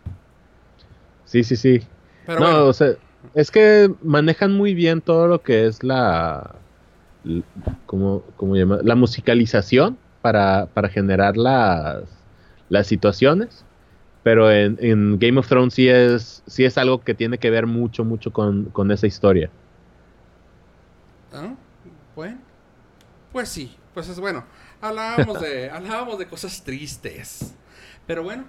Sí, 1.31 1.45
sí, 1.45 1.55
sí. 1.55 1.81
Pero 2.27 2.41
no, 2.41 2.47
bueno, 2.47 2.67
o 2.67 2.73
sea, 2.73 2.95
es 3.35 3.53
que 3.53 3.89
manejan 4.03 4.53
muy 4.53 4.75
bien 4.75 5.01
todo 5.01 5.29
lo 5.29 5.43
que 5.43 5.67
es 5.67 5.85
la. 5.85 6.57
¿Cómo, 7.87 8.25
cómo 8.37 8.57
llama? 8.57 8.81
La 8.83 8.97
musicalización 8.97 9.97
para, 10.23 10.67
para 10.67 10.89
generar 10.89 11.37
las, 11.37 12.03
las 12.69 12.89
situaciones. 12.89 13.65
Pero 14.25 14.51
en, 14.51 14.77
en 14.81 15.21
Game 15.21 15.39
of 15.39 15.47
Thrones 15.47 15.75
sí 15.75 15.89
es, 15.89 16.43
sí 16.49 16.65
es 16.65 16.77
algo 16.77 17.01
que 17.01 17.15
tiene 17.15 17.39
que 17.39 17.49
ver 17.49 17.67
mucho, 17.67 18.05
mucho 18.05 18.33
con, 18.33 18.65
con 18.67 18.91
esa 18.91 19.07
historia. 19.07 19.51
¿ah? 21.33 21.55
bueno, 22.17 22.39
pues 23.33 23.49
sí, 23.49 23.77
pues 23.95 24.09
es 24.09 24.19
bueno, 24.19 24.45
hablábamos 24.81 25.41
de, 25.41 25.71
hablábamos 25.73 26.19
de 26.19 26.27
cosas 26.27 26.63
tristes, 26.65 27.55
pero 28.07 28.23
bueno, 28.25 28.45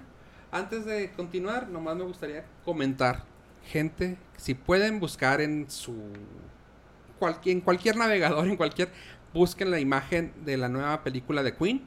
antes 0.52 0.84
de 0.84 1.10
continuar, 1.12 1.68
nomás 1.68 1.96
me 1.96 2.04
gustaría 2.04 2.44
comentar, 2.64 3.24
gente, 3.64 4.18
si 4.36 4.54
pueden 4.54 5.00
buscar 5.00 5.40
en 5.40 5.68
su 5.68 5.96
cualquier, 7.18 7.56
en 7.56 7.62
cualquier 7.62 7.96
navegador, 7.96 8.46
en 8.48 8.56
cualquier, 8.56 8.90
busquen 9.32 9.70
la 9.70 9.80
imagen 9.80 10.32
de 10.44 10.56
la 10.58 10.68
nueva 10.68 11.02
película 11.02 11.42
de 11.42 11.56
Queen 11.56 11.82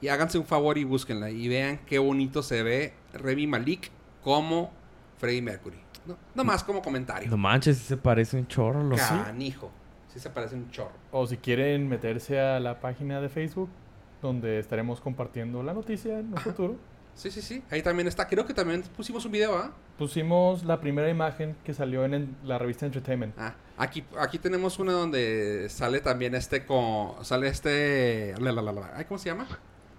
y 0.00 0.08
háganse 0.08 0.38
un 0.38 0.46
favor 0.46 0.78
y 0.78 0.84
búsquenla 0.84 1.30
y 1.30 1.46
vean 1.46 1.78
qué 1.86 1.98
bonito 1.98 2.42
se 2.42 2.62
ve 2.62 2.94
Remy 3.12 3.46
Malik 3.46 3.90
como 4.22 4.72
Freddie 5.18 5.42
Mercury. 5.42 5.78
No, 6.06 6.16
nomás 6.34 6.64
como 6.64 6.80
comentario. 6.80 7.28
No 7.30 7.36
manches, 7.36 7.76
sí 7.76 7.84
se 7.84 7.96
parece 7.98 8.38
un 8.38 8.46
chorro. 8.46 8.82
Lo 8.82 8.96
Canijo. 8.96 9.70
Sí 10.08 10.18
se 10.18 10.30
parece 10.30 10.56
un 10.56 10.70
chorro. 10.70 10.94
O 11.12 11.26
si 11.26 11.36
quieren 11.36 11.86
meterse 11.86 12.40
a 12.40 12.58
la 12.58 12.80
página 12.80 13.20
de 13.20 13.28
Facebook, 13.28 13.68
donde 14.22 14.58
estaremos 14.58 15.00
compartiendo 15.00 15.62
la 15.62 15.74
noticia 15.74 16.18
en 16.18 16.28
un 16.28 16.38
Ajá. 16.38 16.50
futuro. 16.50 16.76
Sí, 17.20 17.30
sí, 17.30 17.42
sí. 17.42 17.62
Ahí 17.70 17.82
también 17.82 18.08
está. 18.08 18.26
Creo 18.26 18.46
que 18.46 18.54
también 18.54 18.82
pusimos 18.96 19.22
un 19.26 19.32
video, 19.32 19.54
¿ah? 19.54 19.74
Pusimos 19.98 20.64
la 20.64 20.80
primera 20.80 21.10
imagen 21.10 21.54
que 21.64 21.74
salió 21.74 22.06
en 22.06 22.34
la 22.44 22.56
revista 22.56 22.86
Entertainment. 22.86 23.34
Ah, 23.38 23.54
aquí, 23.76 24.02
aquí 24.18 24.38
tenemos 24.38 24.78
una 24.78 24.92
donde 24.92 25.68
sale 25.68 26.00
también 26.00 26.34
este 26.34 26.64
con... 26.64 27.22
Sale 27.22 27.48
este... 27.48 28.32
la, 28.40 28.52
la, 28.52 28.62
la, 28.62 28.72
la. 28.72 28.92
Ay, 28.96 29.04
¿Cómo 29.04 29.18
se 29.18 29.28
llama? 29.28 29.46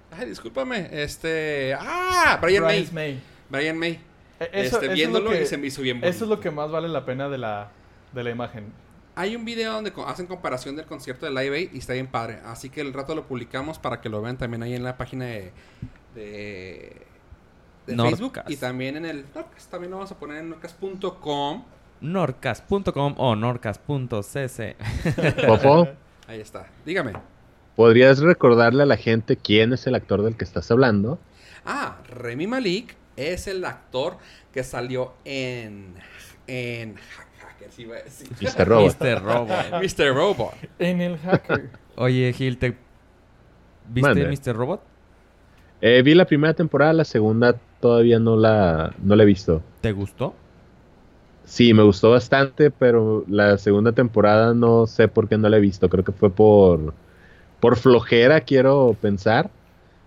Ay, 0.10 0.30
discúlpame. 0.30 0.90
Este... 0.92 1.76
¡Ah! 1.80 2.40
Brian 2.42 2.64
May. 2.64 2.90
May. 2.92 3.22
Brian 3.52 3.78
May. 3.78 3.92
E- 4.40 4.50
Eso, 4.54 4.54
este, 4.54 4.64
eso 4.64 4.78
es 4.80 4.88
lo 4.88 4.94
viéndolo 4.96 5.30
que- 5.30 5.44
y 5.44 5.46
se 5.46 5.58
me 5.60 5.68
hizo 5.68 5.84
bien 5.84 5.98
bonito. 6.02 6.10
Eso 6.10 6.24
es 6.26 6.30
lo 6.32 6.40
que 6.40 6.50
más 6.50 6.72
vale 6.72 6.88
la 6.90 7.06
pena 7.06 7.30
de 7.30 7.38
la, 7.38 7.70
de 8.14 8.24
la 8.24 8.32
imagen. 8.32 8.74
Hay 9.14 9.36
un 9.36 9.46
video 9.46 9.74
donde 9.74 9.94
hacen 10.08 10.26
comparación 10.26 10.76
del 10.76 10.88
concierto 10.88 11.28
de 11.28 11.32
Live 11.34 11.56
Aid 11.56 11.70
y 11.74 11.78
está 11.78 11.94
bien 11.94 12.08
padre. 12.08 12.40
Así 12.46 12.72
que 12.72 12.82
el 12.82 12.94
rato 12.94 13.14
lo 13.14 13.28
publicamos 13.28 13.78
para 13.78 14.02
que 14.02 14.10
lo 14.10 14.24
vean 14.24 14.40
también 14.40 14.64
ahí 14.64 14.74
en 14.74 14.84
la 14.84 14.98
página 14.98 15.26
de, 15.26 15.52
de, 16.16 17.06
de 17.86 17.96
Nordcast. 17.96 18.20
Facebook. 18.20 18.44
Y 18.48 18.58
también 18.58 18.98
en 18.98 19.06
el 19.06 19.26
Nordcast. 19.34 19.72
También 19.72 19.92
lo 19.92 19.98
vamos 19.98 20.12
a 20.12 20.20
poner 20.20 20.38
en 20.38 20.50
nordcast.com. 20.50 21.64
Norcas.com 22.02 23.16
o 23.18 23.36
norcas.cc. 23.36 24.76
Fofo, 25.48 25.88
Ahí 26.28 26.40
está. 26.40 26.68
Dígame. 26.86 27.14
¿podrías 27.76 28.20
recordarle 28.20 28.84
a 28.84 28.86
la 28.86 28.98
gente 28.98 29.38
quién 29.38 29.74
es 29.74 29.88
el 29.88 29.96
actor 29.96 30.22
del 30.22 30.36
que 30.36 30.44
estás 30.44 30.70
hablando? 30.72 31.20
Ah, 31.66 31.98
Remy 32.10 32.48
Malik 32.48 32.96
es 33.16 33.48
el 33.48 33.66
actor 33.66 34.18
que 34.54 34.64
salió 34.64 35.14
en... 35.26 35.96
En... 36.48 36.96
A 37.44 37.64
decir. 37.64 37.88
Mr. 38.40 38.68
Robot. 38.68 39.00
Mr. 39.00 39.24
Robot. 39.24 39.50
Mr. 39.82 40.16
Robot. 40.16 40.54
En 40.80 41.02
el 41.02 41.18
hacker. 41.18 41.70
Oye, 41.96 42.34
Gil, 42.34 42.58
¿te... 42.58 42.78
¿viste 43.88 44.08
Mande. 44.08 44.28
Mr. 44.28 44.56
Robot? 44.56 44.84
Eh, 45.82 46.02
vi 46.04 46.14
la 46.16 46.26
primera 46.26 46.54
temporada, 46.54 46.94
la 46.94 47.04
segunda 47.06 47.62
todavía 47.80 48.20
no 48.20 48.36
la, 48.38 48.96
no 49.00 49.16
la 49.16 49.24
he 49.24 49.26
visto. 49.26 49.68
¿Te 49.80 49.92
gustó? 49.92 50.42
Sí, 51.44 51.74
me 51.74 51.84
gustó 51.84 52.12
bastante, 52.12 52.72
pero 52.72 53.26
la 53.28 53.58
segunda 53.58 53.92
temporada 53.94 54.54
no 54.54 54.86
sé 54.88 55.08
por 55.08 55.28
qué 55.28 55.38
no 55.38 55.50
la 55.50 55.58
he 55.58 55.60
visto. 55.60 55.90
Creo 55.90 56.04
que 56.04 56.12
fue 56.12 56.34
por, 56.34 56.96
por 57.60 57.78
flojera, 57.78 58.42
quiero 58.42 58.98
pensar. 59.02 59.52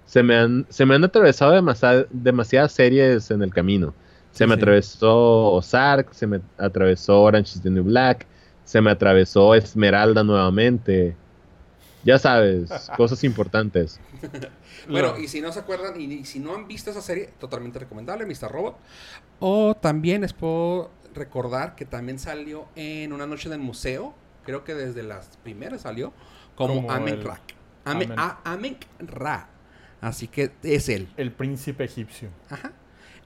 Se 0.04 0.22
me 0.22 0.36
han, 0.36 0.66
se 0.70 0.86
me 0.86 0.94
han 0.96 1.04
atravesado 1.04 1.52
demasiadas 2.10 2.72
series 2.72 3.30
en 3.30 3.42
el 3.42 3.52
camino. 3.54 3.96
Se 4.30 4.46
Sí, 4.46 4.48
me 4.48 4.54
sí. 4.54 4.56
atravesó 4.56 5.52
Ozark, 5.54 6.14
se 6.14 6.26
me 6.26 6.42
atravesó 6.58 7.22
Orange 7.22 7.52
is 7.56 7.62
the 7.62 7.70
New 7.70 7.84
Black, 7.84 8.28
se 8.64 8.80
me 8.80 8.90
atravesó 8.90 9.54
Esmeralda 9.54 10.24
nuevamente. 10.24 11.20
Ya 12.04 12.18
sabes, 12.18 12.70
cosas 12.96 13.22
importantes. 13.24 14.00
Bueno, 14.88 15.16
y 15.18 15.28
si 15.28 15.40
no 15.40 15.50
se 15.50 15.60
acuerdan 15.60 15.98
y, 15.98 16.04
y 16.04 16.24
si 16.26 16.38
no 16.40 16.54
han 16.54 16.68
visto 16.68 16.90
esa 16.90 17.00
serie, 17.00 17.30
totalmente 17.38 17.78
recomendable, 17.78 18.26
Mr. 18.26 18.52
Robot. 18.52 18.76
O 19.40 19.74
también 19.74 20.20
les 20.20 20.34
puedo 20.34 20.90
recordar 21.14 21.74
que 21.74 21.86
también 21.86 22.18
salió 22.18 22.66
en 22.76 23.12
Una 23.14 23.26
Noche 23.26 23.48
en 23.48 23.54
el 23.54 23.60
Museo, 23.60 24.14
creo 24.44 24.62
que 24.62 24.74
desde 24.74 25.02
las 25.02 25.38
primeras 25.42 25.80
salió, 25.82 26.12
como, 26.54 26.74
Como 26.74 26.90
Amen 26.92 27.14
el- 27.14 27.24
Ra. 27.24 27.40
Amen, 27.86 28.12
Amen. 28.12 28.18
A- 28.18 28.40
Amen 28.44 28.76
Ra. 28.98 29.48
Así 30.02 30.28
que 30.28 30.50
es 30.62 30.88
él. 30.90 31.08
el 31.16 31.32
príncipe 31.32 31.84
egipcio. 31.84 32.28
Ajá. 32.50 32.72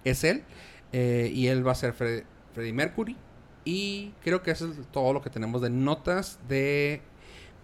Es 0.04 0.22
él. 0.22 0.44
eh, 0.92 1.28
y 1.34 1.48
él 1.48 1.66
va 1.66 1.72
a 1.72 1.74
ser 1.74 1.92
Fre- 1.92 2.24
Freddie 2.54 2.72
Mercury. 2.72 3.16
Y 3.64 4.12
creo 4.22 4.42
que 4.44 4.52
eso 4.52 4.70
es 4.70 4.78
todo 4.92 5.12
lo 5.12 5.20
que 5.22 5.28
tenemos 5.30 5.60
de 5.60 5.70
notas 5.70 6.38
de 6.48 7.02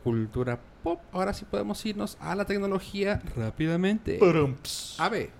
cultura 0.02 0.58
pop, 0.85 1.01
ahora 1.12 1.32
sí 1.32 1.45
podemos 1.45 1.85
irnos 1.85 2.16
a 2.20 2.37
la 2.37 2.45
tecnología 2.45 3.20
rápidamente. 3.35 4.18
Prumps. 4.18 4.97
Ave. 5.01 5.30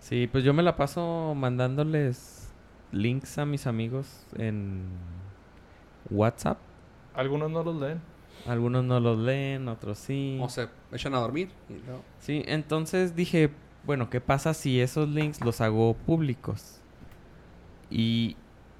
Sí, 0.00 0.28
pues 0.30 0.44
yo 0.44 0.54
me 0.54 0.62
la 0.62 0.76
paso 0.76 1.34
mandándoles 1.36 2.48
links 2.92 3.36
a 3.38 3.44
mis 3.44 3.66
amigos 3.66 4.24
en 4.38 4.84
WhatsApp. 6.08 6.58
Algunos 7.14 7.50
no 7.50 7.64
los 7.64 7.76
leen. 7.76 8.00
Algunos 8.46 8.84
no 8.84 9.00
los 9.00 9.18
leen, 9.18 9.66
otros 9.66 9.98
sí. 9.98 10.38
O 10.40 10.48
se 10.48 10.68
echan 10.92 11.14
a 11.14 11.18
dormir. 11.18 11.50
y 11.68 11.74
Sí, 12.20 12.44
entonces 12.46 13.16
dije, 13.16 13.50
bueno, 13.84 14.08
¿qué 14.08 14.20
pasa 14.20 14.54
si 14.54 14.80
esos 14.80 15.08
links 15.08 15.40
los 15.44 15.60
hago 15.60 15.94
públicos? 15.94 16.80
Y 17.90 18.36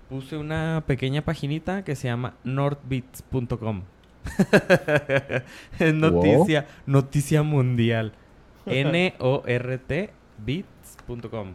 puse 0.09 0.37
una 0.37 0.85
pequeña 0.87 1.23
paginita 1.23 1.83
que 1.83 1.97
se 1.97 2.07
llama 2.07 2.35
nordbits.com. 2.45 3.83
es 5.79 5.95
noticia, 5.95 6.67
noticia 6.87 7.43
mundial. 7.43 8.13
N-O-R-T 8.67 10.11
bits.com. 10.45 11.55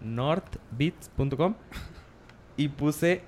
Nordbits.com. 0.00 1.54
Y 2.56 2.68
puse, 2.68 3.22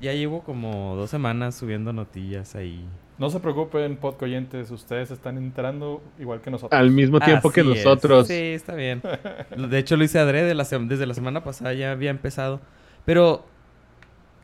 ya 0.00 0.12
llevo 0.12 0.42
como 0.42 0.94
dos 0.96 1.10
semanas 1.10 1.54
subiendo 1.54 1.92
notillas 1.92 2.54
ahí. 2.54 2.84
No 3.18 3.28
se 3.28 3.38
preocupen, 3.38 3.96
podcoyentes. 3.96 4.70
Ustedes 4.70 5.10
están 5.10 5.36
enterando 5.36 6.02
igual 6.18 6.40
que 6.40 6.50
nosotros. 6.50 6.78
Al 6.78 6.90
mismo 6.90 7.20
tiempo 7.20 7.50
que 7.50 7.60
es. 7.60 7.66
nosotros. 7.66 8.26
Sí, 8.26 8.34
está 8.34 8.74
bien. 8.74 9.02
De 9.56 9.78
hecho, 9.78 9.96
lo 9.96 10.04
hice 10.04 10.18
adrede 10.18 10.54
desde 10.54 11.06
la 11.06 11.14
semana 11.14 11.44
pasada, 11.44 11.74
ya 11.74 11.92
había 11.92 12.10
empezado. 12.10 12.60
Pero 13.04 13.44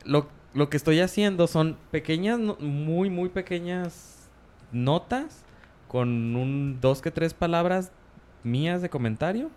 lo, 0.04 0.28
lo 0.56 0.70
que 0.70 0.76
estoy 0.78 1.00
haciendo 1.00 1.46
son 1.46 1.76
pequeñas, 1.90 2.38
muy, 2.60 3.10
muy 3.10 3.28
pequeñas 3.28 4.28
notas 4.72 5.44
con 5.86 6.34
un 6.34 6.78
dos 6.80 7.02
que 7.02 7.10
tres 7.10 7.34
palabras 7.34 7.92
mías 8.42 8.80
de 8.80 8.88
comentario 8.88 9.50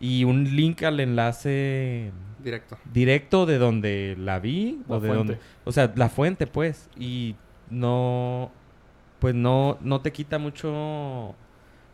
y 0.00 0.24
un 0.24 0.44
link 0.56 0.82
al 0.84 1.00
enlace 1.00 2.12
Directo. 2.42 2.78
directo 2.92 3.46
de 3.46 3.58
donde 3.58 4.16
la 4.18 4.38
vi 4.38 4.78
La 4.88 4.96
o 4.96 5.00
de 5.00 5.08
fuente. 5.08 5.16
donde 5.34 5.38
o 5.64 5.72
sea 5.72 5.92
la 5.96 6.08
fuente 6.08 6.46
pues 6.46 6.88
y 6.96 7.34
no 7.68 8.50
pues 9.18 9.34
no 9.34 9.76
no 9.80 10.00
te 10.00 10.12
quita 10.12 10.38
mucho 10.38 11.34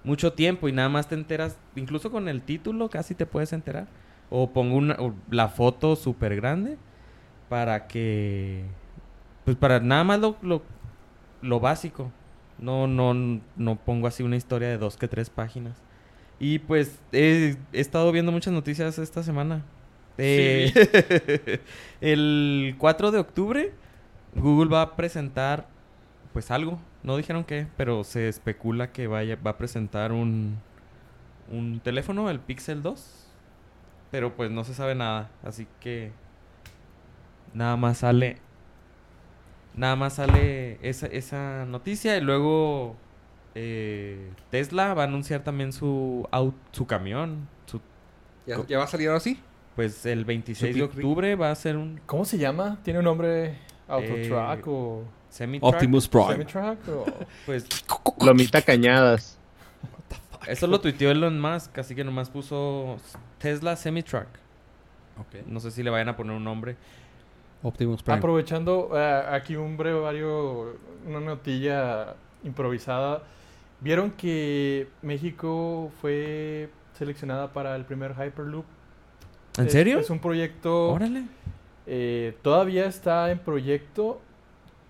mucho 0.05 0.33
tiempo 0.35 0.69
y 0.69 0.73
nada 0.73 0.91
más 0.91 1.09
te 1.09 1.15
enteras 1.15 1.57
incluso 1.77 2.11
con 2.11 2.29
el 2.29 2.43
título 2.43 2.91
casi 2.91 3.15
te 3.15 3.25
puedes 3.27 3.53
enterar 3.55 3.89
o 4.31 4.51
pongo 4.53 4.77
una 4.77 4.97
o 4.99 5.15
la 5.31 5.49
foto 5.49 5.97
súper 5.97 6.37
grande 6.37 6.77
para 7.49 7.87
que 7.87 8.65
pues 9.45 9.57
para 9.57 9.81
nada 9.81 10.05
más 10.05 10.21
lo, 10.21 10.37
lo, 10.43 10.63
lo 11.43 11.61
básico 11.61 12.11
no 12.59 12.87
no 12.87 13.41
no 13.57 13.77
pongo 13.77 14.07
así 14.07 14.23
una 14.23 14.37
historia 14.37 14.69
de 14.69 14.79
dos 14.79 14.97
que 14.97 15.09
tres 15.09 15.31
páginas 15.31 15.77
y 16.39 16.59
pues 16.61 17.01
he, 17.13 17.57
he 17.73 17.81
estado 17.81 18.11
viendo 18.13 18.33
muchas 18.33 18.53
noticias 18.53 18.99
esta 18.99 19.23
semana 19.23 19.65
eh, 20.19 21.61
el 22.01 22.77
4 22.79 23.11
de 23.11 23.19
octubre 23.19 23.73
Google 24.35 24.71
va 24.71 24.83
a 24.83 24.97
presentar 24.97 25.67
pues 26.33 26.51
algo. 26.51 26.79
No 27.03 27.17
dijeron 27.17 27.45
qué, 27.45 27.69
pero 27.77 28.05
se 28.05 28.29
especula 28.29 28.93
que 28.93 29.07
vaya, 29.07 29.37
va 29.37 29.53
a 29.53 29.59
presentar 29.59 30.13
un, 30.13 30.59
un 31.51 31.81
teléfono, 31.81 32.29
el 32.29 32.41
Pixel 32.41 32.83
2. 32.83 33.29
Pero 34.11 34.35
pues 34.37 34.51
no 34.51 34.65
se 34.65 34.75
sabe 34.75 34.95
nada. 34.95 35.31
Así 35.43 35.67
que 35.81 36.13
nada 37.55 37.77
más 37.77 37.99
sale. 37.99 38.39
Nada 39.77 39.97
más 39.97 40.15
sale 40.15 40.79
esa, 40.89 41.07
esa 41.07 41.65
noticia. 41.67 42.17
Y 42.17 42.21
luego 42.21 42.97
eh, 43.55 44.31
Tesla 44.51 44.95
va 44.95 45.03
a 45.03 45.07
anunciar 45.07 45.43
también 45.43 45.73
su, 45.73 46.29
au- 46.31 46.55
su 46.73 46.87
camión. 46.87 47.49
Su, 47.67 47.81
¿Ya, 48.47 48.79
va 48.79 48.85
a 48.85 48.89
salir 48.89 49.09
ahora 49.09 49.21
sí? 49.21 49.41
pues 49.75 50.07
el 50.07 50.25
26 50.25 50.77
de 50.77 50.83
octubre 50.85 51.35
va 51.35 51.51
a 51.51 51.55
ser 51.57 51.77
un 51.77 52.01
¿Cómo 52.07 52.25
se 52.25 52.39
llama? 52.39 52.79
¿Tiene 52.85 53.01
un 53.01 53.05
nombre 53.07 53.59
Autotrack 53.89 54.61
Eh, 54.61 54.71
o. 54.71 55.03
Optimus 55.63 56.07
Prime. 56.07 56.29
Semi-Truck? 56.47 56.89
O... 56.91 57.05
Pues 57.47 57.67
Lomita 58.21 58.63
Cañadas. 58.63 59.37
eso 60.47 60.69
lo 60.69 60.81
tuiteó 60.81 61.11
Elon 61.11 61.41
Musk, 61.41 61.77
así 61.79 61.97
que 61.97 62.05
nomás 62.05 62.31
puso 62.31 62.99
Tesla 63.39 63.75
Semi-Truck. 63.75 64.29
Ok. 65.19 65.45
No 65.49 65.59
sé 65.59 65.73
si 65.73 65.83
le 65.83 65.91
vayan 65.91 66.09
a 66.11 66.17
poner 66.17 66.37
un 66.37 66.45
nombre. 66.45 66.77
Optimus 67.65 68.03
Prime. 68.03 68.19
Aprovechando 68.19 68.91
eh, 68.95 69.23
aquí 69.31 69.57
un 69.57 69.77
brevario, 69.77 70.77
una 71.07 71.19
notilla 71.21 72.15
improvisada. 72.45 73.23
¿Vieron 73.81 74.11
que 74.13 74.87
México 75.03 75.91
fue 76.01 76.69
seleccionada 76.97 77.53
para 77.53 77.75
el 77.75 77.85
primer 77.85 78.13
Hyperloop? 78.13 78.65
¿En 79.59 79.67
Es- 79.67 79.73
serio? 79.73 79.99
Es 79.99 80.11
un 80.11 80.19
proyecto... 80.21 80.93
Órale. 80.93 81.25
eh, 81.87 82.37
todavía 82.43 82.87
está 82.87 83.31
en 83.31 83.39
proyecto, 83.39 84.21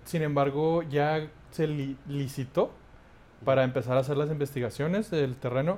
sin 0.05 0.21
embargo 0.21 0.83
ya 0.83 1.27
se 1.51 1.67
li- 1.67 1.97
licitó 2.07 2.71
para 3.43 3.63
empezar 3.63 3.95
a 3.97 4.01
hacer 4.01 4.17
las 4.17 4.29
investigaciones 4.29 5.09
del 5.11 5.35
terreno 5.35 5.77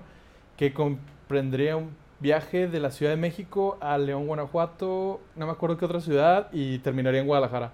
que 0.58 0.74
comprendría 0.74 1.76
un 1.78 1.91
viaje 2.20 2.68
de 2.68 2.80
la 2.80 2.91
Ciudad 2.91 3.11
de 3.11 3.18
México 3.18 3.78
a 3.82 3.97
León, 3.97 4.28
Guanajuato, 4.28 5.22
no 5.36 5.45
me 5.45 5.51
acuerdo 5.51 5.78
qué 5.78 5.86
otra 5.86 6.01
ciudad 6.01 6.49
y 6.51 6.80
terminaría 6.80 7.22
en 7.22 7.28
Guadalajara. 7.28 7.72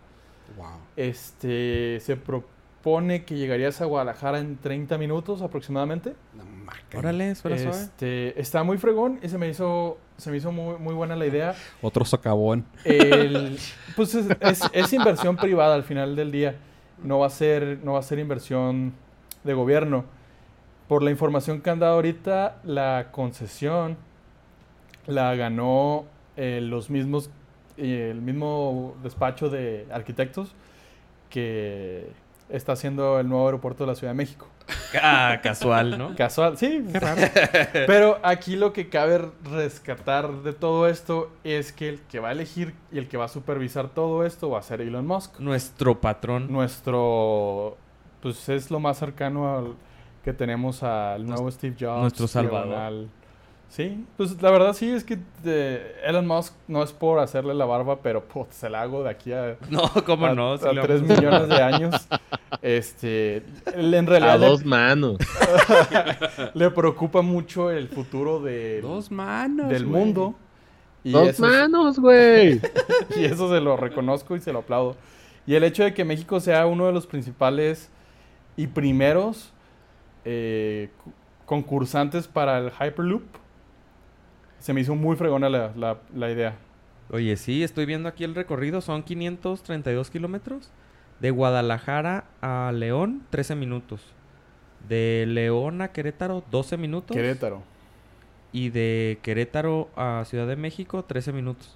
Wow. 0.57 0.67
Este 0.97 1.99
se 2.01 2.17
propone 2.17 3.23
que 3.23 3.35
llegarías 3.35 3.79
a 3.81 3.85
Guadalajara 3.85 4.39
en 4.39 4.57
30 4.57 4.97
minutos 4.97 5.41
aproximadamente. 5.41 6.13
Órale, 6.95 7.35
suena 7.35 7.57
suave. 7.57 7.77
Este, 7.77 8.39
está 8.39 8.63
muy 8.63 8.77
fregón 8.77 9.19
y 9.23 9.29
se 9.29 9.37
me 9.37 9.47
hizo 9.49 9.97
se 10.17 10.29
me 10.31 10.37
hizo 10.37 10.51
muy, 10.51 10.77
muy 10.77 10.93
buena 10.93 11.15
la 11.15 11.25
idea. 11.25 11.55
Otro 11.81 12.05
socavón. 12.05 12.65
El- 12.83 13.57
pues 13.95 14.13
es, 14.15 14.27
es- 14.41 14.61
es 14.71 14.93
inversión 14.93 15.35
privada 15.37 15.75
al 15.75 15.83
final 15.83 16.15
del 16.15 16.31
día. 16.31 16.55
No 17.03 17.19
va 17.19 17.27
a 17.27 17.29
ser, 17.31 17.79
no 17.83 17.93
va 17.93 17.99
a 17.99 18.03
ser 18.03 18.19
inversión 18.19 18.93
de 19.43 19.53
gobierno. 19.53 20.05
Por 20.87 21.01
la 21.01 21.09
información 21.11 21.61
que 21.61 21.69
han 21.69 21.79
dado 21.79 21.95
ahorita, 21.95 22.57
la 22.63 23.07
concesión 23.11 23.97
la 25.07 25.35
ganó 25.35 26.05
eh, 26.37 26.59
los 26.61 26.89
mismos, 26.89 27.29
eh, 27.77 28.09
el 28.11 28.21
mismo 28.21 28.95
despacho 29.03 29.49
de 29.49 29.87
arquitectos 29.91 30.55
que 31.29 32.11
está 32.49 32.73
haciendo 32.73 33.19
el 33.19 33.27
nuevo 33.27 33.45
aeropuerto 33.45 33.83
de 33.83 33.87
la 33.87 33.95
Ciudad 33.95 34.13
de 34.13 34.17
México. 34.17 34.47
Ah, 35.01 35.39
casual, 35.41 35.97
¿no? 35.97 36.15
Casual, 36.15 36.57
sí. 36.57 36.85
Pero 37.73 38.19
aquí 38.23 38.55
lo 38.55 38.73
que 38.73 38.89
cabe 38.89 39.29
rescatar 39.43 40.43
de 40.43 40.53
todo 40.53 40.87
esto 40.87 41.31
es 41.43 41.73
que 41.73 41.89
el 41.89 42.01
que 42.01 42.19
va 42.19 42.29
a 42.29 42.31
elegir 42.31 42.75
y 42.91 42.99
el 42.99 43.07
que 43.07 43.17
va 43.17 43.25
a 43.25 43.29
supervisar 43.29 43.89
todo 43.89 44.25
esto 44.25 44.49
va 44.49 44.59
a 44.59 44.61
ser 44.61 44.81
Elon 44.81 45.05
Musk. 45.05 45.39
Nuestro 45.39 45.99
patrón. 45.99 46.51
Nuestro, 46.51 47.77
pues 48.21 48.47
es 48.49 48.69
lo 48.69 48.79
más 48.79 48.99
cercano 48.99 49.57
al 49.57 49.73
que 50.23 50.31
tenemos 50.31 50.83
al 50.83 51.25
nuevo 51.25 51.51
Steve 51.51 51.75
Jobs. 51.77 52.01
nuestro 52.01 52.27
salvador. 52.27 53.07
Sí, 53.75 54.05
pues 54.17 54.39
la 54.39 54.51
verdad 54.51 54.73
sí 54.73 54.87
es 54.91 55.03
que 55.03 55.17
eh, 55.45 55.95
Elon 56.05 56.27
Musk 56.27 56.53
no 56.67 56.83
es 56.83 56.91
por 56.93 57.17
hacerle 57.17 57.55
la 57.55 57.65
barba, 57.65 57.97
pero 58.03 58.23
pues, 58.23 58.49
se 58.51 58.69
la 58.69 58.81
hago 58.83 59.03
de 59.03 59.09
aquí 59.09 59.33
a, 59.33 59.57
No, 59.71 59.89
cómo 60.05 60.27
a, 60.27 60.35
no. 60.35 60.53
a 60.53 60.57
Sí 60.59 60.65
lo 60.75 60.83
3 60.83 61.01
vamos 61.01 61.17
a- 61.17 61.21
millones 61.21 61.49
de 61.49 61.61
años. 61.61 61.95
Este, 62.61 63.37
él 63.75 63.93
en 63.95 64.05
A 64.05 64.09
realidad 64.11 64.39
le- 64.39 64.45
dos 64.45 64.63
manos. 64.63 65.17
le 66.53 66.69
preocupa 66.69 67.21
mucho 67.21 67.71
el 67.71 67.89
futuro 67.89 68.39
de, 68.41 68.79
Dos 68.81 69.11
manos. 69.11 69.69
del 69.69 69.85
güey. 69.87 70.03
mundo. 70.05 70.35
Y 71.03 71.11
Dos 71.11 71.29
eso, 71.29 71.41
manos, 71.41 71.99
güey. 71.99 72.61
y 73.17 73.25
eso 73.25 73.49
se 73.49 73.59
lo 73.59 73.75
reconozco 73.75 74.35
y 74.35 74.39
se 74.39 74.53
lo 74.53 74.59
aplaudo. 74.59 74.95
Y 75.45 75.55
el 75.55 75.63
hecho 75.63 75.83
de 75.83 75.93
que 75.93 76.05
México 76.05 76.39
sea 76.39 76.65
uno 76.67 76.85
de 76.85 76.93
los 76.93 77.05
principales 77.07 77.89
y 78.55 78.67
primeros 78.67 79.51
eh, 80.23 80.89
cu- 81.03 81.11
concursantes 81.45 82.27
para 82.29 82.59
el 82.59 82.71
Hyperloop, 82.71 83.23
se 84.63 84.71
me 84.73 84.79
hizo 84.79 84.95
muy 84.95 85.17
fregona 85.17 85.49
la, 85.49 85.73
la- 85.75 85.97
la 86.15 86.31
idea. 86.31 86.55
Oye, 87.11 87.35
sí, 87.35 87.63
estoy 87.63 87.85
viendo 87.85 88.07
aquí 88.07 88.23
el 88.23 88.33
recorrido. 88.33 88.79
Son 88.79 89.03
532 89.03 90.09
kilómetros. 90.09 90.71
De 91.19 91.31
Guadalajara 91.31 92.23
a 92.41 92.71
León, 92.73 93.23
13 93.29 93.55
minutos. 93.55 93.99
De 94.87 95.25
León 95.27 95.81
a 95.81 95.89
Querétaro, 95.89 96.45
12 96.49 96.77
minutos. 96.77 97.13
Querétaro. 97.15 97.61
Y 98.53 98.69
de 98.69 99.19
Querétaro 99.21 99.89
a 99.97 100.23
Ciudad 100.25 100.47
de 100.47 100.55
México, 100.55 101.03
13 101.03 101.33
minutos. 101.33 101.75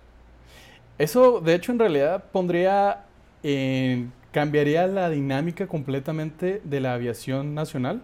Eso, 0.98 1.42
de 1.42 1.56
hecho, 1.56 1.74
en 1.74 1.80
realidad 1.80 2.24
pondría, 2.32 3.04
en- 3.44 4.14
cambiaría 4.32 4.88
la 4.88 5.10
dinámica 5.10 5.68
completamente 5.68 6.62
de 6.64 6.80
la 6.80 6.94
aviación 6.94 7.54
nacional, 7.54 8.02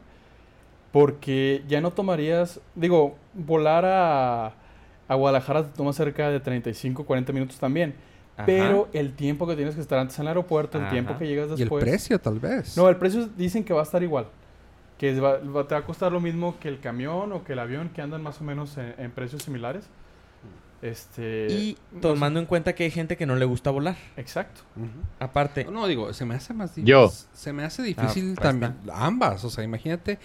porque 0.91 1.63
ya 1.69 1.79
no 1.81 1.91
tomarías, 1.91 2.59
digo, 2.75 3.15
volar 3.33 3.85
a, 3.85 4.53
a 5.07 5.15
Guadalajara 5.15 5.63
te 5.63 5.75
toma 5.77 5.93
cerca 5.93 6.29
de 6.29 6.39
35, 6.39 7.05
40 7.05 7.33
minutos 7.33 7.57
también, 7.59 7.95
Ajá. 8.37 8.45
pero 8.45 8.89
el 8.93 9.13
tiempo 9.13 9.45
que 9.47 9.55
tienes 9.55 9.75
que 9.75 9.81
estar 9.81 9.99
antes 9.99 10.17
en 10.17 10.23
el 10.23 10.27
aeropuerto, 10.29 10.77
el 10.77 10.85
Ajá. 10.85 10.91
tiempo 10.93 11.17
que 11.17 11.27
llegas 11.27 11.49
Y 11.49 11.51
el 11.53 11.57
después... 11.59 11.83
precio, 11.83 12.19
tal 12.19 12.39
vez. 12.39 12.75
No, 12.77 12.87
el 12.89 12.95
precio 12.97 13.27
dicen 13.37 13.63
que 13.63 13.73
va 13.73 13.81
a 13.81 13.83
estar 13.83 14.01
igual. 14.03 14.27
que 14.97 15.19
va- 15.19 15.37
va- 15.39 15.67
te 15.67 15.75
va 15.75 15.81
a 15.81 15.85
costar 15.85 16.11
lo 16.13 16.21
mismo 16.21 16.57
que 16.59 16.69
el 16.69 16.79
camión 16.79 17.31
o 17.33 17.43
que 17.43 17.53
el 17.53 17.59
avión, 17.59 17.89
que 17.89 18.01
andan 18.01 18.21
más 18.23 18.39
o 18.39 18.43
menos 18.45 18.77
en, 18.77 18.93
en 18.97 19.11
precios 19.11 19.43
similares. 19.43 19.85
Este, 20.81 21.47
Y 21.49 21.77
no 21.91 21.97
sé- 21.97 22.01
tomando 22.01 22.39
en 22.39 22.45
cuenta 22.45 22.73
que 22.75 22.83
hay 22.83 22.91
gente 22.91 23.15
que 23.15 23.25
no 23.25 23.35
le 23.35 23.45
gusta 23.45 23.71
volar. 23.71 23.95
Exacto. 24.17 24.61
Aparte, 25.19 25.65
No, 25.65 25.87
digo, 25.87 26.13
se 26.13 26.25
me 26.25 26.35
hace 26.35 26.53
más 26.53 26.75
difícil. 26.75 26.85
Yo. 26.91 27.11
Se 27.33 27.53
me 27.53 27.63
hace 27.63 27.83
difícil 27.83 28.35
pues 28.35 28.39
también. 28.43 28.75
Ambas. 28.93 29.43
O 29.45 29.49
sea, 29.49 29.63
imagínate. 29.63 30.19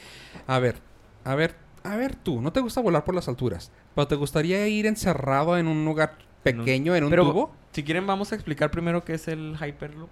A 0.46 0.58
ver, 0.58 0.76
a 1.24 1.34
ver, 1.36 1.54
a 1.84 1.96
ver 1.96 2.14
tú. 2.16 2.40
No 2.40 2.52
te 2.52 2.60
gusta 2.60 2.80
volar 2.80 3.04
por 3.04 3.14
las 3.14 3.28
alturas. 3.28 3.70
Pero 3.94 4.06
te 4.08 4.14
gustaría 4.16 4.66
ir 4.68 4.86
encerrado 4.86 5.56
en 5.58 5.66
un 5.68 5.84
lugar 5.84 6.18
En 6.44 6.58
un- 6.60 6.64
pequeño, 6.64 6.94
en 6.94 7.04
un 7.04 7.10
pero- 7.10 7.24
tubo. 7.30 7.52
si 7.72 7.82
quieren 7.84 8.06
vamos 8.06 8.32
a 8.32 8.34
explicar 8.34 8.70
primero 8.70 9.04
qué 9.04 9.14
es 9.14 9.28
el 9.28 9.56
Hyperloop. 9.60 10.08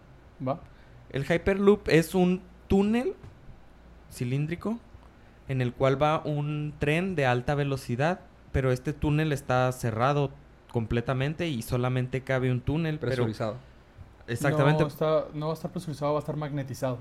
Va. 0.47 0.61
El 1.11 1.25
Hyperloop 1.25 1.89
es 1.89 2.15
un 2.15 2.43
túnel 2.69 3.15
cilíndrico 4.13 4.79
en 5.49 5.61
el 5.61 5.73
cual 5.73 6.01
va 6.03 6.23
un 6.25 6.75
tren 6.79 7.15
de 7.15 7.27
alta 7.27 7.55
velocidad, 7.55 8.21
pero 8.53 8.73
este 8.73 8.93
túnel 8.93 9.33
está 9.33 9.71
cerrado 9.73 10.31
completamente 10.73 11.49
y 11.49 11.63
solamente 11.63 12.23
cabe 12.23 12.51
un 12.51 12.61
túnel, 12.61 12.99
pero 12.99 13.11
Presurizado. 13.13 13.57
exactamente. 14.27 14.83
No, 14.83 14.89
está, 14.89 15.25
no 15.35 15.47
va 15.47 15.53
a 15.53 15.55
estar 15.55 15.71
presurizado, 15.71 16.13
va 16.13 16.19
a 16.19 16.21
estar 16.21 16.37
magnetizado. 16.37 16.99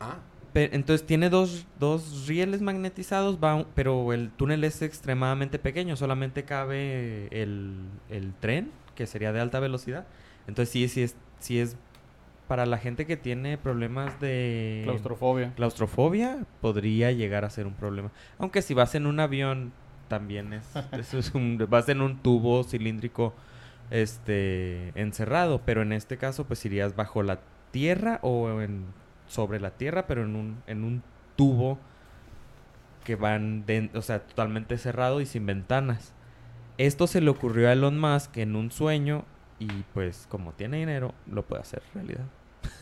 Ah. 0.00 0.16
Entonces 0.54 1.06
tiene 1.06 1.30
dos, 1.30 1.66
dos 1.80 2.26
rieles 2.28 2.60
magnetizados, 2.62 3.38
va 3.42 3.54
un- 3.56 3.66
pero 3.74 4.12
el 4.12 4.30
túnel 4.30 4.62
es 4.64 4.82
extremadamente 4.82 5.58
pequeño, 5.58 5.96
solamente 5.96 6.44
cabe 6.44 7.26
el, 7.30 7.74
el 8.08 8.32
tren, 8.34 8.70
que 8.94 9.06
sería 9.06 9.32
de 9.32 9.40
alta 9.40 9.58
velocidad. 9.60 10.06
Entonces 10.46 10.72
sí, 10.72 10.86
sí 10.88 11.02
es, 11.02 11.16
sí 11.40 11.58
es 11.58 11.76
para 12.46 12.66
la 12.66 12.78
gente 12.78 13.06
que 13.06 13.16
tiene 13.16 13.56
problemas 13.58 14.20
de 14.20 14.82
Claustrofobia. 14.84 15.52
claustrofobia, 15.56 16.44
podría 16.60 17.10
llegar 17.10 17.44
a 17.44 17.50
ser 17.50 17.66
un 17.66 17.74
problema. 17.74 18.10
Aunque 18.38 18.62
si 18.62 18.74
vas 18.74 18.94
en 18.94 19.06
un 19.06 19.18
avión, 19.18 19.72
también 20.08 20.52
es, 20.52 20.64
eso 20.92 21.18
es 21.18 21.34
un, 21.34 21.58
vas 21.68 21.88
en 21.88 22.00
un 22.02 22.18
tubo 22.18 22.62
cilíndrico 22.62 23.34
este 23.90 24.92
encerrado, 25.00 25.62
pero 25.64 25.82
en 25.82 25.92
este 25.92 26.16
caso 26.18 26.44
pues 26.44 26.64
irías 26.64 26.94
bajo 26.96 27.22
la 27.22 27.40
tierra 27.70 28.18
o 28.22 28.60
en 28.60 28.84
sobre 29.26 29.60
la 29.60 29.70
tierra, 29.70 30.06
pero 30.06 30.22
en 30.22 30.36
un 30.36 30.62
en 30.66 30.84
un 30.84 31.02
tubo 31.36 31.78
que 33.04 33.16
van 33.16 33.66
de, 33.66 33.90
o 33.94 34.02
sea, 34.02 34.20
totalmente 34.26 34.78
cerrado 34.78 35.20
y 35.20 35.26
sin 35.26 35.46
ventanas. 35.46 36.12
Esto 36.78 37.06
se 37.06 37.20
le 37.20 37.30
ocurrió 37.30 37.68
a 37.68 37.72
Elon 37.72 38.00
Musk 38.00 38.38
en 38.38 38.56
un 38.56 38.72
sueño 38.72 39.24
y 39.60 39.68
pues 39.92 40.26
como 40.28 40.52
tiene 40.52 40.78
dinero 40.78 41.14
lo 41.30 41.44
puede 41.44 41.62
hacer 41.62 41.82
realidad. 41.94 42.24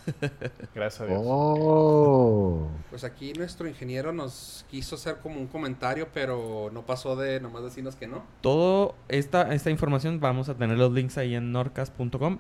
Gracias 0.75 1.01
a 1.01 1.07
Dios. 1.07 1.21
Oh. 1.23 2.69
Pues 2.89 3.05
aquí 3.05 3.33
nuestro 3.35 3.69
ingeniero 3.69 4.13
nos 4.13 4.65
quiso 4.71 4.95
hacer 4.95 5.19
como 5.19 5.41
un 5.41 5.49
comentario, 5.49 6.09
pero 6.15 6.71
no 6.73 6.87
pasó 6.87 7.17
de 7.17 7.41
nomás 7.41 7.65
decirnos 7.65 7.97
que 7.97 8.07
no. 8.07 8.23
Todo 8.41 8.95
esta, 9.09 9.53
esta 9.53 9.71
información 9.71 10.21
vamos 10.21 10.49
a 10.49 10.55
tener 10.55 10.79
los 10.79 10.93
links 10.93 11.19
ahí 11.19 11.35
en 11.35 11.53
norcas.com 11.53 12.39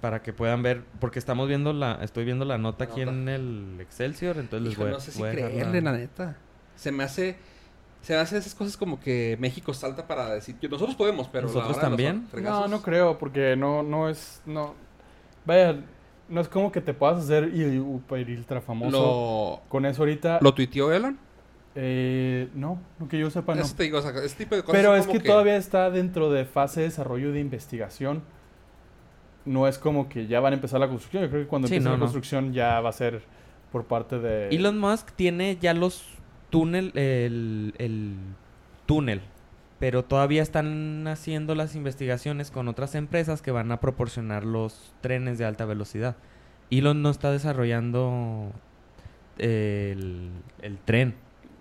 para 0.00 0.22
que 0.22 0.32
puedan 0.32 0.62
ver, 0.62 0.82
porque 0.98 1.18
estamos 1.18 1.46
viendo 1.48 1.72
la, 1.72 1.98
estoy 2.02 2.24
viendo 2.24 2.44
la 2.44 2.58
nota 2.58 2.84
La 2.86 2.90
aquí 2.90 3.00
nota. 3.00 3.12
en 3.12 3.28
el 3.28 3.76
Excelsior, 3.80 4.38
entonces 4.38 4.62
les 4.64 4.72
Hijo, 4.72 4.82
voy, 4.82 4.90
a- 4.90 4.94
no 4.94 5.00
sé 5.00 5.12
si 5.12 5.18
voy 5.18 5.28
a 5.28 5.32
creerle, 5.32 5.80
la- 5.82 5.92
la 5.92 5.98
neta. 5.98 6.36
Se 6.76 6.92
me 6.92 7.04
hace... 7.04 7.36
Se 8.02 8.14
me 8.14 8.20
hace 8.20 8.38
esas 8.38 8.54
cosas 8.54 8.78
como 8.78 8.98
que 8.98 9.36
México 9.38 9.74
salta 9.74 10.06
para 10.06 10.30
decir... 10.30 10.56
que 10.56 10.70
Nosotros 10.70 10.96
podemos, 10.96 11.28
pero... 11.28 11.48
¿Nosotros 11.48 11.78
también? 11.78 12.26
No, 12.42 12.66
no 12.66 12.80
creo, 12.80 13.18
porque 13.18 13.56
no, 13.56 13.82
no 13.82 14.08
es, 14.08 14.40
no, 14.46 14.74
vaya, 15.44 15.76
no 16.30 16.40
es 16.40 16.48
como 16.48 16.72
que 16.72 16.80
te 16.80 16.94
puedas 16.94 17.18
hacer 17.18 17.50
y 17.54 17.78
ultra 17.78 18.62
famoso 18.62 19.60
Lo, 19.62 19.68
con 19.68 19.84
eso 19.84 20.00
ahorita. 20.00 20.38
¿Lo 20.40 20.54
tuiteó 20.54 20.90
Elon? 20.90 21.18
Eh, 21.74 22.48
no, 22.54 22.80
no 22.98 23.06
que 23.06 23.18
yo 23.18 23.28
sepa, 23.30 23.54
no. 23.54 23.60
Eso 23.62 23.74
te 23.76 23.82
digo, 23.82 23.98
o 23.98 24.02
sea, 24.02 24.12
ese 24.24 24.34
tipo 24.34 24.54
de 24.56 24.62
cosas 24.62 24.80
Pero 24.80 24.96
es 24.96 25.06
como 25.06 25.20
que, 25.20 25.26
todavía 25.28 25.56
está 25.56 25.90
dentro 25.90 26.30
de 26.30 26.44
fase 26.46 26.80
de 26.80 26.86
desarrollo 26.86 27.32
de 27.32 27.40
investigación. 27.40 28.22
No 29.44 29.66
es 29.66 29.78
como 29.78 30.08
que 30.08 30.26
ya 30.26 30.40
van 30.40 30.52
a 30.52 30.56
empezar 30.56 30.80
la 30.80 30.88
construcción. 30.88 31.22
Yo 31.24 31.30
creo 31.30 31.42
que 31.42 31.48
cuando 31.48 31.68
Sí, 31.68 31.74
empiece 31.74 31.84
no, 31.88 31.92
la 31.92 31.96
no. 31.98 32.04
construcción 32.04 32.52
ya 32.52 32.80
va 32.80 32.90
a 32.90 32.92
ser 32.92 33.22
por 33.72 33.84
parte 33.84 34.18
de... 34.18 34.48
Elon 34.48 34.78
Musk 34.78 35.12
tiene 35.12 35.56
ya 35.60 35.72
los 35.74 36.04
túnel, 36.50 36.90
el, 36.96 37.74
el 37.78 38.14
túnel, 38.86 39.20
pero 39.78 40.04
todavía 40.04 40.42
están 40.42 41.06
haciendo 41.08 41.54
las 41.54 41.74
investigaciones 41.76 42.50
con 42.50 42.68
otras 42.68 42.94
empresas 42.94 43.40
que 43.40 43.50
van 43.52 43.70
a 43.72 43.80
proporcionar 43.80 44.44
los 44.44 44.92
trenes 45.00 45.38
de 45.38 45.44
alta 45.46 45.64
velocidad. 45.64 46.16
Elon 46.70 47.00
no 47.02 47.10
está 47.10 47.30
desarrollando 47.30 48.50
el, 49.38 50.30
el 50.62 50.78
tren 50.78 51.14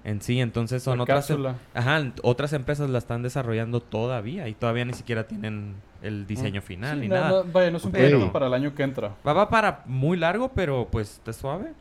en 0.04 0.22
sí, 0.22 0.40
entonces 0.40 0.82
son 0.84 0.98
la 0.98 1.04
otras, 1.04 1.30
em- 1.30 1.44
cápsula. 1.44 1.56
ajá, 1.74 2.14
otras 2.24 2.54
empresas 2.54 2.90
la 2.90 2.98
están 2.98 3.22
desarrollando 3.22 3.80
todavía 3.82 4.48
y 4.48 4.54
todavía 4.54 4.86
ni 4.86 4.94
siquiera 4.94 5.28
tienen 5.28 5.76
el 6.02 6.26
diseño 6.28 6.62
final 6.62 6.96
Sí, 6.96 7.02
ni 7.02 7.08
no, 7.10 7.16
nada. 7.16 7.44
no, 7.44 7.52
vaya, 7.52 7.72
no 7.72 7.78
es 7.78 7.86
un 7.86 7.92
Pero- 7.92 8.10
proyecto 8.10 8.32
para 8.34 8.48
el 8.48 8.54
año 8.54 8.74
que 8.76 8.84
entra. 8.84 9.16
Va, 9.28 9.34
va 9.34 9.50
para 9.50 9.84
muy 9.86 10.18
largo, 10.18 10.50
pero 10.54 10.88
pues 10.92 11.12
está 11.14 11.34
suave. 11.34 11.74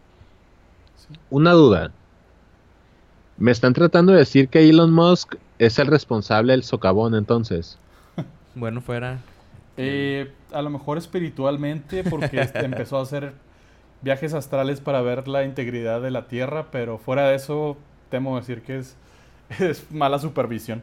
Una 1.31 1.53
duda. 1.53 1.91
Me 3.37 3.51
están 3.53 3.73
tratando 3.73 4.12
de 4.12 4.19
decir 4.19 4.49
que 4.49 4.69
Elon 4.69 4.93
Musk 4.93 5.37
es 5.59 5.79
el 5.79 5.87
responsable 5.87 6.53
del 6.53 6.64
socavón, 6.64 7.14
entonces. 7.14 7.79
Bueno, 8.55 8.81
fuera 8.81 9.19
Eh, 9.77 10.33
a 10.53 10.61
lo 10.62 10.71
mejor 10.71 10.99
espiritualmente, 10.99 12.03
porque 12.03 12.41
este, 12.41 12.64
empezó 12.64 12.99
a 12.99 13.03
hacer 13.03 13.33
viajes 14.03 14.35
astrales 14.35 14.81
para 14.81 15.01
ver 15.03 15.29
la 15.29 15.45
integridad 15.45 16.01
de 16.01 16.11
la 16.11 16.27
Tierra, 16.27 16.66
pero 16.73 16.99
fuera 16.99 17.29
de 17.29 17.37
eso, 17.37 17.77
temo 18.11 18.37
decir 18.37 18.62
que 18.62 18.79
es, 18.79 18.97
es 19.61 19.89
mala 19.93 20.19
supervisión. 20.19 20.83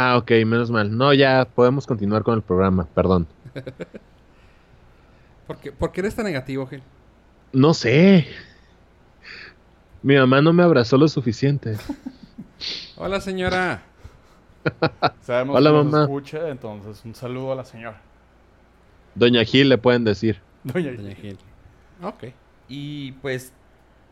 Ah, 0.00 0.16
ok, 0.16 0.30
menos 0.46 0.70
mal. 0.70 0.96
No, 0.96 1.12
ya 1.12 1.44
podemos 1.44 1.84
continuar 1.84 2.22
con 2.22 2.36
el 2.36 2.42
programa, 2.42 2.86
perdón. 2.94 3.26
¿Por 5.48 5.58
qué, 5.58 5.72
por 5.72 5.90
qué 5.90 6.02
eres 6.02 6.14
tan 6.14 6.24
negativo, 6.24 6.68
Gil? 6.68 6.84
No 7.52 7.74
sé. 7.74 8.28
Mi 10.04 10.14
mamá 10.14 10.40
no 10.40 10.52
me 10.52 10.62
abrazó 10.62 10.98
lo 10.98 11.08
suficiente. 11.08 11.76
Hola, 12.96 13.20
señora. 13.20 13.82
Sabemos 15.20 15.56
Hola, 15.56 15.70
que 15.70 15.76
nos 15.76 15.84
mamá. 15.86 16.02
escucha, 16.04 16.48
entonces 16.48 17.04
un 17.04 17.16
saludo 17.16 17.50
a 17.50 17.56
la 17.56 17.64
señora. 17.64 18.00
Doña 19.16 19.44
Gil 19.44 19.68
le 19.68 19.78
pueden 19.78 20.04
decir. 20.04 20.40
Doña 20.62 20.92
Doña 20.92 21.16
Gil. 21.16 21.38
Gil. 21.38 21.38
Ok. 22.04 22.24
Y 22.68 23.12
pues 23.20 23.52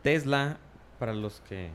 Tesla, 0.03 0.57
para 0.99 1.13
los 1.13 1.39
que 1.47 1.69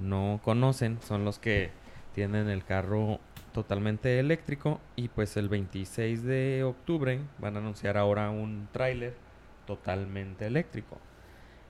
no 0.00 0.40
conocen, 0.42 1.00
son 1.06 1.26
los 1.26 1.38
que 1.38 1.70
tienen 2.14 2.48
el 2.48 2.64
carro 2.64 3.20
totalmente 3.52 4.18
eléctrico 4.18 4.80
y 4.96 5.08
pues 5.08 5.36
el 5.36 5.48
26 5.48 6.22
de 6.24 6.64
octubre 6.64 7.20
van 7.38 7.56
a 7.56 7.58
anunciar 7.58 7.96
ahora 7.96 8.30
un 8.30 8.68
tráiler 8.72 9.14
totalmente 9.66 10.46
eléctrico. 10.46 10.98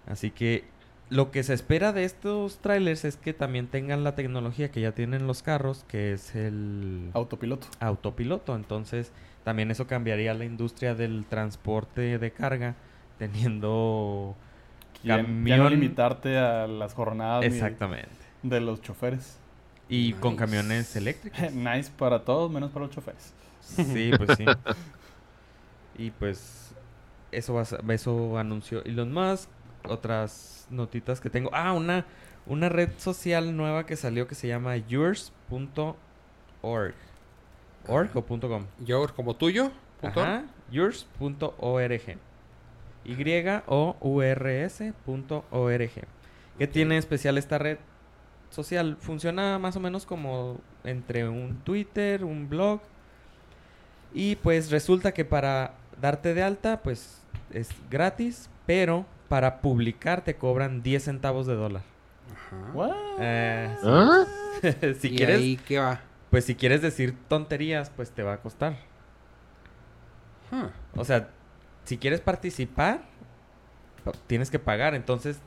Así 0.06 0.30
que 0.30 0.64
lo 1.10 1.30
que 1.30 1.42
se 1.42 1.54
espera 1.54 1.92
de 1.92 2.04
estos 2.04 2.58
trailers 2.58 3.04
es 3.04 3.16
que 3.16 3.32
también 3.32 3.66
tengan 3.66 4.04
la 4.04 4.14
tecnología 4.14 4.70
que 4.70 4.80
ya 4.82 4.92
tienen 4.92 5.26
los 5.26 5.42
carros, 5.42 5.84
que 5.88 6.12
es 6.12 6.34
el 6.34 7.10
Autopiloto. 7.14 7.66
autopiloto. 7.80 8.54
Entonces, 8.54 9.12
también 9.44 9.70
eso 9.70 9.86
cambiaría 9.86 10.34
la 10.34 10.44
industria 10.44 10.94
del 10.94 11.24
transporte 11.26 12.18
de 12.18 12.30
carga, 12.32 12.74
teniendo 13.18 14.36
Ya, 15.02 15.16
ya 15.16 15.22
no 15.22 15.28
Camión- 15.28 15.70
limitarte 15.70 16.38
a 16.38 16.66
las 16.66 16.92
jornadas 16.94 17.44
exactamente. 17.44 18.08
de 18.42 18.60
los 18.60 18.82
choferes. 18.82 19.38
Y 19.88 20.12
con 20.14 20.36
camiones 20.36 20.94
eléctricos. 20.96 21.40
nice 21.52 21.90
para 21.96 22.24
todos, 22.24 22.50
menos 22.50 22.70
para 22.70 22.86
los 22.86 22.94
choferes. 22.94 23.32
Sí, 23.60 24.10
pues 24.18 24.36
sí. 24.36 24.44
Y 25.96 26.10
pues 26.10 26.72
eso 27.32 27.54
va 27.54 27.94
eso 27.94 28.38
anunció 28.38 28.84
Elon 28.84 29.12
Musk. 29.12 29.48
Otras 29.88 30.66
notitas 30.70 31.20
que 31.20 31.30
tengo. 31.30 31.50
Ah, 31.52 31.72
una 31.72 32.04
una 32.48 32.68
red 32.68 32.90
social 32.96 33.56
nueva 33.56 33.86
que 33.86 33.96
salió 33.96 34.26
que 34.26 34.34
se 34.34 34.48
llama 34.48 34.76
yours.org. 34.76 35.96
¿Org 37.86 38.10
o 38.16 38.22
punto 38.22 38.48
.com? 38.48 38.64
Yo, 38.80 39.06
como 39.14 39.36
tuyo. 39.36 39.70
punto. 40.00 40.20
Ajá, 40.22 40.44
yours.org. 40.70 42.18
Y-O-U-R-S.org. 43.04 43.50
¿Qué 46.58 46.66
tiene 46.66 46.98
especial 46.98 47.38
esta 47.38 47.58
red 47.58 47.78
social? 48.50 48.96
Funciona 49.00 49.58
más 49.58 49.76
o 49.76 49.80
menos 49.80 50.06
como 50.06 50.60
entre 50.84 51.28
un 51.28 51.56
Twitter, 51.64 52.24
un 52.24 52.48
blog. 52.48 52.80
Y 54.14 54.36
pues 54.36 54.70
resulta 54.70 55.12
que 55.12 55.24
para 55.24 55.74
darte 56.00 56.34
de 56.34 56.42
alta, 56.42 56.80
pues 56.82 57.22
es 57.52 57.68
gratis, 57.90 58.48
pero 58.66 59.04
para 59.28 59.60
publicar 59.60 60.22
te 60.24 60.36
cobran 60.36 60.82
10 60.82 61.04
centavos 61.04 61.46
de 61.46 61.54
dólar. 61.54 61.82
Ajá. 62.32 62.90
Eh. 63.20 63.76
¿Ah? 63.84 64.24
si 65.00 65.08
¿Y 65.08 65.16
quieres, 65.16 65.36
ahí 65.38 65.56
qué 65.66 65.78
va? 65.78 66.00
pues 66.30 66.44
si 66.44 66.54
quieres 66.54 66.80
decir 66.82 67.14
tonterías, 67.28 67.90
pues 67.90 68.10
te 68.10 68.22
va 68.22 68.34
a 68.34 68.40
costar. 68.40 68.76
Huh. 70.50 70.68
O 71.00 71.04
sea, 71.04 71.28
si 71.84 71.98
quieres 71.98 72.20
participar, 72.20 73.00
pa- 74.04 74.12
tienes 74.26 74.50
que 74.50 74.58
pagar. 74.58 74.94
Entonces, 74.94 75.38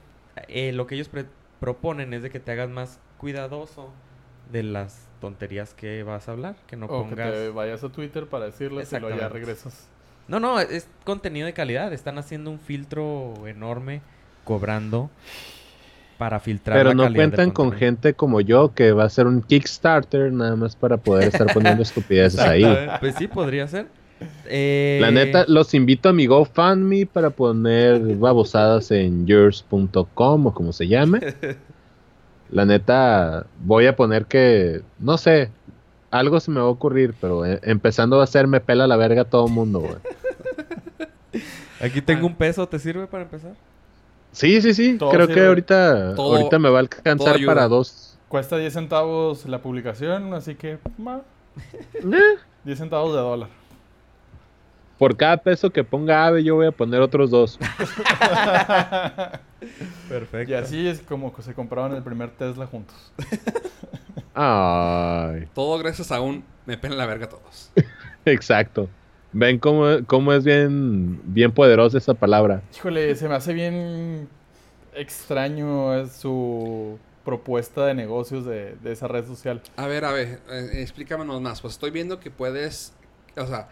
eh, 0.48 0.72
lo 0.72 0.86
que 0.88 0.96
ellos 0.96 1.10
pre- 1.10 1.26
proponen 1.62 2.14
es 2.14 2.24
de 2.24 2.30
que 2.30 2.42
te 2.42 2.52
hagas 2.52 2.70
más 2.70 3.00
cuidadoso 3.18 3.94
de 4.52 4.64
las 4.64 5.08
tonterías 5.22 5.74
que 5.74 6.04
vas 6.04 6.28
a 6.28 6.34
hablar, 6.34 6.56
que 6.68 6.76
no 6.76 6.88
O 6.88 7.08
que 7.08 7.16
pongas... 7.16 7.32
te 7.32 7.50
vayas 7.50 7.84
a 7.84 7.90
Twitter 7.90 8.28
para 8.28 8.46
decirles 8.46 8.92
y 8.92 9.00
luego 9.00 9.16
ya 9.16 9.28
Exactamente. 9.28 9.40
regresas. 9.40 9.88
No, 10.28 10.40
no, 10.40 10.60
es 10.60 10.88
contenido 11.06 11.46
de 11.46 11.54
calidad. 11.54 11.94
Están 11.94 12.18
haciendo 12.18 12.50
un 12.52 12.60
filtro 12.60 13.48
enorme, 13.48 14.02
cobrando 14.44 15.10
para 16.18 16.40
filtrar 16.40 16.78
Pero 16.78 16.90
la 16.90 16.96
no 16.96 17.04
calidad 17.04 17.20
cuentan 17.20 17.52
con 17.52 17.72
gente 17.72 18.14
como 18.14 18.42
yo 18.42 18.74
que 18.74 18.92
va 18.92 19.04
a 19.04 19.06
hacer 19.08 19.28
un 19.28 19.42
Kickstarter 19.42 20.32
nada 20.32 20.56
más 20.56 20.76
para 20.76 20.98
poder 20.98 21.30
estar 21.30 21.54
poniendo 21.54 21.82
estupideces 21.84 22.40
ahí. 22.40 22.66
Pues 23.00 23.16
sí, 23.16 23.28
podría 23.28 23.68
ser. 23.68 23.88
Eh, 24.46 25.00
La 25.02 25.12
neta, 25.12 25.46
los 25.48 25.74
invito 25.74 26.10
a 26.10 26.14
mi 26.14 26.26
GoFundMe 26.28 27.06
para 27.06 27.30
poner 27.30 28.00
babosadas 28.18 28.92
en 28.92 29.26
yours.com 29.26 30.46
o 30.48 30.54
como 30.54 30.74
se 30.74 30.88
llame. 30.88 31.20
La 32.52 32.66
neta, 32.66 33.46
voy 33.64 33.86
a 33.88 33.96
poner 33.96 34.26
que, 34.26 34.82
no 35.00 35.18
sé, 35.18 35.50
algo 36.12 36.40
se 36.42 36.52
me 36.52 36.60
va 36.60 36.66
a 36.66 36.70
ocurrir, 36.70 37.14
pero 37.22 37.46
eh, 37.46 37.60
empezando 37.64 38.20
a 38.20 38.26
hacer 38.26 38.46
me 38.48 38.60
pela 38.60 38.88
la 38.88 38.98
verga 38.98 39.22
a 39.22 39.26
todo 39.26 39.48
mundo, 39.48 39.80
güey. 39.80 39.96
Aquí 41.80 42.02
tengo 42.02 42.28
un 42.28 42.36
peso, 42.36 42.68
¿te 42.68 42.78
sirve 42.78 43.08
para 43.08 43.24
empezar? 43.24 43.54
Sí, 44.34 44.62
sí, 44.62 44.74
sí. 44.74 44.98
Todo 44.98 45.12
Creo 45.12 45.28
que 45.28 45.46
ahorita, 45.46 46.16
Todo- 46.16 46.36
ahorita 46.36 46.60
me 46.60 46.70
va 46.70 46.78
a 46.78 46.82
alcanzar 46.82 47.38
para 47.46 47.68
dos. 47.68 48.18
Cuesta 48.28 48.58
10 48.58 48.72
centavos 48.74 49.46
la 49.46 49.62
publicación, 49.62 50.34
así 50.34 50.56
que 50.56 50.78
ma, 50.98 51.22
Eh, 51.96 52.38
10 52.64 52.78
centavos 52.78 53.14
de 53.14 53.20
dólar. 53.20 53.50
Por 55.02 55.18
cada 55.18 55.38
peso 55.38 55.72
que 55.72 55.84
ponga 55.84 56.28
Ave, 56.28 56.44
yo 56.44 56.54
voy 56.54 56.68
a 56.68 56.72
poner 56.72 57.02
otros 57.02 57.32
dos. 57.32 57.58
Perfecto. 60.08 60.52
Y 60.52 60.54
así 60.54 60.88
es 60.88 61.00
como 61.00 61.34
que 61.34 61.42
se 61.42 61.56
compraban 61.56 61.96
el 61.96 62.04
primer 62.04 62.30
Tesla 62.30 62.68
juntos. 62.68 63.12
Ay, 64.36 65.48
Todo 65.56 65.80
gracias 65.80 66.12
a 66.12 66.22
un 66.22 66.44
me 66.68 66.78
pelan 66.78 67.00
la 67.00 67.08
verga 67.08 67.28
todos. 67.28 67.72
exacto. 68.26 68.88
Ven 69.32 69.58
cómo, 69.58 69.88
cómo 70.06 70.34
es 70.34 70.44
bien, 70.44 71.20
bien 71.24 71.52
poderosa 71.52 71.98
esa 71.98 72.14
palabra. 72.14 72.62
Híjole, 72.76 73.16
se 73.16 73.28
me 73.28 73.34
hace 73.34 73.54
bien 73.54 74.30
extraño 74.94 75.96
eh, 75.96 76.10
su 76.10 77.00
propuesta 77.26 77.88
de 77.88 77.96
negocios 77.96 78.46
de, 78.46 78.76
de 78.76 78.92
esa 78.92 79.08
red 79.08 79.26
social. 79.26 79.64
A 79.78 79.88
ver, 79.88 80.06
a 80.06 80.12
ver, 80.12 80.42
eh, 80.52 80.70
explícamenos 80.76 81.42
más. 81.42 81.60
Pues 81.60 81.74
estoy 81.74 81.90
viendo 81.90 82.20
que 82.20 82.30
puedes, 82.30 82.94
o 83.36 83.48
sea, 83.48 83.68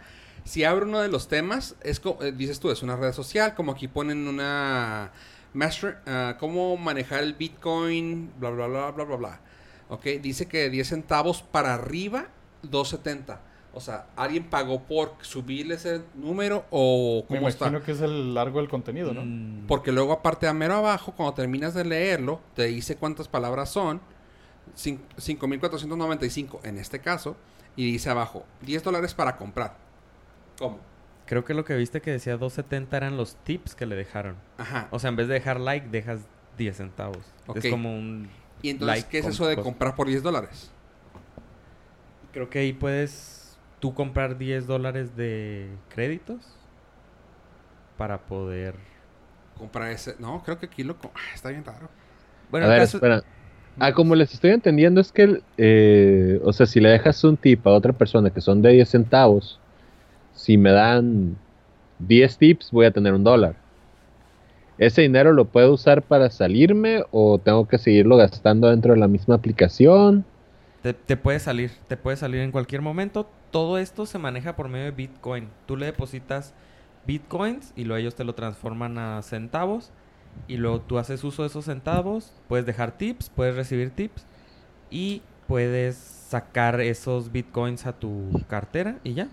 si 0.50 0.64
abro 0.64 0.84
uno 0.86 0.98
de 1.00 1.08
los 1.08 1.28
temas, 1.28 1.76
es 1.82 2.00
co- 2.00 2.18
eh, 2.22 2.32
dices 2.32 2.58
tú, 2.58 2.70
es 2.70 2.82
una 2.82 2.96
red 2.96 3.12
social, 3.12 3.54
como 3.54 3.72
aquí 3.72 3.86
ponen 3.88 4.26
una 4.26 5.12
master, 5.54 5.98
ah, 6.06 6.36
cómo 6.40 6.76
manejar 6.76 7.22
el 7.22 7.34
Bitcoin, 7.34 8.32
bla, 8.38 8.50
bla, 8.50 8.66
bla, 8.66 8.90
bla, 8.90 9.04
bla, 9.04 9.16
bla. 9.16 9.40
Ok, 9.88 10.04
dice 10.22 10.46
que 10.46 10.68
10 10.70 10.88
centavos 10.88 11.42
para 11.42 11.74
arriba, 11.74 12.26
2.70. 12.64 13.38
O 13.72 13.80
sea, 13.80 14.06
¿alguien 14.16 14.44
pagó 14.50 14.82
por 14.82 15.12
subirle 15.20 15.76
ese 15.76 16.02
número 16.16 16.64
o 16.70 17.24
Me 17.30 17.36
cómo 17.36 17.48
está? 17.48 17.66
imagino 17.68 17.84
que 17.84 17.92
es 17.92 18.00
el 18.00 18.34
largo 18.34 18.58
del 18.58 18.68
contenido, 18.68 19.14
¿no? 19.14 19.22
Mm, 19.24 19.66
Porque 19.68 19.92
luego 19.92 20.12
aparte 20.12 20.48
a 20.48 20.52
mero 20.52 20.74
abajo, 20.74 21.12
cuando 21.16 21.34
terminas 21.34 21.74
de 21.74 21.84
leerlo, 21.84 22.40
te 22.56 22.64
dice 22.66 22.96
cuántas 22.96 23.28
palabras 23.28 23.70
son. 23.70 24.00
Cin- 24.76 24.98
5.495 25.16 26.60
en 26.64 26.78
este 26.78 26.98
caso. 27.00 27.36
Y 27.76 27.92
dice 27.92 28.10
abajo, 28.10 28.44
10 28.62 28.82
dólares 28.82 29.14
para 29.14 29.36
comprar. 29.36 29.76
¿Cómo? 30.60 30.78
Creo 31.26 31.44
que 31.44 31.54
lo 31.54 31.64
que 31.64 31.74
viste 31.74 32.00
que 32.00 32.10
decía 32.12 32.38
2.70 32.38 32.86
eran 32.92 33.16
los 33.16 33.34
tips 33.44 33.74
que 33.74 33.86
le 33.86 33.96
dejaron. 33.96 34.36
Ajá. 34.58 34.86
O 34.90 34.98
sea, 34.98 35.08
en 35.10 35.16
vez 35.16 35.26
de 35.26 35.34
dejar 35.34 35.58
like, 35.58 35.88
dejas 35.88 36.20
10 36.58 36.76
centavos. 36.76 37.18
Ok. 37.46 37.56
Es 37.56 37.70
como 37.70 37.92
un... 37.92 38.28
y 38.62 38.70
entonces, 38.70 38.96
like 38.98 39.08
¿qué 39.08 39.18
es 39.18 39.26
eso 39.26 39.46
de 39.46 39.56
comprar 39.56 39.96
por 39.96 40.06
10 40.06 40.22
dólares? 40.22 40.70
Creo 42.32 42.50
que 42.50 42.58
ahí 42.60 42.72
puedes 42.72 43.58
tú 43.80 43.94
comprar 43.94 44.38
10 44.38 44.66
dólares 44.66 45.16
de 45.16 45.68
créditos 45.88 46.38
para 47.96 48.18
poder... 48.18 48.74
Comprar 49.58 49.90
ese... 49.90 50.16
No, 50.18 50.42
creo 50.44 50.58
que 50.58 50.66
aquí 50.66 50.84
lo... 50.84 50.96
Ah, 51.14 51.34
está 51.34 51.48
bien 51.50 51.64
raro. 51.64 51.88
Bueno, 52.50 52.66
a 52.66 52.68
el 52.68 52.72
ver, 52.74 52.80
caso- 52.82 52.98
espera. 52.98 53.24
Ah, 53.78 53.92
como 53.94 54.14
les 54.14 54.34
estoy 54.34 54.50
entendiendo 54.50 55.00
es 55.00 55.10
que, 55.10 55.42
eh, 55.56 56.40
o 56.44 56.52
sea, 56.52 56.66
si 56.66 56.80
le 56.80 56.90
dejas 56.90 57.22
un 57.24 57.36
tip 57.36 57.66
a 57.66 57.70
otra 57.70 57.92
persona 57.92 58.28
que 58.30 58.40
son 58.40 58.60
de 58.60 58.72
10 58.72 58.88
centavos, 58.88 59.58
si 60.40 60.56
me 60.56 60.70
dan 60.70 61.36
10 61.98 62.38
tips 62.38 62.70
voy 62.70 62.86
a 62.86 62.90
tener 62.90 63.12
un 63.12 63.24
dólar. 63.24 63.56
¿Ese 64.78 65.02
dinero 65.02 65.34
lo 65.34 65.44
puedo 65.44 65.74
usar 65.74 66.00
para 66.00 66.30
salirme 66.30 67.04
o 67.10 67.38
tengo 67.38 67.68
que 67.68 67.76
seguirlo 67.76 68.16
gastando 68.16 68.70
dentro 68.70 68.94
de 68.94 68.98
la 68.98 69.08
misma 69.08 69.34
aplicación? 69.34 70.24
Te, 70.82 70.94
te 70.94 71.18
puede 71.18 71.38
salir, 71.40 71.72
te 71.86 71.98
puede 71.98 72.16
salir 72.16 72.40
en 72.40 72.52
cualquier 72.52 72.80
momento. 72.80 73.28
Todo 73.50 73.76
esto 73.76 74.06
se 74.06 74.18
maneja 74.18 74.56
por 74.56 74.70
medio 74.70 74.86
de 74.86 74.92
Bitcoin. 74.92 75.48
Tú 75.66 75.76
le 75.76 75.84
depositas 75.84 76.54
Bitcoins 77.06 77.74
y 77.76 77.84
luego 77.84 78.00
ellos 78.00 78.14
te 78.14 78.24
lo 78.24 78.34
transforman 78.34 78.96
a 78.96 79.20
centavos. 79.20 79.92
Y 80.48 80.56
luego 80.56 80.80
tú 80.80 80.96
haces 80.96 81.22
uso 81.22 81.42
de 81.42 81.48
esos 81.48 81.66
centavos. 81.66 82.32
Puedes 82.48 82.64
dejar 82.64 82.96
tips, 82.96 83.28
puedes 83.28 83.56
recibir 83.56 83.90
tips. 83.90 84.24
Y 84.90 85.20
puedes 85.46 85.96
sacar 85.96 86.80
esos 86.80 87.30
Bitcoins 87.30 87.84
a 87.84 87.92
tu 87.92 88.30
cartera 88.48 88.96
y 89.04 89.12
ya. 89.12 89.28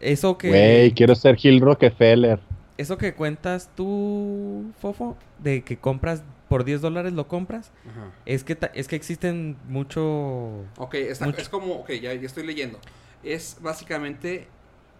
Eso 0.00 0.38
que... 0.38 0.48
Güey, 0.48 0.92
quiero 0.92 1.14
ser 1.14 1.36
Gil 1.36 1.60
Rockefeller. 1.60 2.40
Eso 2.78 2.96
que 2.96 3.14
cuentas 3.14 3.70
tú, 3.76 4.72
Fofo, 4.80 5.16
de 5.38 5.62
que 5.62 5.76
compras 5.78 6.22
por 6.48 6.64
10 6.64 6.80
dólares 6.80 7.12
lo 7.12 7.28
compras, 7.28 7.70
Ajá. 7.88 8.10
es 8.26 8.42
que, 8.42 8.56
es 8.74 8.88
que 8.88 8.96
existen 8.96 9.56
mucho... 9.68 10.64
Ok, 10.78 10.94
está- 10.94 11.26
Mucho. 11.26 11.40
es 11.40 11.48
como... 11.48 11.74
Ok, 11.74 11.90
ya, 11.92 12.12
ya 12.14 12.26
estoy 12.26 12.46
leyendo. 12.46 12.78
Es 13.22 13.58
básicamente... 13.60 14.48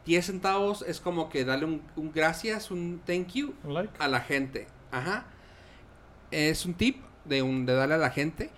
10 0.06 0.24
centavos 0.26 0.82
es 0.88 0.98
como 0.98 1.28
que 1.28 1.44
darle 1.44 1.66
un, 1.66 1.82
un 1.94 2.10
gracias, 2.10 2.70
un 2.70 3.02
thank 3.06 3.34
you 3.34 3.52
¿Un 3.64 3.74
like? 3.74 3.92
a 3.98 4.08
la 4.08 4.20
gente. 4.20 4.66
Ajá. 4.90 5.26
Es 6.30 6.64
un 6.64 6.74
tip 6.74 7.02
de, 7.26 7.42
un, 7.42 7.66
de 7.66 7.74
darle 7.74 7.94
a 7.94 7.98
la 7.98 8.10
gente. 8.10 8.50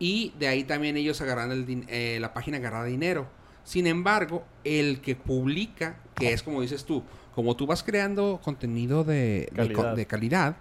Y 0.00 0.32
de 0.38 0.48
ahí 0.48 0.64
también 0.64 0.96
ellos 0.96 1.20
agarran 1.20 1.52
el 1.52 1.64
din- 1.64 1.86
eh, 1.88 2.18
la 2.20 2.34
página 2.34 2.56
agarra 2.56 2.84
dinero. 2.84 3.26
Sin 3.64 3.86
embargo, 3.86 4.44
el 4.62 5.00
que 5.00 5.16
publica, 5.16 5.98
que 6.14 6.32
es 6.32 6.42
como 6.42 6.60
dices 6.60 6.84
tú, 6.84 7.02
como 7.34 7.56
tú 7.56 7.66
vas 7.66 7.82
creando 7.82 8.40
contenido 8.42 9.02
de, 9.02 9.50
Calidad. 9.54 9.96
de 9.96 10.06
calidad, 10.06 10.56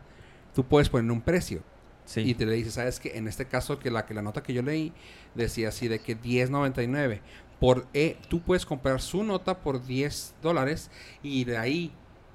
tú 0.55 0.63
puedes 0.65 0.89
poner 0.89 1.11
un 1.11 1.21
precio. 1.21 1.61
Sí. 2.05 2.21
Y 2.21 2.33
te 2.33 2.45
le 2.45 2.53
dices, 2.53 2.73
¿sabes 2.73 2.99
que 2.99 3.17
En 3.17 3.27
este 3.27 3.45
caso, 3.45 3.79
que 3.79 3.91
la, 3.91 4.05
que 4.05 4.13
la 4.13 4.21
nota 4.21 4.43
que 4.43 4.53
yo 4.53 4.61
leí 4.61 4.91
decía 5.35 5.69
así 5.69 5.87
de 5.87 5.99
que 5.99 6.17
10.99. 6.19 7.21
Por, 7.59 7.87
eh, 7.93 8.17
tú 8.29 8.41
puedes 8.41 8.65
comprar 8.65 8.99
su 8.99 9.23
nota 9.23 9.59
por 9.59 9.85
10 9.85 10.35
dólares 10.41 10.89
y 11.21 11.45
de 11.45 11.57
ahí, 11.57 11.93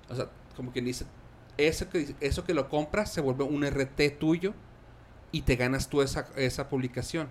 o 0.09 0.15
sea, 0.15 0.31
como 0.57 0.73
quien 0.73 0.85
dice, 0.87 1.05
eso 1.59 1.91
que, 1.91 2.15
eso 2.21 2.45
que 2.45 2.55
lo 2.55 2.69
compras 2.69 3.13
se 3.13 3.21
vuelve 3.21 3.45
un 3.45 3.67
RT 3.67 4.19
tuyo 4.19 4.55
y 5.33 5.43
te 5.43 5.57
ganas 5.57 5.89
tú 5.89 6.01
esa, 6.01 6.29
esa 6.37 6.69
publicación. 6.69 7.29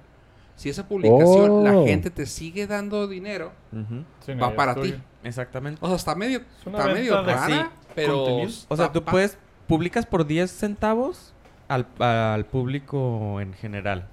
Si 0.58 0.70
esa 0.70 0.86
publicación 0.88 1.64
la 1.64 1.78
Oh. 1.78 1.86
gente 1.86 2.10
te 2.10 2.26
sigue 2.26 2.68
dando 2.68 3.08
dinero. 3.08 3.54
Sí, 4.26 4.34
va 4.34 4.54
para 4.56 4.76
ti. 4.76 4.94
Exactamente. 5.24 5.80
O 5.82 5.88
sea, 5.88 5.96
está 5.96 6.16
medio, 6.16 6.40
Es 6.40 6.68
está 6.68 6.88
medio 6.88 7.24
rara, 7.24 7.46
sí, 7.48 7.54
pero... 7.96 8.14
contenido. 8.26 8.52
O 8.68 8.76
sea, 8.76 8.92
tú 8.92 9.04
puedes, 9.04 9.38
publicas 9.68 10.06
por 10.06 10.26
10 10.28 10.50
centavos 10.52 11.34
al, 11.70 11.86
al 12.00 12.46
público 12.46 13.40
en 13.40 13.54
general. 13.54 14.08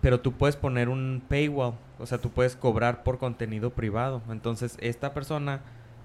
Pero 0.00 0.20
tú 0.20 0.32
puedes 0.32 0.56
poner 0.56 0.88
un 0.88 1.22
paywall. 1.28 1.74
O 1.98 2.06
sea, 2.06 2.18
tú 2.18 2.30
puedes 2.30 2.56
cobrar 2.56 3.02
por 3.02 3.18
contenido 3.18 3.70
privado. 3.70 4.22
Entonces, 4.28 4.76
esta 4.80 5.14
persona 5.14 5.60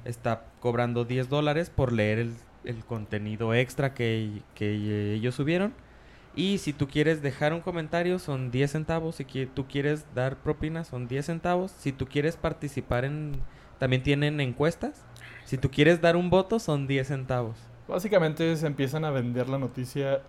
está 0.05 0.45
cobrando 0.59 1.05
10 1.05 1.27
dólares 1.29 1.69
por 1.69 1.91
leer 1.91 2.19
el, 2.19 2.33
el 2.65 2.85
contenido 2.85 3.53
extra 3.53 3.93
que, 3.93 4.41
que 4.55 5.13
ellos 5.15 5.35
subieron. 5.35 5.73
Y 6.35 6.59
si 6.59 6.71
tú 6.73 6.87
quieres 6.87 7.21
dejar 7.21 7.53
un 7.53 7.61
comentario, 7.61 8.17
son 8.19 8.51
10 8.51 8.71
centavos. 8.71 9.15
Si 9.15 9.25
qui- 9.25 9.49
tú 9.53 9.67
quieres 9.67 10.05
dar 10.15 10.37
propina, 10.37 10.83
son 10.83 11.07
10 11.07 11.25
centavos. 11.25 11.71
Si 11.77 11.91
tú 11.91 12.07
quieres 12.07 12.37
participar 12.37 13.05
en... 13.05 13.33
También 13.79 14.03
tienen 14.03 14.39
encuestas. 14.39 15.03
Si 15.45 15.57
tú 15.57 15.69
quieres 15.71 16.01
dar 16.01 16.15
un 16.15 16.29
voto, 16.29 16.59
son 16.59 16.87
10 16.87 17.07
centavos. 17.07 17.57
Básicamente 17.87 18.55
se 18.55 18.67
empiezan 18.67 19.03
a 19.03 19.11
vender 19.11 19.49
la 19.49 19.57
noticia 19.57 20.21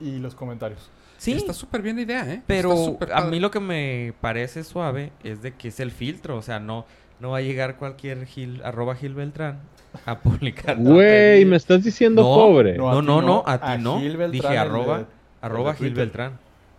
y 0.00 0.18
los 0.18 0.34
comentarios. 0.34 0.90
Sí, 1.18 1.32
Está 1.32 1.52
súper 1.52 1.82
bien 1.82 1.96
la 1.96 2.02
idea, 2.02 2.32
¿eh? 2.32 2.42
Pero 2.46 2.98
a 3.12 3.22
mí 3.22 3.40
lo 3.40 3.50
que 3.50 3.60
me 3.60 4.14
parece 4.20 4.64
suave 4.64 5.12
es 5.22 5.42
de 5.42 5.54
que 5.54 5.68
es 5.68 5.80
el 5.80 5.90
filtro. 5.90 6.36
O 6.36 6.42
sea, 6.42 6.58
no, 6.60 6.86
no 7.20 7.30
va 7.30 7.38
a 7.38 7.42
llegar 7.42 7.76
cualquier 7.76 8.26
Gil, 8.26 8.62
arroba 8.64 8.94
Gil 8.94 9.14
Beltrán 9.14 9.60
a 10.06 10.18
publicar. 10.20 10.76
Güey, 10.76 11.44
me 11.44 11.56
estás 11.56 11.84
diciendo 11.84 12.22
No, 12.22 12.34
pobre. 12.34 12.76
No, 12.76 13.00
No, 13.02 13.20
ti 13.20 13.26
no, 13.26 13.42
a 13.46 13.52
a 13.54 13.76
ti 13.76 13.82
no. 13.82 14.00
Gil 14.00 14.16
Beltrán, 14.16 14.32
Dije 14.32 14.58
arroba, 14.58 15.06
arroba 15.46 15.74
Gil. 15.74 15.94
Beltrán. 15.94 16.38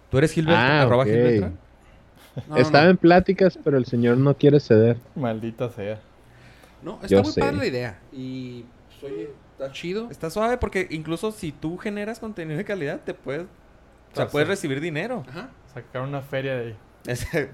¿Tú 0.09 0.18
eres 0.18 0.32
Gil 0.32 0.45
Beltrán? 0.45 0.72
Ah, 0.72 0.82
arroba 0.84 1.03
ok. 1.03 1.09
Gil 1.09 1.22
Beltrán? 1.22 1.57
No, 2.47 2.55
no, 2.55 2.57
Estaba 2.57 2.84
no. 2.86 2.89
en 2.91 2.97
pláticas, 2.97 3.57
pero 3.63 3.78
el 3.78 3.86
señor 3.86 4.18
no 4.18 4.36
quiere 4.36 4.59
ceder. 4.59 4.97
Maldita 5.16 5.70
sea. 5.70 5.99
No, 6.84 6.95
está 6.95 7.07
Yo 7.07 7.24
muy 7.24 7.32
sé. 7.32 7.39
padre 7.41 7.57
la 7.57 7.66
idea. 7.66 7.99
Y, 8.11 8.66
pues, 8.99 9.11
oye, 9.13 9.30
está 9.53 9.72
chido. 9.72 10.09
Está 10.11 10.30
suave 10.30 10.57
porque 10.57 10.88
incluso 10.91 11.32
si 11.32 11.51
tú 11.51 11.78
generas 11.78 12.20
contenido 12.20 12.57
de 12.57 12.66
calidad, 12.66 12.99
te 13.05 13.13
puedes 13.13 13.43
O 14.11 14.16
sea, 14.16 14.28
puedes 14.28 14.47
recibir 14.47 14.82
dinero. 14.82 15.24
Ajá. 15.30 15.49
Sacar 15.74 16.01
una 16.01 16.22
feria 16.22 16.55
de 16.55 16.66
ahí. 16.68 16.76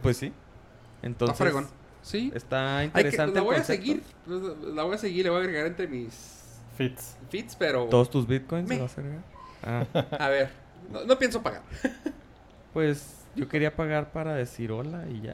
Pues 0.01 0.17
sí. 0.17 0.27
Está 0.27 1.07
Entonces, 1.07 1.37
fregón. 1.37 1.67
Sí. 2.01 2.31
está 2.33 2.79
que, 2.79 2.85
interesante. 2.85 3.35
la 3.35 3.41
voy 3.41 3.55
a 3.57 3.63
seguir. 3.63 4.01
La 4.25 4.83
voy 4.83 4.95
a 4.95 4.97
seguir. 4.97 5.25
Le 5.25 5.29
voy 5.29 5.39
a 5.39 5.43
agregar 5.43 5.67
entre 5.67 5.87
mis 5.87 6.59
Fits. 6.75 7.17
feeds, 7.29 7.55
pero... 7.55 7.85
¿Todos 7.85 8.09
tus 8.09 8.25
bitcoins 8.25 8.67
Me. 8.67 8.75
se 8.75 8.81
vas 8.81 8.97
a 8.97 9.01
agregar? 9.01 9.23
Ah, 9.63 9.85
A 10.25 10.29
ver. 10.29 10.49
No, 10.89 11.03
no 11.05 11.19
pienso 11.19 11.41
pagar. 11.41 11.63
pues 12.73 13.25
yo 13.35 13.47
quería 13.47 13.75
pagar 13.75 14.11
para 14.11 14.35
decir 14.35 14.71
hola 14.71 15.05
y 15.09 15.21
ya. 15.21 15.33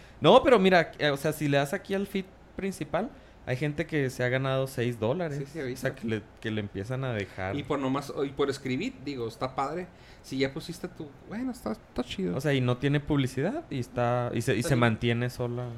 no, 0.20 0.42
pero 0.42 0.58
mira, 0.58 0.92
eh, 0.98 1.10
o 1.10 1.16
sea, 1.16 1.32
si 1.32 1.48
le 1.48 1.58
das 1.58 1.72
aquí 1.72 1.94
al 1.94 2.06
feed 2.06 2.24
principal, 2.54 3.10
hay 3.46 3.56
gente 3.56 3.86
que 3.86 4.10
se 4.10 4.24
ha 4.24 4.28
ganado 4.28 4.66
6 4.66 4.98
dólares. 4.98 5.38
Sí, 5.38 5.46
sí, 5.46 5.60
o 5.60 5.76
sea, 5.76 5.94
que 5.94 6.06
le, 6.06 6.22
que 6.40 6.50
le 6.50 6.60
empiezan 6.60 7.04
a 7.04 7.12
dejar. 7.12 7.54
Y 7.54 7.62
por 7.62 7.78
nomás... 7.78 8.12
Y 8.24 8.30
por 8.30 8.50
escribir, 8.50 8.94
digo, 9.04 9.28
está 9.28 9.54
padre. 9.54 9.86
Si 10.22 10.38
ya 10.38 10.52
pusiste 10.52 10.88
tu... 10.88 11.08
Bueno, 11.28 11.52
está, 11.52 11.72
está 11.72 12.02
chido. 12.02 12.36
O 12.36 12.40
sea, 12.40 12.52
y 12.54 12.60
no 12.60 12.78
tiene 12.78 12.98
publicidad 12.98 13.62
y 13.70 13.78
está 13.78 14.32
y 14.34 14.42
se, 14.42 14.56
y 14.56 14.64
se 14.64 14.74
mantiene 14.74 15.30
sola. 15.30 15.68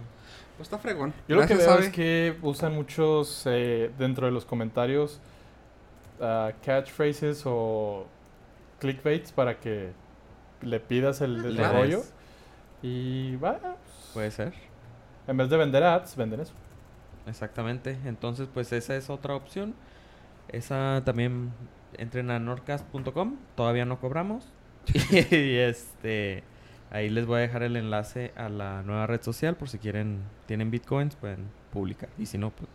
Pues 0.56 0.66
está 0.66 0.78
fregón. 0.78 1.12
Yo 1.28 1.36
lo 1.36 1.46
que 1.46 1.54
veo 1.54 1.78
es 1.78 1.90
que 1.90 2.36
usan 2.40 2.74
muchos 2.74 3.42
eh, 3.44 3.90
dentro 3.98 4.26
de 4.26 4.32
los 4.32 4.46
comentarios 4.46 5.20
ah, 6.22 6.52
catchphrases 6.64 7.42
o 7.44 8.06
clickbaits 8.78 9.32
para 9.32 9.58
que 9.58 9.92
le 10.62 10.80
pidas 10.80 11.20
el 11.20 11.42
des. 11.42 12.14
Y 12.82 13.36
va. 13.36 13.76
Puede 14.14 14.30
ser. 14.30 14.52
En 15.26 15.36
vez 15.36 15.50
de 15.50 15.56
vender 15.56 15.82
ads, 15.82 16.16
venden 16.16 16.40
eso. 16.40 16.54
Exactamente. 17.26 17.98
Entonces, 18.04 18.48
pues 18.52 18.72
esa 18.72 18.96
es 18.96 19.10
otra 19.10 19.34
opción. 19.34 19.74
Esa 20.48 21.02
también 21.04 21.52
entren 21.96 22.30
a 22.30 22.38
nordcast.com. 22.38 23.36
Todavía 23.54 23.84
no 23.84 24.00
cobramos. 24.00 24.52
y 25.30 25.56
este 25.56 26.42
ahí 26.90 27.10
les 27.10 27.26
voy 27.26 27.38
a 27.38 27.40
dejar 27.40 27.62
el 27.62 27.76
enlace 27.76 28.32
a 28.36 28.48
la 28.48 28.82
nueva 28.82 29.06
red 29.06 29.20
social 29.20 29.56
por 29.56 29.68
si 29.68 29.78
quieren 29.78 30.22
tienen 30.46 30.70
bitcoins 30.70 31.16
pueden 31.16 31.50
publicar 31.70 32.08
y 32.16 32.24
si 32.24 32.38
no 32.38 32.48
pues 32.48 32.70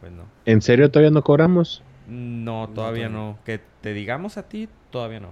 pues 0.00 0.12
no. 0.12 0.24
¿En 0.44 0.60
serio 0.60 0.90
todavía 0.90 1.10
no 1.10 1.22
cobramos? 1.22 1.82
No, 2.06 2.68
todavía 2.68 2.74
todavía 2.74 3.08
no. 3.08 3.38
Que 3.44 3.60
te 3.80 3.94
digamos 3.94 4.36
a 4.36 4.42
ti, 4.42 4.68
todavía 4.96 5.20
no. 5.20 5.28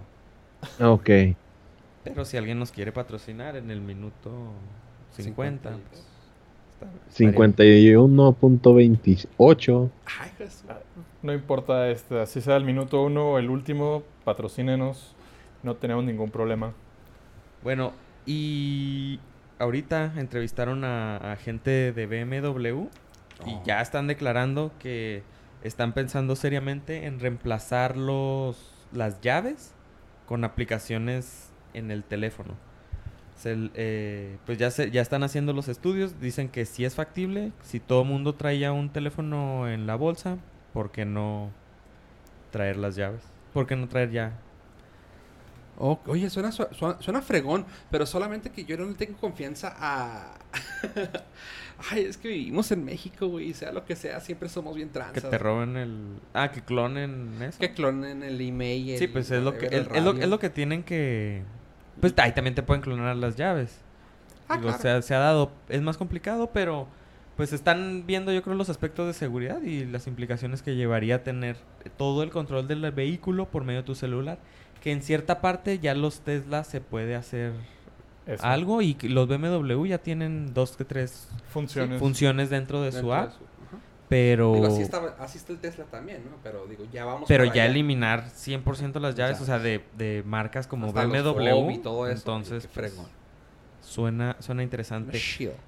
Ah, 0.79 0.91
Ok. 0.91 1.11
Pero 2.05 2.25
si 2.27 2.37
alguien 2.37 2.59
nos 2.59 2.71
quiere 2.71 2.93
patrocinar 2.93 3.57
en 3.57 3.71
el 3.71 3.81
minuto 3.81 4.31
50, 5.12 5.71
50, 5.71 5.89
pues, 5.89 6.07
está- 6.75 6.87
estaría- 7.09 7.33
51.28. 8.62 9.91
Ay, 10.21 10.31
Jesús. 10.39 10.65
No 11.23 11.33
importa 11.33 11.89
este, 11.89 12.21
así 12.21 12.41
sea 12.43 12.57
el 12.57 12.65
minuto 12.65 13.03
uno 13.03 13.31
o 13.33 13.39
el 13.39 13.49
último, 13.49 14.03
patrocínenos. 14.25 15.15
No 15.62 15.77
tenemos 15.77 16.05
ningún 16.05 16.31
problema. 16.31 16.75
Bueno, 17.62 17.93
y 18.27 19.19
ahorita 19.59 20.12
entrevistaron 20.17 20.85
a, 20.85 21.17
a 21.33 21.37
gente 21.37 21.93
de 21.93 22.07
BMW 22.07 22.89
y 23.47 23.51
Oh. 23.55 23.62
ya 23.65 23.81
están 23.81 24.07
declarando 24.07 24.71
que 24.79 25.23
están 25.62 25.93
pensando 25.95 26.37
seriamente 26.37 27.07
en 27.07 27.19
reemplazar 27.19 27.97
los, 27.97 28.74
las 28.95 29.20
llaves 29.20 29.72
con 30.26 30.45
aplicaciones 30.45 31.51
en 31.74 31.90
el 31.90 32.05
teléfono. 32.05 32.55
Se- 33.36 33.70
eh, 33.74 34.38
pues 34.47 34.59
ya, 34.59 34.70
se, 34.70 34.90
ya 34.90 35.03
están 35.03 35.24
haciendo 35.24 35.53
los 35.53 35.68
estudios, 35.68 36.20
dicen 36.20 36.49
que 36.49 36.66
sí 36.66 36.84
es 36.84 36.95
factible, 36.95 37.53
si 37.62 37.80
todo 37.80 38.03
el 38.03 38.09
mundo 38.09 38.34
traía 38.34 38.72
un 38.72 38.90
teléfono 38.90 39.68
en 39.68 39.86
la 39.86 39.97
bolsa, 39.97 40.38
¿por 40.72 40.92
qué 40.92 41.05
no 41.05 41.51
traer 42.51 42.76
las 42.76 42.97
llaves? 42.97 43.22
¿Por 43.53 43.66
qué 43.66 43.76
no 43.76 43.88
traer 43.88 44.11
ya? 44.11 44.32
Oh, 45.79 45.99
oye, 46.07 46.31
suena, 46.31 46.53
su- 46.53 46.66
suena, 46.72 47.01
suena 47.01 47.20
fregón, 47.22 47.66
pero 47.91 48.07
solamente 48.07 48.51
que 48.51 48.64
yo 48.64 48.77
no 48.77 48.87
le 48.87 48.95
tengo 48.95 49.16
confianza 49.18 49.75
a... 49.79 50.35
Ay, 51.91 52.05
es 52.05 52.16
que 52.16 52.29
vivimos 52.29 52.70
en 52.70 52.85
México, 52.85 53.27
güey, 53.27 53.53
sea 53.53 53.72
lo 53.72 53.85
que 53.85 53.97
sea, 53.97 54.20
siempre 54.20 54.49
somos 54.49 54.77
bien 54.77 54.89
Que 54.89 54.95
tranzas. 54.95 55.29
te 55.31 55.39
roben 55.39 55.77
el... 55.77 56.07
Ah, 56.33 56.51
que 56.53 56.62
clonen 56.62 57.43
eso. 57.43 57.59
Que 57.59 57.72
clonen 57.75 58.22
el 58.22 58.41
email. 58.41 58.97
Sí, 58.99 59.09
pues 59.09 59.31
es 59.33 59.43
lo 59.43 59.59
que, 59.59 59.66
es, 59.66 59.72
el 59.72 59.89
es 59.93 60.03
lo, 60.05 60.12
es 60.12 60.29
lo 60.29 60.39
que 60.39 60.51
tienen 60.51 60.85
que... 60.85 61.43
Pues 62.01 62.14
ahí 62.18 62.33
también 62.33 62.55
te 62.55 62.62
pueden 62.62 62.81
clonar 62.83 63.16
las 63.16 63.35
llaves. 63.37 63.81
Ah, 64.49 64.57
Digo, 64.57 64.68
claro. 64.68 64.83
se, 64.83 64.89
ha, 64.91 65.03
se 65.03 65.14
ha 65.14 65.18
dado... 65.18 65.51
Es 65.68 65.83
más 65.83 65.97
complicado, 65.97 66.51
pero... 66.53 66.87
Pues 67.37 67.53
están 67.53 68.05
viendo 68.07 68.33
yo 68.33 68.45
creo 68.45 68.55
los 68.55 68.68
aspectos 68.70 69.09
de 69.09 69.12
seguridad 69.12 69.61
y 69.61 69.85
las 69.87 70.07
implicaciones 70.07 70.62
que 70.62 70.77
llevaría 70.77 71.16
a 71.16 71.22
tener 71.25 71.57
todo 71.97 72.22
el 72.22 72.31
control 72.31 72.68
del 72.68 72.89
vehículo 72.93 73.47
por 73.51 73.64
medio 73.64 73.81
de 73.81 73.87
tu 73.87 73.97
celular. 73.97 74.39
Que 74.85 74.93
en 74.93 75.03
cierta 75.03 75.41
parte 75.41 75.78
ya 75.80 75.95
los 75.95 76.20
Tesla 76.20 76.62
se 76.62 76.80
puede 76.82 77.16
hacer 77.16 77.53
Eso. 78.26 78.45
algo 78.45 78.82
y 78.82 78.95
que 78.95 79.09
los 79.09 79.26
BMW 79.26 79.87
ya 79.87 79.99
tienen 79.99 80.53
dos 80.55 80.76
que 80.76 80.85
tres 80.85 81.26
Funciones. 81.49 81.99
funciones 81.99 82.51
dentro 82.51 82.82
de 82.82 82.93
su 82.93 82.99
Dentro 82.99 83.14
de 83.14 83.20
app. 83.22 83.30
su- 83.32 83.37
ajá. 83.45 83.82
Pero... 84.11 84.53
Digo, 84.55 84.66
así, 84.66 84.82
está, 84.82 85.16
así 85.18 85.39
está 85.39 85.53
el 85.55 85.59
Tesla 85.59 85.87
también, 85.87 86.22
¿no? 86.30 86.37
Pero 86.43 86.66
digo, 86.66 86.85
ya 86.93 87.07
vamos 87.07 87.24
Pero 87.26 87.45
para 87.45 87.55
ya 87.57 87.62
allá. 87.62 87.70
eliminar 87.72 88.28
100% 88.28 89.01
las 89.01 89.14
llaves, 89.14 89.39
Ya. 89.39 89.43
o 89.43 89.47
sea, 89.47 89.59
de, 89.59 89.82
de 89.97 90.22
marcas 90.26 90.66
como 90.66 90.89
Hasta 90.89 91.07
BMW. 91.07 91.70
y 91.72 91.78
todo 91.78 92.07
eso. 92.07 92.18
Entonces, 92.18 92.68
pues, 92.72 92.95
suena, 93.80 94.37
suena 94.41 94.62
interesante. 94.62 95.18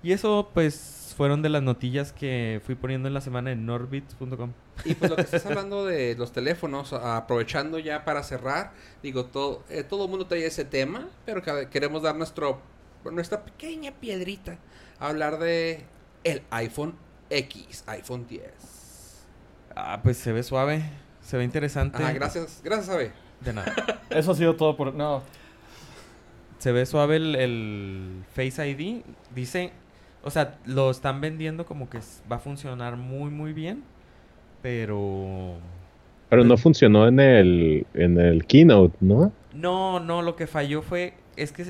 Y 0.02 0.12
eso, 0.12 0.50
pues, 0.52 0.74
fueron 1.16 1.40
de 1.42 1.48
las 1.48 1.62
notillas 1.62 2.12
que 2.12 2.60
fui 2.64 2.74
poniendo 2.74 3.08
en 3.08 3.14
la 3.14 3.20
semana 3.22 3.50
en 3.52 3.64
norbits.com. 3.64 4.52
Y 4.84 4.94
pues 4.94 5.10
lo 5.10 5.16
que 5.16 5.22
estás 5.22 5.46
hablando 5.46 5.84
de 5.86 6.14
los 6.14 6.30
teléfonos, 6.32 6.92
aprovechando 6.92 7.78
ya 7.78 8.04
para 8.04 8.22
cerrar, 8.22 8.72
digo, 9.02 9.24
todo 9.24 9.64
eh, 9.70 9.82
todo 9.82 10.04
el 10.04 10.10
mundo 10.10 10.26
trae 10.26 10.44
ese 10.44 10.64
tema, 10.66 11.08
pero 11.24 11.42
que- 11.42 11.68
queremos 11.70 12.02
dar 12.02 12.16
nuestro 12.16 12.60
nuestra 13.10 13.44
pequeña 13.44 13.92
piedrita 13.92 14.58
a 14.98 15.08
hablar 15.08 15.38
de 15.38 15.84
el 16.24 16.42
iPhone 16.50 16.94
X, 17.30 17.84
iPhone 17.86 18.26
10. 18.26 18.42
Ah, 19.74 20.00
pues 20.02 20.16
se 20.18 20.32
ve 20.32 20.42
suave, 20.42 20.82
se 21.22 21.36
ve 21.36 21.44
interesante. 21.44 22.02
Ah, 22.02 22.12
gracias, 22.12 22.60
gracias, 22.64 22.88
Abe. 22.88 23.12
De 23.40 23.52
nada. 23.52 23.74
Eso 24.10 24.32
ha 24.32 24.34
sido 24.34 24.56
todo 24.56 24.76
por. 24.76 24.92
No. 24.94 25.22
se 26.58 26.72
ve 26.72 26.84
suave 26.86 27.16
el, 27.16 27.34
el 27.36 28.24
Face 28.34 28.68
ID. 28.68 29.02
Dice, 29.34 29.72
o 30.26 30.30
sea, 30.30 30.58
lo 30.66 30.90
están 30.90 31.20
vendiendo 31.22 31.66
como 31.66 31.88
que 31.90 32.00
va 32.30 32.36
a 32.36 32.40
funcionar 32.40 32.96
muy, 32.96 33.30
muy 33.30 33.52
bien. 33.54 33.84
Pero... 34.62 35.58
Pero 36.28 36.44
no 36.44 36.56
funcionó 36.56 37.06
en 37.08 37.20
el, 37.20 37.86
en 37.94 38.18
el 38.18 38.46
keynote, 38.46 38.96
¿no? 39.00 39.32
No, 39.52 40.00
no, 40.00 40.22
lo 40.22 40.36
que 40.36 40.46
falló 40.46 40.82
fue, 40.82 41.14
es 41.36 41.52
que 41.52 41.64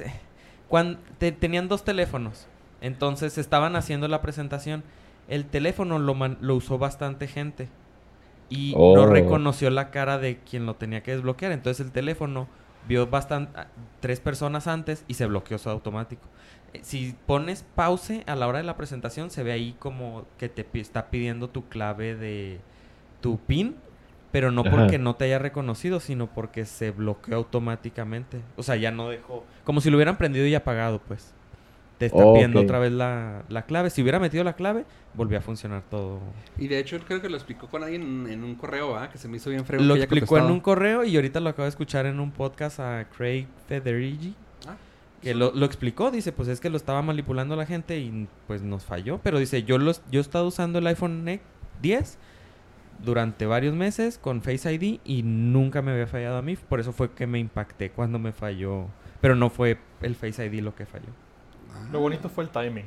cuando 0.69 0.99
tenían 1.39 1.69
dos 1.69 1.85
teléfonos, 1.85 2.49
entonces 2.81 3.39
estaban 3.39 3.77
haciendo 3.77 4.09
la 4.09 4.23
presentación, 4.23 4.85
el 5.29 5.47
teléfono 5.47 5.99
lo, 5.99 6.15
man- 6.15 6.39
lo 6.41 6.57
usó 6.57 6.79
bastante 6.79 7.29
gente 7.29 7.69
y 8.49 8.81
no 8.93 9.07
Oh. 9.07 9.07
reconoció 9.07 9.71
la 9.71 9.91
cara 9.91 10.19
de 10.19 10.39
quien 10.41 10.67
lo 10.67 10.77
tenía 10.77 11.03
que 11.03 11.13
desbloquear, 11.13 11.53
entonces 11.53 11.87
el 11.87 11.93
teléfono 11.93 12.49
vio 12.89 13.09
bastante 13.09 13.61
tres 14.01 14.21
personas 14.21 14.67
antes 14.69 15.05
y 15.09 15.15
se 15.15 15.27
bloqueó 15.27 15.59
su 15.59 15.71
automático. 15.71 16.29
Eh, 16.75 16.81
Si 16.83 17.15
pones 17.27 17.65
pause 17.75 18.23
a 18.27 18.35
la 18.37 18.47
hora 18.47 18.59
de 18.59 18.65
la 18.65 18.77
presentación, 18.77 19.31
se 19.31 19.43
ve 19.43 19.53
ahí 19.53 19.75
como 19.79 20.25
que 20.39 20.49
te 20.49 20.67
está 20.81 21.07
pidiendo 21.11 21.49
tu 21.49 21.69
clave 21.69 22.15
de 22.17 22.59
tu 23.21 23.39
PIN, 23.39 23.77
pero 24.33 24.51
no 24.51 24.61
Ajá. 24.63 24.71
porque 24.71 24.99
no 24.99 25.17
te 25.17 25.25
haya 25.25 25.39
reconocido, 25.39 26.01
sino 26.01 26.27
porque 26.27 26.65
se 26.65 26.91
bloqueó 26.91 27.37
automáticamente. 27.37 28.41
O 28.57 28.63
sea, 28.63 28.77
ya 28.77 28.91
no 28.91 29.09
dejó. 29.09 29.45
Como 29.65 29.81
si 29.81 29.91
lo 29.91 29.97
hubieran 29.97 30.19
prendido 30.19 30.47
y 30.47 30.55
apagado, 30.55 31.01
pues. 31.01 31.33
Te 31.99 32.05
está 32.07 32.19
Oh, 32.27 32.35
pidiendo 32.35 32.61
otra 32.61 32.79
vez 32.79 32.93
la, 32.93 33.45
la 33.49 33.63
clave. 33.63 33.89
Si 33.89 34.03
hubiera 34.03 34.19
metido 34.19 34.45
la 34.45 34.53
clave, 34.53 34.85
volvía 35.15 35.39
a 35.39 35.41
funcionar 35.41 35.83
todo. 35.91 36.21
Y 36.59 36.69
de 36.69 36.79
hecho 36.79 36.99
creo 37.01 37.23
que 37.23 37.31
lo 37.31 37.37
explicó 37.37 37.69
con 37.69 37.83
alguien 37.83 38.03
en, 38.03 38.27
en 38.31 38.45
un 38.45 38.55
correo, 38.55 38.97
¿ah? 38.99 39.09
Que 39.09 39.17
se 39.17 39.29
me 39.29 39.39
hizo 39.39 39.49
bien 39.49 39.65
fregón. 39.65 39.89
Lo 39.89 39.97
explicó 39.97 40.37
en 40.37 40.45
un 40.45 40.61
correo 40.61 41.05
y 41.05 41.17
ahorita 41.17 41.41
lo 41.41 41.49
acabo 41.49 41.63
de 41.65 41.71
escuchar 41.71 42.05
en 42.05 42.21
un 42.21 42.33
podcast 42.33 42.81
a 42.81 43.07
Craig 43.17 43.47
Federighi. 43.67 44.35
Que 45.27 45.35
lo, 45.35 45.51
lo 45.53 45.67
explicó, 45.67 46.13
dice, 46.13 46.31
pues 46.31 46.47
es 46.47 46.61
que 46.61 46.71
lo 46.71 46.77
estaba 46.77 47.03
manipulando 47.03 47.57
la 47.57 47.67
gente 47.67 47.99
y 47.99 48.29
pues 48.47 48.63
nos 48.63 48.85
falló. 48.85 49.19
Pero 49.25 49.41
dice, 49.41 49.65
yo 49.65 49.77
los, 49.77 50.01
yo 50.09 50.21
he 50.21 50.23
estado 50.23 50.47
usando 50.47 50.79
el 50.79 50.87
iPhone 50.87 51.27
X 51.27 51.45
10 51.83 52.17
durante 53.03 53.45
varios 53.45 53.75
meses 53.75 54.19
con 54.19 54.41
Face 54.41 54.73
ID 54.73 55.01
y 55.05 55.23
nunca 55.25 55.83
me 55.83 55.91
había 55.91 56.07
fallado 56.07 56.37
a 56.37 56.43
mí. 56.43 56.55
Por 56.55 56.79
eso 56.79 56.93
fue 56.93 57.11
que 57.11 57.27
me 57.27 57.41
impacté 57.41 57.91
cuando 57.91 58.21
me 58.21 58.31
falló. 58.33 58.87
Pero 59.21 59.35
no 59.35 59.51
fue 59.51 59.79
el 60.01 60.15
Face 60.15 60.47
ID 60.47 60.61
lo 60.61 60.77
que 60.77 60.87
falló. 60.87 61.09
ah. 61.75 61.89
Lo 61.91 61.99
bonito 61.99 62.29
fue 62.29 62.45
el 62.45 62.51
timing. 62.51 62.87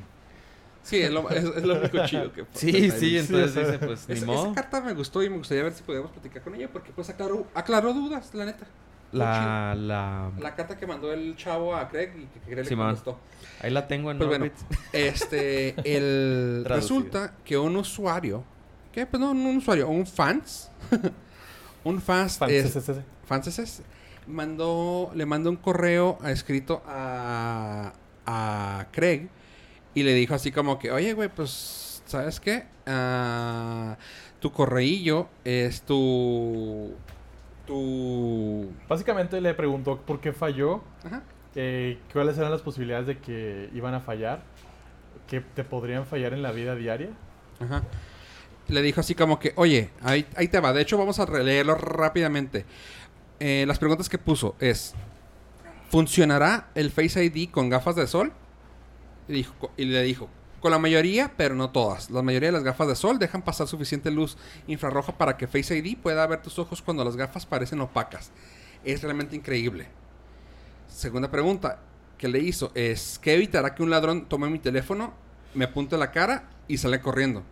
Sí, 0.82 0.96
es 1.02 1.10
lo, 1.12 1.28
es, 1.28 1.44
es 1.44 1.62
lo 1.62 1.78
único 1.78 2.06
chido 2.06 2.32
que 2.32 2.46
Sí, 2.54 2.90
sí, 2.90 3.18
entonces 3.18 3.52
sí. 3.52 3.60
dice, 3.60 3.78
pues 3.80 4.08
ni 4.08 4.18
modo. 4.22 4.46
esa 4.46 4.54
carta 4.54 4.80
me 4.80 4.94
gustó 4.94 5.22
y 5.22 5.28
me 5.28 5.36
gustaría 5.36 5.62
ver 5.64 5.74
si 5.74 5.82
podíamos 5.82 6.10
platicar 6.10 6.40
con 6.42 6.54
ella 6.54 6.70
porque 6.72 6.90
pues 6.90 7.10
aclaró, 7.10 7.46
aclaró 7.54 7.92
dudas, 7.92 8.32
la 8.32 8.46
neta. 8.46 8.66
La, 9.12 9.74
la, 9.76 10.30
La 10.38 10.54
carta 10.54 10.78
que 10.78 10.86
mandó 10.86 11.12
el 11.12 11.34
chavo 11.36 11.74
a 11.74 11.88
Craig 11.88 12.10
y 12.16 12.26
que 12.26 12.40
Craig 12.46 12.56
le 12.62 12.64
Simón. 12.64 12.86
contestó. 12.88 13.18
ahí 13.60 13.70
la 13.70 13.88
tengo 13.88 14.10
en 14.10 14.18
Pues 14.18 14.28
bueno. 14.28 14.46
Este, 14.92 15.70
el 15.84 16.62
Traducido. 16.64 17.00
resulta 17.00 17.34
que 17.44 17.58
un 17.58 17.74
usuario, 17.76 18.44
¿qué? 18.92 19.06
Pues 19.06 19.20
no, 19.20 19.34
no 19.34 19.48
un 19.50 19.56
usuario, 19.56 19.88
un 19.88 20.06
fans, 20.06 20.70
un 21.84 22.00
fans, 22.00 22.38
es- 22.48 22.72
sí, 22.72 22.80
sí, 22.80 22.92
sí. 22.94 23.00
fans 23.26 23.46
es- 23.48 23.58
es- 23.58 23.82
mandó, 24.26 25.10
le 25.14 25.26
mandó 25.26 25.50
un 25.50 25.56
correo 25.56 26.18
escrito 26.24 26.82
a, 26.86 27.92
a 28.26 28.86
Craig 28.92 29.28
y 29.94 30.02
le 30.04 30.14
dijo 30.14 30.34
así 30.34 30.52
como 30.52 30.78
que, 30.78 30.92
oye, 30.92 31.14
güey, 31.14 31.28
pues, 31.28 32.02
¿sabes 32.06 32.38
qué? 32.38 32.64
Ah, 32.86 33.96
tu 34.38 34.52
correillo 34.52 35.28
es 35.44 35.82
tu... 35.82 36.94
Tu... 37.70 38.68
Básicamente 38.88 39.40
le 39.40 39.54
preguntó 39.54 40.00
por 40.00 40.20
qué 40.20 40.32
falló, 40.32 40.82
Ajá. 41.04 41.22
eh, 41.54 41.98
cuáles 42.12 42.36
eran 42.36 42.50
las 42.50 42.62
posibilidades 42.62 43.06
de 43.06 43.18
que 43.18 43.70
iban 43.72 43.94
a 43.94 44.00
fallar, 44.00 44.42
que 45.28 45.40
te 45.40 45.62
podrían 45.62 46.04
fallar 46.04 46.32
en 46.32 46.42
la 46.42 46.50
vida 46.50 46.74
diaria. 46.74 47.10
Ajá. 47.60 47.84
Le 48.66 48.82
dijo 48.82 48.98
así 48.98 49.14
como 49.14 49.38
que, 49.38 49.52
oye, 49.54 49.90
ahí, 50.02 50.26
ahí 50.34 50.48
te 50.48 50.58
va. 50.58 50.72
De 50.72 50.82
hecho, 50.82 50.98
vamos 50.98 51.20
a 51.20 51.26
releerlo 51.26 51.76
rápidamente. 51.76 52.64
Eh, 53.38 53.64
las 53.68 53.78
preguntas 53.78 54.08
que 54.08 54.18
puso 54.18 54.56
es, 54.58 54.96
¿funcionará 55.90 56.70
el 56.74 56.90
Face 56.90 57.24
ID 57.24 57.50
con 57.50 57.68
gafas 57.68 57.94
de 57.94 58.08
sol? 58.08 58.32
Y, 59.28 59.32
dijo- 59.34 59.70
y 59.76 59.84
le 59.84 60.02
dijo, 60.02 60.28
con 60.60 60.70
la 60.70 60.78
mayoría, 60.78 61.32
pero 61.36 61.54
no 61.54 61.70
todas. 61.70 62.10
La 62.10 62.22
mayoría 62.22 62.48
de 62.48 62.52
las 62.52 62.62
gafas 62.64 62.88
de 62.88 62.94
sol 62.94 63.18
dejan 63.18 63.42
pasar 63.42 63.66
suficiente 63.66 64.10
luz 64.10 64.36
infrarroja 64.66 65.16
para 65.16 65.36
que 65.36 65.46
Face 65.46 65.76
ID 65.76 65.96
pueda 65.98 66.26
ver 66.26 66.42
tus 66.42 66.58
ojos 66.58 66.82
cuando 66.82 67.04
las 67.04 67.16
gafas 67.16 67.46
parecen 67.46 67.80
opacas. 67.80 68.30
Es 68.84 69.02
realmente 69.02 69.36
increíble. 69.36 69.88
Segunda 70.88 71.30
pregunta 71.30 71.80
que 72.18 72.28
le 72.28 72.40
hizo 72.40 72.72
es, 72.74 73.18
¿qué 73.22 73.34
evitará 73.34 73.74
que 73.74 73.82
un 73.82 73.90
ladrón 73.90 74.26
tome 74.26 74.48
mi 74.50 74.58
teléfono, 74.58 75.14
me 75.54 75.64
apunte 75.64 75.96
la 75.96 76.10
cara 76.10 76.44
y 76.68 76.76
sale 76.76 77.00
corriendo? 77.00 77.42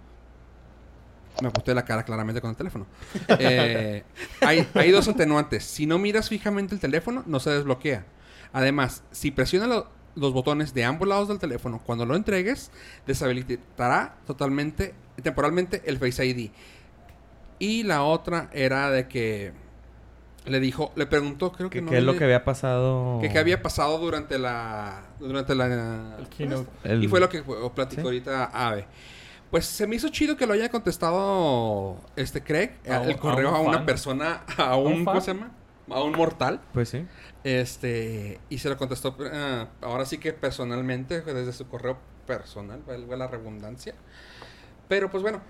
Me 1.40 1.48
apunté 1.48 1.72
la 1.72 1.84
cara 1.84 2.02
claramente 2.02 2.40
con 2.40 2.50
el 2.50 2.56
teléfono. 2.56 2.86
Eh, 3.38 4.02
hay, 4.40 4.68
hay 4.74 4.90
dos 4.90 5.08
atenuantes. 5.08 5.64
Si 5.64 5.86
no 5.86 5.98
miras 5.98 6.28
fijamente 6.28 6.74
el 6.74 6.80
teléfono, 6.80 7.22
no 7.26 7.40
se 7.40 7.50
desbloquea. 7.50 8.04
Además, 8.52 9.02
si 9.12 9.30
presiona 9.30 9.66
lo- 9.66 9.88
los 10.14 10.32
botones 10.32 10.74
de 10.74 10.84
ambos 10.84 11.06
lados 11.08 11.28
del 11.28 11.38
teléfono 11.38 11.80
cuando 11.84 12.04
lo 12.06 12.16
entregues, 12.16 12.70
deshabilitará 13.06 14.16
totalmente, 14.26 14.94
temporalmente 15.22 15.82
el 15.86 15.98
Face 15.98 16.24
ID. 16.26 16.50
Y 17.58 17.82
la 17.82 18.02
otra 18.02 18.50
era 18.52 18.90
de 18.90 19.08
que 19.08 19.52
le 20.46 20.60
dijo, 20.60 20.92
le 20.96 21.06
preguntó, 21.06 21.52
creo 21.52 21.68
que 21.70 21.78
¿Qué, 21.78 21.82
no 21.82 21.90
qué 21.90 21.98
es 21.98 22.04
lo 22.04 22.16
que 22.16 22.24
había 22.24 22.44
pasado? 22.44 23.18
que 23.20 23.28
qué 23.28 23.38
había 23.38 23.62
pasado 23.62 23.98
durante 23.98 24.38
la 24.38 25.02
durante 25.20 25.54
la 25.54 26.16
El 26.18 26.28
keynote. 26.28 26.68
El- 26.84 27.04
y 27.04 27.08
fue 27.08 27.20
lo 27.20 27.28
que 27.28 27.42
platicó 27.74 28.02
Sí. 28.02 28.06
ahorita 28.06 28.44
Ave. 28.44 28.86
Pues 29.50 29.64
se 29.66 29.86
me 29.86 29.96
hizo 29.96 30.08
chido 30.10 30.36
que 30.36 30.46
lo 30.46 30.52
haya 30.52 30.68
contestado 30.70 31.96
este 32.16 32.42
Craig, 32.42 32.70
A 32.88 33.02
el 33.04 33.16
correo 33.16 33.48
a 33.50 33.56
a, 33.56 33.60
un 33.60 33.68
una 33.68 33.84
persona, 33.86 34.42
a 34.56 34.76
un? 34.76 35.04
¿cómo 35.04 35.20
se 35.20 35.32
llama? 35.34 35.50
A 35.90 36.02
un 36.02 36.12
mortal. 36.12 36.60
Pues 36.74 36.90
sí. 36.90 37.04
Este, 37.44 38.40
y 38.50 38.58
se 38.58 38.68
lo 38.68 38.76
contestó 38.76 39.16
eh, 39.20 39.66
ahora 39.80 40.04
sí 40.04 40.18
que 40.18 40.32
personalmente, 40.32 41.20
desde 41.22 41.52
su 41.52 41.66
correo 41.68 41.96
personal, 42.26 42.82
valga 42.86 43.16
la 43.16 43.26
redundancia. 43.28 43.94
Pero 44.88 45.10
pues 45.10 45.22
bueno, 45.22 45.40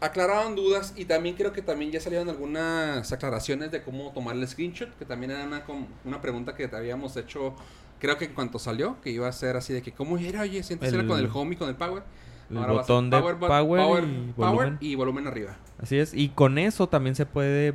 aclararon 0.00 0.56
dudas 0.56 0.94
y 0.96 1.04
también 1.04 1.36
creo 1.36 1.52
que 1.52 1.62
también 1.62 1.92
ya 1.92 2.00
salieron 2.00 2.28
algunas 2.28 3.12
aclaraciones 3.12 3.70
de 3.70 3.82
cómo 3.82 4.10
tomar 4.12 4.34
el 4.36 4.46
screenshot, 4.46 4.96
que 4.98 5.04
también 5.04 5.30
era 5.30 5.44
una, 5.44 5.62
una 6.04 6.20
pregunta 6.20 6.54
que 6.56 6.66
te 6.66 6.76
habíamos 6.76 7.16
hecho, 7.16 7.54
creo 8.00 8.18
que 8.18 8.24
en 8.26 8.34
cuanto 8.34 8.58
salió, 8.58 9.00
que 9.00 9.10
iba 9.10 9.28
a 9.28 9.32
ser 9.32 9.56
así 9.56 9.72
de 9.72 9.80
que, 9.82 9.92
¿cómo 9.92 10.18
era? 10.18 10.42
Oye, 10.42 10.62
sientes 10.64 10.92
era 10.92 11.02
El- 11.02 11.08
con 11.08 11.18
el 11.20 11.30
home 11.32 11.54
y 11.54 11.56
con 11.56 11.68
el 11.68 11.76
power. 11.76 12.02
El 12.50 12.56
Ahora 12.58 12.72
va 12.72 12.80
a 12.80 12.84
ser 12.84 12.94
botón 12.94 13.10
de 13.10 13.16
bu- 13.18 13.38
power, 13.38 14.04
y 14.04 14.32
volumen. 14.36 14.78
y 14.80 14.94
volumen 14.96 15.26
arriba. 15.28 15.56
Así 15.80 15.96
es. 15.96 16.12
Y 16.12 16.30
con 16.30 16.58
eso 16.58 16.88
también 16.88 17.14
se 17.14 17.24
puede 17.26 17.72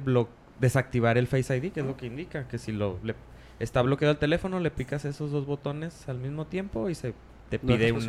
desactivar 0.59 1.17
el 1.17 1.27
Face 1.27 1.55
ID, 1.55 1.71
que 1.71 1.79
es 1.79 1.85
lo 1.85 1.95
que 1.95 2.07
indica. 2.07 2.45
Que 2.49 2.57
si 2.57 2.73
lo 2.73 2.99
le- 3.01 3.15
está 3.59 3.81
bloqueado 3.81 4.11
el 4.13 4.17
teléfono, 4.17 4.59
le 4.59 4.71
picas 4.71 5.05
esos 5.05 5.31
dos 5.31 5.45
botones 5.45 6.07
al 6.09 6.17
mismo 6.17 6.45
tiempo 6.45 6.89
y 6.89 6.95
se 6.95 7.13
te 7.49 7.59
pide 7.59 7.91
un, 7.91 7.99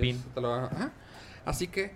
pin. 0.00 0.16
eso 0.16 0.28
te 0.34 0.40
lo 0.40 0.48
va- 0.50 0.64
ajá. 0.66 0.92
Así 1.44 1.68
que, 1.68 1.92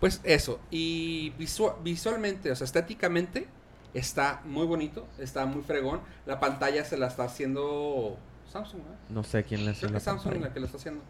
pues 0.00 0.20
eso. 0.24 0.60
Y 0.70 1.32
visua- 1.38 1.76
visualmente, 1.82 2.50
o 2.50 2.56
sea, 2.56 2.64
estéticamente, 2.64 3.46
está 3.94 4.40
muy 4.44 4.66
bonito, 4.66 5.06
está 5.18 5.46
muy 5.46 5.62
fregón. 5.62 6.00
La 6.26 6.40
pantalla 6.40 6.84
se 6.84 6.96
la 6.96 7.06
está 7.08 7.24
haciendo 7.24 8.16
Samsung, 8.50 8.82
¿verdad? 8.82 8.98
No 9.10 9.24
sé 9.24 9.44
quién 9.44 9.64
le 9.64 9.70
hace 9.72 9.80
Creo 9.80 9.90
que 9.90 9.92
la 9.94 9.98
es 9.98 10.04
Samsung 10.04 10.24
pantalla. 10.32 10.46
la 10.48 10.54
que 10.54 10.60
lo 10.60 10.66
está 10.66 10.78
haciendo. 10.78 11.02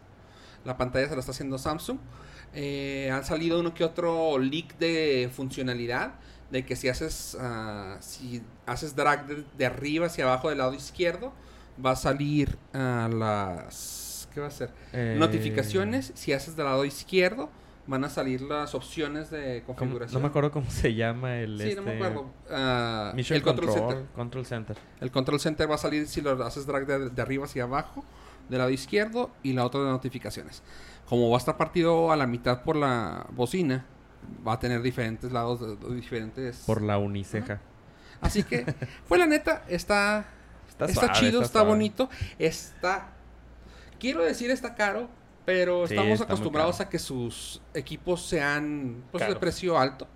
La 0.65 0.77
pantalla 0.77 1.07
se 1.07 1.13
la 1.15 1.19
está 1.21 1.31
haciendo 1.31 1.57
Samsung. 1.57 1.97
Eh, 2.53 3.09
han 3.13 3.23
salido 3.23 3.59
uno 3.59 3.73
que 3.73 3.83
otro 3.83 4.37
leak 4.39 4.77
de 4.77 5.29
funcionalidad. 5.33 6.13
De 6.51 6.65
que 6.65 6.75
si 6.75 6.89
haces 6.89 7.37
ah, 7.39 7.97
si 7.99 8.41
haces 8.65 8.95
drag 8.95 9.27
de, 9.27 9.43
de 9.57 9.65
arriba 9.65 10.07
hacia 10.07 10.25
abajo 10.25 10.49
del 10.49 10.57
lado 10.57 10.73
izquierdo, 10.73 11.31
va 11.83 11.91
a 11.91 11.95
salir 11.95 12.57
a 12.73 13.07
las. 13.11 14.27
¿Qué 14.33 14.39
va 14.41 14.47
a 14.47 14.51
ser? 14.51 14.71
Eh, 14.93 15.15
Notificaciones. 15.19 16.11
Si 16.15 16.33
haces 16.33 16.55
del 16.55 16.65
lado 16.65 16.85
izquierdo, 16.85 17.49
van 17.87 18.03
a 18.03 18.09
salir 18.09 18.41
las 18.41 18.75
opciones 18.75 19.29
de 19.31 19.63
¿cómo? 19.65 19.77
configuración. 19.77 20.21
No 20.21 20.27
me 20.27 20.29
acuerdo 20.29 20.51
cómo 20.51 20.69
se 20.69 20.93
llama 20.93 21.37
el 21.39 21.59
Sí, 21.59 21.73
no 21.75 21.81
me 21.81 21.93
este, 21.93 22.05
acuerdo. 22.05 22.31
Ah, 22.49 23.11
Mission 23.15 23.37
el 23.37 23.43
control, 23.43 23.67
control, 23.67 23.89
center. 23.89 24.05
control 24.15 24.45
center. 24.45 24.77
El 25.01 25.11
control 25.11 25.39
center 25.39 25.69
va 25.69 25.75
a 25.75 25.79
salir 25.79 26.07
si 26.07 26.21
lo 26.21 26.31
haces 26.43 26.65
drag 26.67 26.85
de, 26.85 27.09
de 27.09 27.21
arriba 27.21 27.45
hacia 27.45 27.63
abajo, 27.63 28.03
del 28.49 28.59
lado 28.59 28.69
izquierdo, 28.71 29.31
y 29.43 29.53
la 29.53 29.65
otra 29.65 29.81
de 29.81 29.87
notificaciones. 29.87 30.61
Como 31.07 31.29
va 31.29 31.37
a 31.37 31.39
estar 31.39 31.57
partido 31.57 32.11
a 32.11 32.15
la 32.15 32.27
mitad 32.27 32.63
por 32.63 32.75
la 32.75 33.25
bocina, 33.31 33.85
va 34.47 34.53
a 34.53 34.59
tener 34.59 34.81
diferentes 34.81 35.31
lados, 35.31 35.59
diferentes... 35.93 36.63
Por 36.65 36.81
la 36.81 36.97
uniceja. 36.97 37.61
Así 38.21 38.43
que, 38.43 38.65
pues 39.07 39.19
la 39.19 39.27
neta, 39.27 39.63
está, 39.67 40.25
Está, 40.69 40.85
está, 40.85 41.13
suave, 41.13 41.19
chido, 41.19 41.41
está, 41.41 41.61
bonito, 41.63 42.09
está... 42.37 43.09
Quiero 43.99 44.23
decir 44.23 44.49
está 44.49 44.75
caro, 44.75 45.09
pero 45.43 45.85
Sí, 45.87 45.93
estamos 45.93 46.21
acostumbrados 46.21 46.79
a 46.79 46.87
que 46.87 46.99
sus 46.99 47.61
equipos 47.73 48.25
sean 48.25 49.03
pues, 49.11 49.27
de 49.27 49.35
precio 49.35 49.77
alto. 49.77 50.07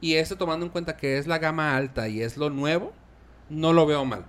Y 0.00 0.14
este 0.14 0.34
tomando 0.34 0.66
en 0.66 0.72
cuenta 0.72 0.96
que 0.96 1.18
es 1.18 1.28
la 1.28 1.38
gama 1.38 1.76
alta 1.76 2.08
y 2.08 2.20
es 2.20 2.36
lo 2.36 2.50
nuevo, 2.50 2.92
no 3.48 3.72
lo 3.72 3.86
veo 3.86 4.04
mal. 4.04 4.24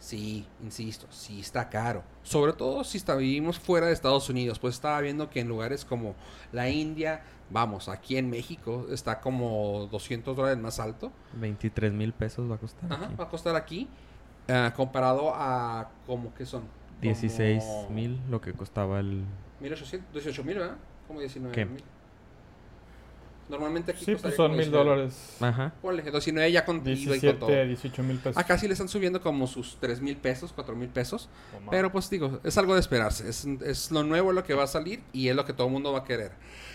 Sí, 0.00 0.44
insisto, 0.62 1.06
sí 1.10 1.40
está 1.40 1.68
caro. 1.68 2.02
Sobre 2.22 2.52
todo 2.52 2.82
si 2.82 2.98
está, 2.98 3.14
vivimos 3.14 3.60
fuera 3.60 3.86
de 3.86 3.92
Estados 3.92 4.28
Unidos. 4.28 4.58
Pues 4.58 4.74
estaba 4.74 5.00
viendo 5.00 5.30
que 5.30 5.40
en 5.40 5.48
lugares 5.48 5.84
como 5.84 6.16
la 6.52 6.68
India, 6.68 7.22
vamos, 7.50 7.88
aquí 7.88 8.16
en 8.16 8.30
México 8.30 8.86
está 8.90 9.20
como 9.20 9.88
200 9.90 10.36
dólares 10.36 10.58
más 10.58 10.78
alto. 10.80 11.12
23 11.34 11.92
mil 11.92 12.12
pesos 12.12 12.50
va 12.50 12.56
a 12.56 12.58
costar. 12.58 12.92
Ajá, 12.92 13.06
aquí. 13.06 13.14
va 13.16 13.24
a 13.24 13.28
costar 13.28 13.56
aquí. 13.56 13.88
ah, 14.48 14.72
comparado 14.76 15.32
a 15.34 15.90
como 16.06 16.34
que 16.34 16.46
son. 16.46 16.62
Como 16.62 17.00
16 17.00 17.64
mil 17.90 18.20
lo 18.28 18.40
que 18.40 18.52
costaba 18.52 18.98
el... 19.00 19.24
1800, 19.60 20.12
18 20.12 20.44
mil, 20.44 20.58
¿verdad? 20.58 20.76
Como 21.06 21.20
19 21.20 21.54
¿Qué? 21.54 21.64
mil. 21.64 21.82
Normalmente 23.48 23.92
aquí 23.92 24.04
Sí, 24.04 24.14
pues 24.14 24.34
son 24.34 24.50
mil 24.50 24.60
19. 24.60 24.84
dólares. 24.90 25.36
Ajá. 25.40 25.72
Ponle, 25.80 26.02
19 26.02 26.52
ya 26.52 26.64
con 26.66 26.76
IVA 26.86 27.16
y 27.16 27.20
con 27.20 27.38
todo. 27.38 27.48
17, 27.48 27.66
18 27.66 28.02
mil 28.02 28.18
pesos. 28.18 28.36
Acá 28.36 28.58
sí 28.58 28.66
le 28.66 28.74
están 28.74 28.88
subiendo 28.88 29.20
como 29.22 29.46
sus 29.46 29.78
3 29.80 30.00
mil 30.02 30.16
pesos, 30.18 30.52
4 30.52 30.76
mil 30.76 30.88
pesos. 30.90 31.30
Pero 31.70 31.90
pues 31.90 32.10
digo, 32.10 32.40
es 32.44 32.58
algo 32.58 32.74
de 32.74 32.80
esperarse. 32.80 33.28
Es, 33.28 33.46
es 33.46 33.90
lo 33.90 34.02
nuevo 34.02 34.32
lo 34.32 34.44
que 34.44 34.52
va 34.54 34.64
a 34.64 34.66
salir 34.66 35.02
y 35.14 35.28
es 35.28 35.36
lo 35.36 35.44
que 35.46 35.54
todo 35.54 35.66
el 35.68 35.72
mundo 35.72 35.92
va 35.92 36.00
a 36.00 36.04
querer. 36.04 36.32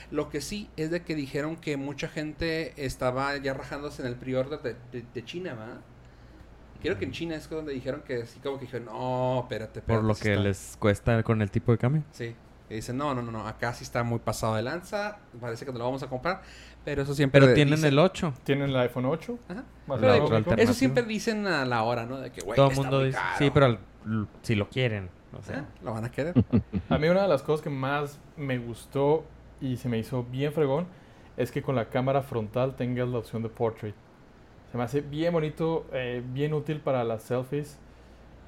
Lo 0.09 0.29
que 0.29 0.41
sí 0.41 0.69
es 0.77 0.89
de 0.91 1.03
que 1.03 1.13
dijeron 1.15 1.55
que 1.57 1.77
mucha 1.77 2.07
gente 2.07 2.73
estaba 2.83 3.37
ya 3.37 3.53
rajándose 3.53 4.01
en 4.01 4.07
el 4.07 4.15
pre-order 4.15 4.59
de, 4.61 4.75
de- 4.91 5.05
de 5.13 5.25
China, 5.25 5.53
¿va? 5.53 5.81
Creo 6.81 6.97
que 6.99 7.05
en 7.05 7.11
China 7.11 7.35
es 7.35 7.49
donde 7.49 7.71
dijeron 7.71 8.01
que 8.01 8.25
sí, 8.25 8.39
como 8.43 8.57
que 8.59 8.65
dijeron, 8.65 8.87
no, 8.87 9.39
espérate, 9.41 9.79
espérate. 9.79 10.01
Por 10.01 10.03
lo 10.03 10.15
que 10.15 10.31
está". 10.33 10.43
les 10.43 10.75
cuesta 10.77 11.23
con 11.23 11.41
el 11.41 11.49
tipo 11.49 11.71
de 11.71 11.77
cambio. 11.77 12.03
Sí. 12.11 12.35
Que 12.73 12.77
dicen, 12.77 12.97
no, 12.97 13.13
no, 13.13 13.21
no, 13.21 13.31
no, 13.31 13.47
acá 13.47 13.71
sí 13.75 13.83
está 13.83 14.01
muy 14.01 14.17
pasado 14.17 14.55
de 14.55 14.63
lanza. 14.63 15.19
Parece 15.39 15.63
que 15.63 15.71
no 15.71 15.77
lo 15.77 15.83
vamos 15.85 16.01
a 16.01 16.07
comprar. 16.07 16.41
Pero 16.83 17.03
eso 17.03 17.13
siempre. 17.13 17.39
Pero 17.39 17.53
tienen 17.53 17.75
dicen- 17.75 17.89
el 17.89 17.99
8. 17.99 18.33
Tienen 18.43 18.71
el 18.71 18.75
iPhone 18.77 19.05
8. 19.05 19.37
Ajá. 19.47 19.63
Pero 19.99 20.13
digo. 20.39 20.53
Eso 20.57 20.73
siempre 20.73 21.03
dicen 21.03 21.45
a 21.45 21.65
la 21.65 21.83
hora, 21.83 22.07
¿no? 22.07 22.17
De 22.19 22.31
que, 22.31 22.41
güey, 22.41 22.55
Todo 22.55 22.71
el 22.71 22.75
mundo 22.75 22.97
muy 22.97 23.05
dice... 23.05 23.19
caro. 23.19 23.37
Sí, 23.37 23.51
pero 23.53 23.77
si 24.41 24.55
lo 24.55 24.69
quieren. 24.69 25.07
O 25.37 25.43
sea, 25.43 25.67
Lo 25.83 25.93
van 25.93 26.05
a 26.05 26.09
querer. 26.11 26.33
A 26.89 26.97
mí 26.97 27.07
una 27.09 27.21
de 27.21 27.27
las 27.27 27.43
cosas 27.43 27.61
que 27.61 27.69
más 27.69 28.17
me 28.37 28.57
gustó 28.57 29.23
y 29.61 29.77
se 29.77 29.87
me 29.87 29.99
hizo 29.99 30.23
bien 30.23 30.51
fregón 30.51 30.87
es 31.37 31.51
que 31.51 31.61
con 31.61 31.75
la 31.75 31.89
cámara 31.89 32.23
frontal 32.23 32.75
tengas 32.75 33.07
la 33.07 33.19
opción 33.19 33.43
de 33.43 33.49
portrait. 33.49 33.93
Se 34.71 34.79
me 34.79 34.83
hace 34.83 35.01
bien 35.01 35.31
bonito, 35.31 35.85
eh, 35.93 36.23
bien 36.25 36.55
útil 36.55 36.79
para 36.79 37.03
las 37.03 37.21
selfies, 37.21 37.77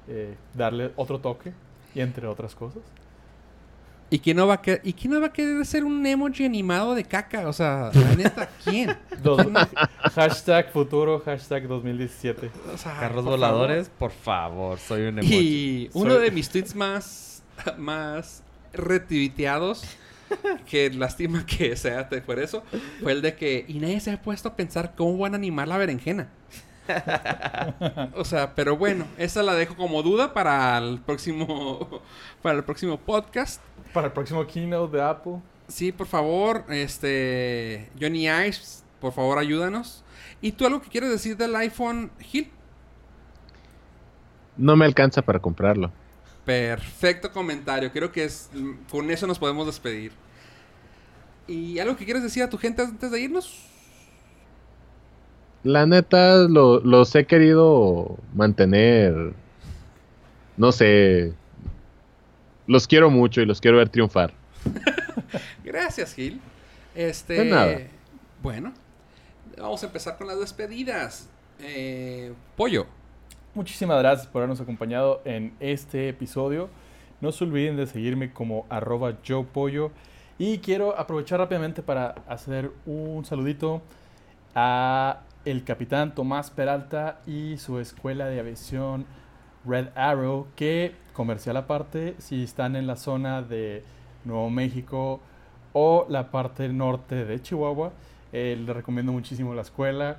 eh, 0.08 0.34
darle 0.52 0.90
otro 0.96 1.20
toque 1.20 1.52
y 1.94 2.00
entre 2.00 2.26
otras 2.26 2.56
cosas. 2.56 2.82
¿Y 4.08 4.20
quién, 4.20 4.36
no 4.36 4.46
va 4.46 4.54
a 4.54 4.62
querer, 4.62 4.80
¿Y 4.84 4.92
quién 4.92 5.12
no 5.12 5.20
va 5.20 5.26
a 5.26 5.32
querer 5.32 5.66
ser 5.66 5.84
un 5.84 6.06
emoji 6.06 6.44
animado 6.44 6.94
de 6.94 7.02
caca? 7.04 7.48
O 7.48 7.52
sea, 7.52 7.90
la 7.92 8.14
neta, 8.14 8.48
¿quién? 8.64 8.96
Dos- 9.22 9.44
hashtag 10.14 10.70
futuro, 10.72 11.20
hashtag 11.24 11.66
2017. 11.66 12.50
O 12.72 12.78
sea, 12.78 13.00
carros 13.00 13.24
por 13.24 13.32
voladores, 13.32 13.90
por 13.98 14.12
favor, 14.12 14.78
soy 14.78 15.02
un 15.08 15.18
emoji. 15.18 15.34
Y 15.36 15.90
uno 15.92 16.14
Soy- 16.14 16.22
de 16.22 16.30
mis 16.30 16.48
tweets 16.48 16.74
más, 16.76 17.42
más 17.78 18.42
retuiteados, 18.72 19.82
que 20.68 20.90
lástima 20.90 21.44
que 21.46 21.76
sea 21.76 22.08
te- 22.08 22.20
por 22.20 22.38
eso, 22.38 22.62
fue 23.02 23.12
el 23.12 23.22
de 23.22 23.34
que, 23.34 23.64
y 23.66 23.74
nadie 23.74 23.98
se 24.00 24.12
ha 24.12 24.22
puesto 24.22 24.48
a 24.50 24.56
pensar 24.56 24.94
cómo 24.96 25.18
van 25.18 25.34
a 25.34 25.36
animar 25.36 25.66
la 25.68 25.78
berenjena. 25.78 26.28
o 28.14 28.24
sea, 28.24 28.54
pero 28.54 28.76
bueno, 28.76 29.06
esa 29.18 29.42
la 29.42 29.54
dejo 29.54 29.76
como 29.76 30.02
duda 30.02 30.32
para 30.32 30.78
el 30.78 31.00
próximo 31.00 32.02
para 32.42 32.58
el 32.58 32.64
próximo 32.64 32.98
podcast. 32.98 33.60
Para 33.92 34.08
el 34.08 34.12
próximo 34.12 34.46
keynote 34.46 34.96
de 34.96 35.02
Apple. 35.02 35.40
Sí, 35.68 35.92
por 35.92 36.06
favor, 36.06 36.64
este 36.68 37.90
Johnny 38.00 38.26
Ives, 38.26 38.84
por 39.00 39.12
favor, 39.12 39.38
ayúdanos. 39.38 40.04
¿Y 40.40 40.52
tú 40.52 40.66
algo 40.66 40.80
que 40.80 40.88
quieres 40.88 41.10
decir 41.10 41.36
del 41.36 41.54
iPhone 41.56 42.10
Gil? 42.20 42.50
No 44.56 44.76
me 44.76 44.84
alcanza 44.84 45.22
para 45.22 45.40
comprarlo. 45.40 45.92
Perfecto 46.44 47.32
comentario. 47.32 47.90
Creo 47.90 48.12
que 48.12 48.24
es 48.24 48.50
con 48.90 49.10
eso 49.10 49.26
nos 49.26 49.38
podemos 49.38 49.66
despedir. 49.66 50.12
¿Y 51.48 51.78
algo 51.78 51.96
que 51.96 52.04
quieres 52.04 52.22
decir 52.22 52.42
a 52.42 52.50
tu 52.50 52.58
gente 52.58 52.82
antes 52.82 53.10
de 53.10 53.20
irnos? 53.20 53.66
La 55.66 55.84
neta, 55.84 56.36
lo- 56.48 56.78
los 56.80 57.12
he 57.16 57.26
querido 57.26 58.16
mantener. 58.34 59.32
No 60.56 60.70
sé. 60.70 61.32
Los 62.68 62.86
quiero 62.86 63.10
mucho 63.10 63.40
y 63.40 63.46
los 63.46 63.60
quiero 63.60 63.78
ver 63.78 63.88
triunfar. 63.88 64.32
Gracias, 65.64 66.14
Gil. 66.14 66.40
Este. 66.94 67.34
De 67.34 67.44
nada. 67.46 67.78
Bueno, 68.42 68.72
vamos 69.58 69.82
a 69.82 69.86
empezar 69.86 70.16
con 70.16 70.28
las 70.28 70.38
despedidas. 70.38 71.28
Eh, 71.60 72.32
Pollo. 72.56 72.86
Muchísimas 73.54 73.98
gracias 73.98 74.28
por 74.28 74.40
habernos 74.42 74.60
acompañado 74.60 75.20
en 75.24 75.52
este 75.58 76.08
episodio. 76.10 76.68
No 77.20 77.32
se 77.32 77.42
olviden 77.42 77.76
de 77.76 77.86
seguirme 77.86 78.32
como 78.32 78.66
arroba 78.68 79.20
yo 79.24 79.44
pollo. 79.44 79.90
Y 80.38 80.58
quiero 80.58 80.96
aprovechar 80.96 81.40
rápidamente 81.40 81.82
para 81.82 82.14
hacer 82.28 82.70
un 82.84 83.24
saludito 83.24 83.82
a 84.54 85.22
el 85.46 85.62
capitán 85.62 86.12
Tomás 86.12 86.50
Peralta 86.50 87.20
y 87.24 87.56
su 87.56 87.78
escuela 87.78 88.26
de 88.26 88.40
aviación 88.40 89.06
Red 89.64 89.88
Arrow, 89.94 90.48
que 90.56 90.96
comercial 91.12 91.56
aparte, 91.56 92.16
si 92.18 92.42
están 92.42 92.74
en 92.74 92.88
la 92.88 92.96
zona 92.96 93.42
de 93.42 93.84
Nuevo 94.24 94.50
México 94.50 95.20
o 95.72 96.04
la 96.08 96.32
parte 96.32 96.68
norte 96.68 97.24
de 97.24 97.40
Chihuahua, 97.40 97.92
eh, 98.32 98.60
les 98.60 98.74
recomiendo 98.74 99.12
muchísimo 99.12 99.54
la 99.54 99.62
escuela 99.62 100.16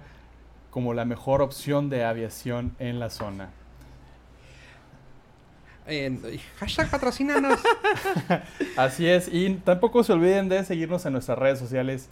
como 0.72 0.94
la 0.94 1.04
mejor 1.04 1.42
opción 1.42 1.90
de 1.90 2.06
aviación 2.06 2.74
en 2.80 2.98
la 2.98 3.10
zona. 3.10 3.50
Eh, 5.88 6.40
hashtag 6.58 6.90
patrocínanos. 6.90 7.60
Así 8.78 9.06
es, 9.08 9.28
y 9.28 9.56
tampoco 9.56 10.06
se 10.06 10.14
olviden 10.14 10.48
de 10.48 10.64
seguirnos 10.64 11.06
en 11.06 11.12
nuestras 11.14 11.38
redes 11.38 11.60
sociales, 11.60 12.08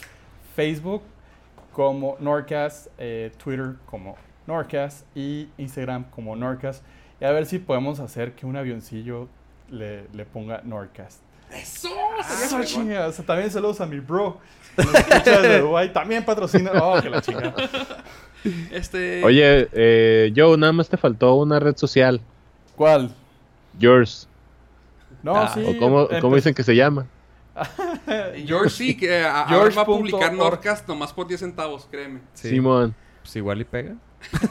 Facebook 0.53 1.01
como 1.75 2.15
Norcast, 2.21 2.87
eh, 2.97 3.33
Twitter 3.43 3.73
como 3.85 4.15
Norcast 4.47 5.05
y 5.13 5.49
Instagram 5.57 6.05
como 6.09 6.33
Norcast. 6.37 6.81
Y 7.19 7.25
a 7.25 7.31
ver 7.31 7.45
si 7.45 7.59
podemos 7.59 7.99
hacer 7.99 8.31
que 8.31 8.45
un 8.45 8.55
avioncillo 8.55 9.27
le, 9.69 10.07
le 10.13 10.25
ponga 10.25 10.61
Norcast. 10.63 11.19
Eso. 11.51 11.89
Eso, 12.17 12.29
sería 12.29 12.47
fregón. 12.47 12.65
chinga. 12.65 13.07
O 13.07 13.11
sea, 13.11 13.25
también 13.25 13.51
saludos 13.51 13.81
a 13.81 13.85
mi 13.85 13.99
bro. 13.99 14.39
escucha 14.77 15.41
desde 15.41 15.59
Dubái. 15.59 15.91
También 15.91 16.23
patrocina. 16.23 16.71
Oh, 16.81 17.01
que 17.01 17.09
la 17.09 17.21
chinga. 17.21 17.53
Este. 18.71 19.23
Oye, 19.25 19.67
eh, 19.73 20.31
Joe, 20.35 20.55
nada 20.55 20.71
más 20.71 20.87
te 20.87 20.97
faltó 20.97 21.33
una 21.33 21.59
red 21.59 21.75
social. 21.75 22.21
¿Cuál? 22.75 23.09
Yours. 23.79 24.29
No, 25.23 25.35
Ah, 25.35 25.51
sí. 25.51 25.63
¿O 25.67 25.77
cómo, 25.79 26.07
cómo 26.21 26.35
dicen 26.35 26.53
que 26.53 26.61
se 26.63 26.75
llama? 26.75 27.07
George 28.45 28.69
sí, 28.69 28.97
que 28.97 29.23
a- 29.23 29.41
ahora 29.43 29.49
George 29.49 29.75
va 29.77 29.81
a 29.81 29.85
publicar. 29.85 30.33
Norcast 30.33 30.87
nomás 30.87 31.13
por 31.13 31.27
10 31.27 31.39
centavos, 31.39 31.87
créeme. 31.89 32.19
Sí. 32.33 32.49
Simón. 32.49 32.93
Pues 33.21 33.35
igual 33.37 33.61
y 33.61 33.63
pega. 33.63 33.95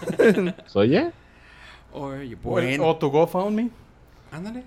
¿Oye? 0.75 1.11
Oye, 1.93 2.35
O, 2.43 2.49
bueno. 2.51 2.87
o 2.87 2.97
tu 2.97 3.11
GoFundMe. 3.11 3.71
Ándale. 4.33 4.65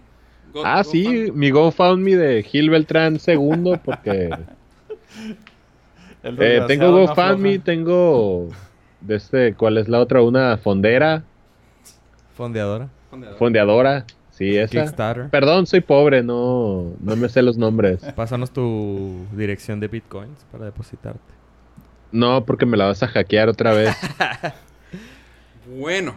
Go- 0.54 0.64
Ah, 0.66 0.82
go 0.84 0.90
sí, 0.92 1.04
fan. 1.28 1.38
mi 1.40 1.50
GoFundMe 1.50 2.16
de 2.16 2.44
Gil 2.44 2.70
Beltrán 2.70 3.20
segundo, 3.20 3.80
porque 3.84 4.30
eh, 6.24 6.64
tengo 6.68 6.92
GoFundMe, 6.92 7.60
tengo 7.60 8.50
de 9.02 9.16
este, 9.16 9.54
¿cuál 9.56 9.78
es 9.78 9.88
la 9.88 10.00
otra? 10.00 10.22
Una 10.22 10.58
fondera, 10.58 11.24
Fondeadora. 12.36 12.90
fondeadora, 13.38 14.06
sí, 14.38 14.58
esa. 14.58 14.84
Kickstarter. 14.84 15.30
Perdón, 15.30 15.66
soy 15.66 15.82
pobre, 15.82 16.24
no, 16.24 16.94
no 17.00 17.16
me 17.16 17.30
sé 17.30 17.42
los 17.42 17.58
nombres. 17.58 18.02
Pásanos 18.16 18.52
tu 18.52 19.26
dirección 19.34 19.80
de 19.80 19.88
bitcoins 19.88 20.46
para 20.52 20.66
depositarte. 20.66 21.34
No, 22.12 22.46
porque 22.46 22.66
me 22.66 22.78
la 22.78 22.86
vas 22.86 23.04
a 23.04 23.08
hackear 23.08 23.50
otra 23.50 23.74
vez. 23.74 23.96
Bueno. 25.68 26.16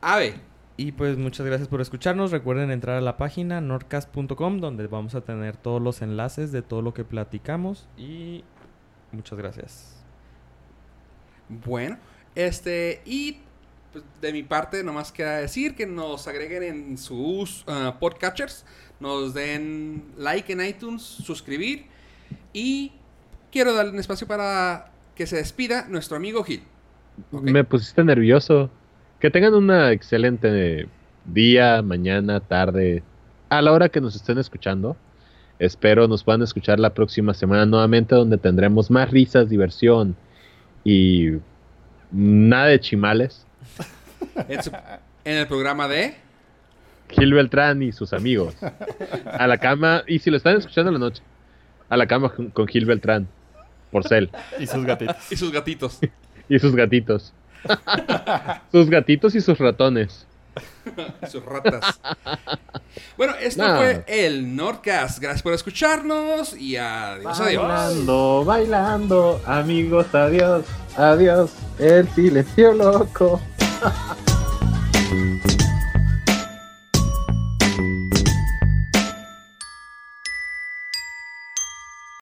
Ave. 0.00 0.34
Y 0.76 0.92
pues 0.92 1.16
muchas 1.16 1.46
gracias 1.46 1.68
por 1.68 1.80
escucharnos. 1.80 2.32
Recuerden 2.32 2.70
entrar 2.70 2.96
a 2.96 3.00
la 3.00 3.16
página 3.16 3.60
nordcast.com 3.60 4.60
donde 4.60 4.86
vamos 4.88 5.14
a 5.14 5.22
tener 5.22 5.56
todos 5.56 5.80
los 5.80 6.02
enlaces 6.02 6.52
de 6.52 6.62
todo 6.62 6.82
lo 6.82 6.92
que 6.92 7.04
platicamos. 7.04 7.88
Y 7.96 8.44
muchas 9.12 9.38
gracias. 9.38 10.04
Bueno. 11.48 11.96
Este. 12.34 13.00
Y 13.06 13.38
pues, 13.96 14.04
de 14.20 14.30
mi 14.30 14.42
parte, 14.42 14.84
nomás 14.84 15.10
queda 15.10 15.38
decir 15.38 15.74
que 15.74 15.86
nos 15.86 16.28
agreguen 16.28 16.62
en 16.62 16.98
sus 16.98 17.64
ah, 17.66 17.96
podcatchers. 17.98 18.66
Nos 19.00 19.32
den 19.32 20.04
like 20.18 20.52
en 20.52 20.62
iTunes, 20.62 21.00
suscribir. 21.02 21.86
Y 22.52 22.92
quiero 23.50 23.72
darle 23.72 23.92
un 23.92 23.98
espacio 23.98 24.26
para 24.26 24.92
que 25.14 25.26
se 25.26 25.36
despida 25.36 25.86
nuestro 25.88 26.18
amigo 26.18 26.44
Gil. 26.44 26.62
Me 27.30 27.64
pusiste 27.64 28.04
nervioso. 28.04 28.68
Que 29.18 29.30
tengan 29.30 29.54
una 29.54 29.92
excelente 29.92 30.86
día, 31.24 31.80
mañana, 31.80 32.40
tarde, 32.40 33.02
a 33.48 33.62
la 33.62 33.72
hora 33.72 33.88
que 33.88 34.02
nos 34.02 34.14
estén 34.14 34.36
escuchando. 34.36 34.94
Espero 35.58 36.06
nos 36.06 36.22
puedan 36.22 36.42
escuchar 36.42 36.78
la 36.78 36.92
próxima 36.92 37.32
semana 37.32 37.64
nuevamente 37.64 38.14
donde 38.14 38.36
tendremos 38.36 38.90
más 38.90 39.10
risas, 39.10 39.48
diversión 39.48 40.16
y 40.84 41.38
nada 42.12 42.66
de 42.66 42.78
chimales. 42.78 43.45
En, 44.48 44.62
su- 44.62 44.70
en 45.24 45.36
el 45.36 45.46
programa 45.46 45.88
de. 45.88 46.14
Gil 47.08 47.32
Beltrán 47.34 47.82
y 47.82 47.92
sus 47.92 48.12
amigos. 48.12 48.54
A 49.26 49.46
la 49.46 49.58
cama, 49.58 50.02
y 50.06 50.18
si 50.18 50.30
lo 50.30 50.36
están 50.36 50.56
escuchando 50.56 50.90
en 50.90 50.94
la 50.94 51.00
noche, 51.00 51.22
a 51.88 51.96
la 51.96 52.06
cama 52.06 52.30
con 52.34 52.50
con 52.50 52.66
Gil 52.66 52.84
Beltrán, 52.84 53.28
por 53.92 54.06
cel, 54.06 54.30
Y 54.58 54.66
sus 54.66 54.84
gatitos. 54.84 55.16
Y 55.30 55.36
sus 55.36 55.52
gatitos. 55.52 55.98
y 56.48 56.58
sus 56.58 56.74
gatitos. 56.74 57.32
sus 58.72 58.88
gatitos 58.90 59.34
y 59.34 59.40
sus 59.40 59.58
ratones. 59.58 60.26
y 61.22 61.26
sus 61.26 61.44
ratas. 61.44 62.00
Bueno, 63.16 63.34
esto 63.40 63.62
fue 63.76 64.04
el 64.08 64.54
Nordcast. 64.56 65.18
Gracias 65.20 65.42
por 65.42 65.52
escucharnos 65.52 66.56
y 66.56 66.76
adiós, 66.76 67.40
adiós. 67.40 67.62
Bailando, 67.68 68.44
bailando, 68.44 69.40
amigos, 69.46 70.14
adiós, 70.14 70.64
adiós, 70.96 71.52
el 71.78 72.08
silencio 72.10 72.72
loco. 72.72 73.40
Thank 73.78 75.44
you. 75.50 75.55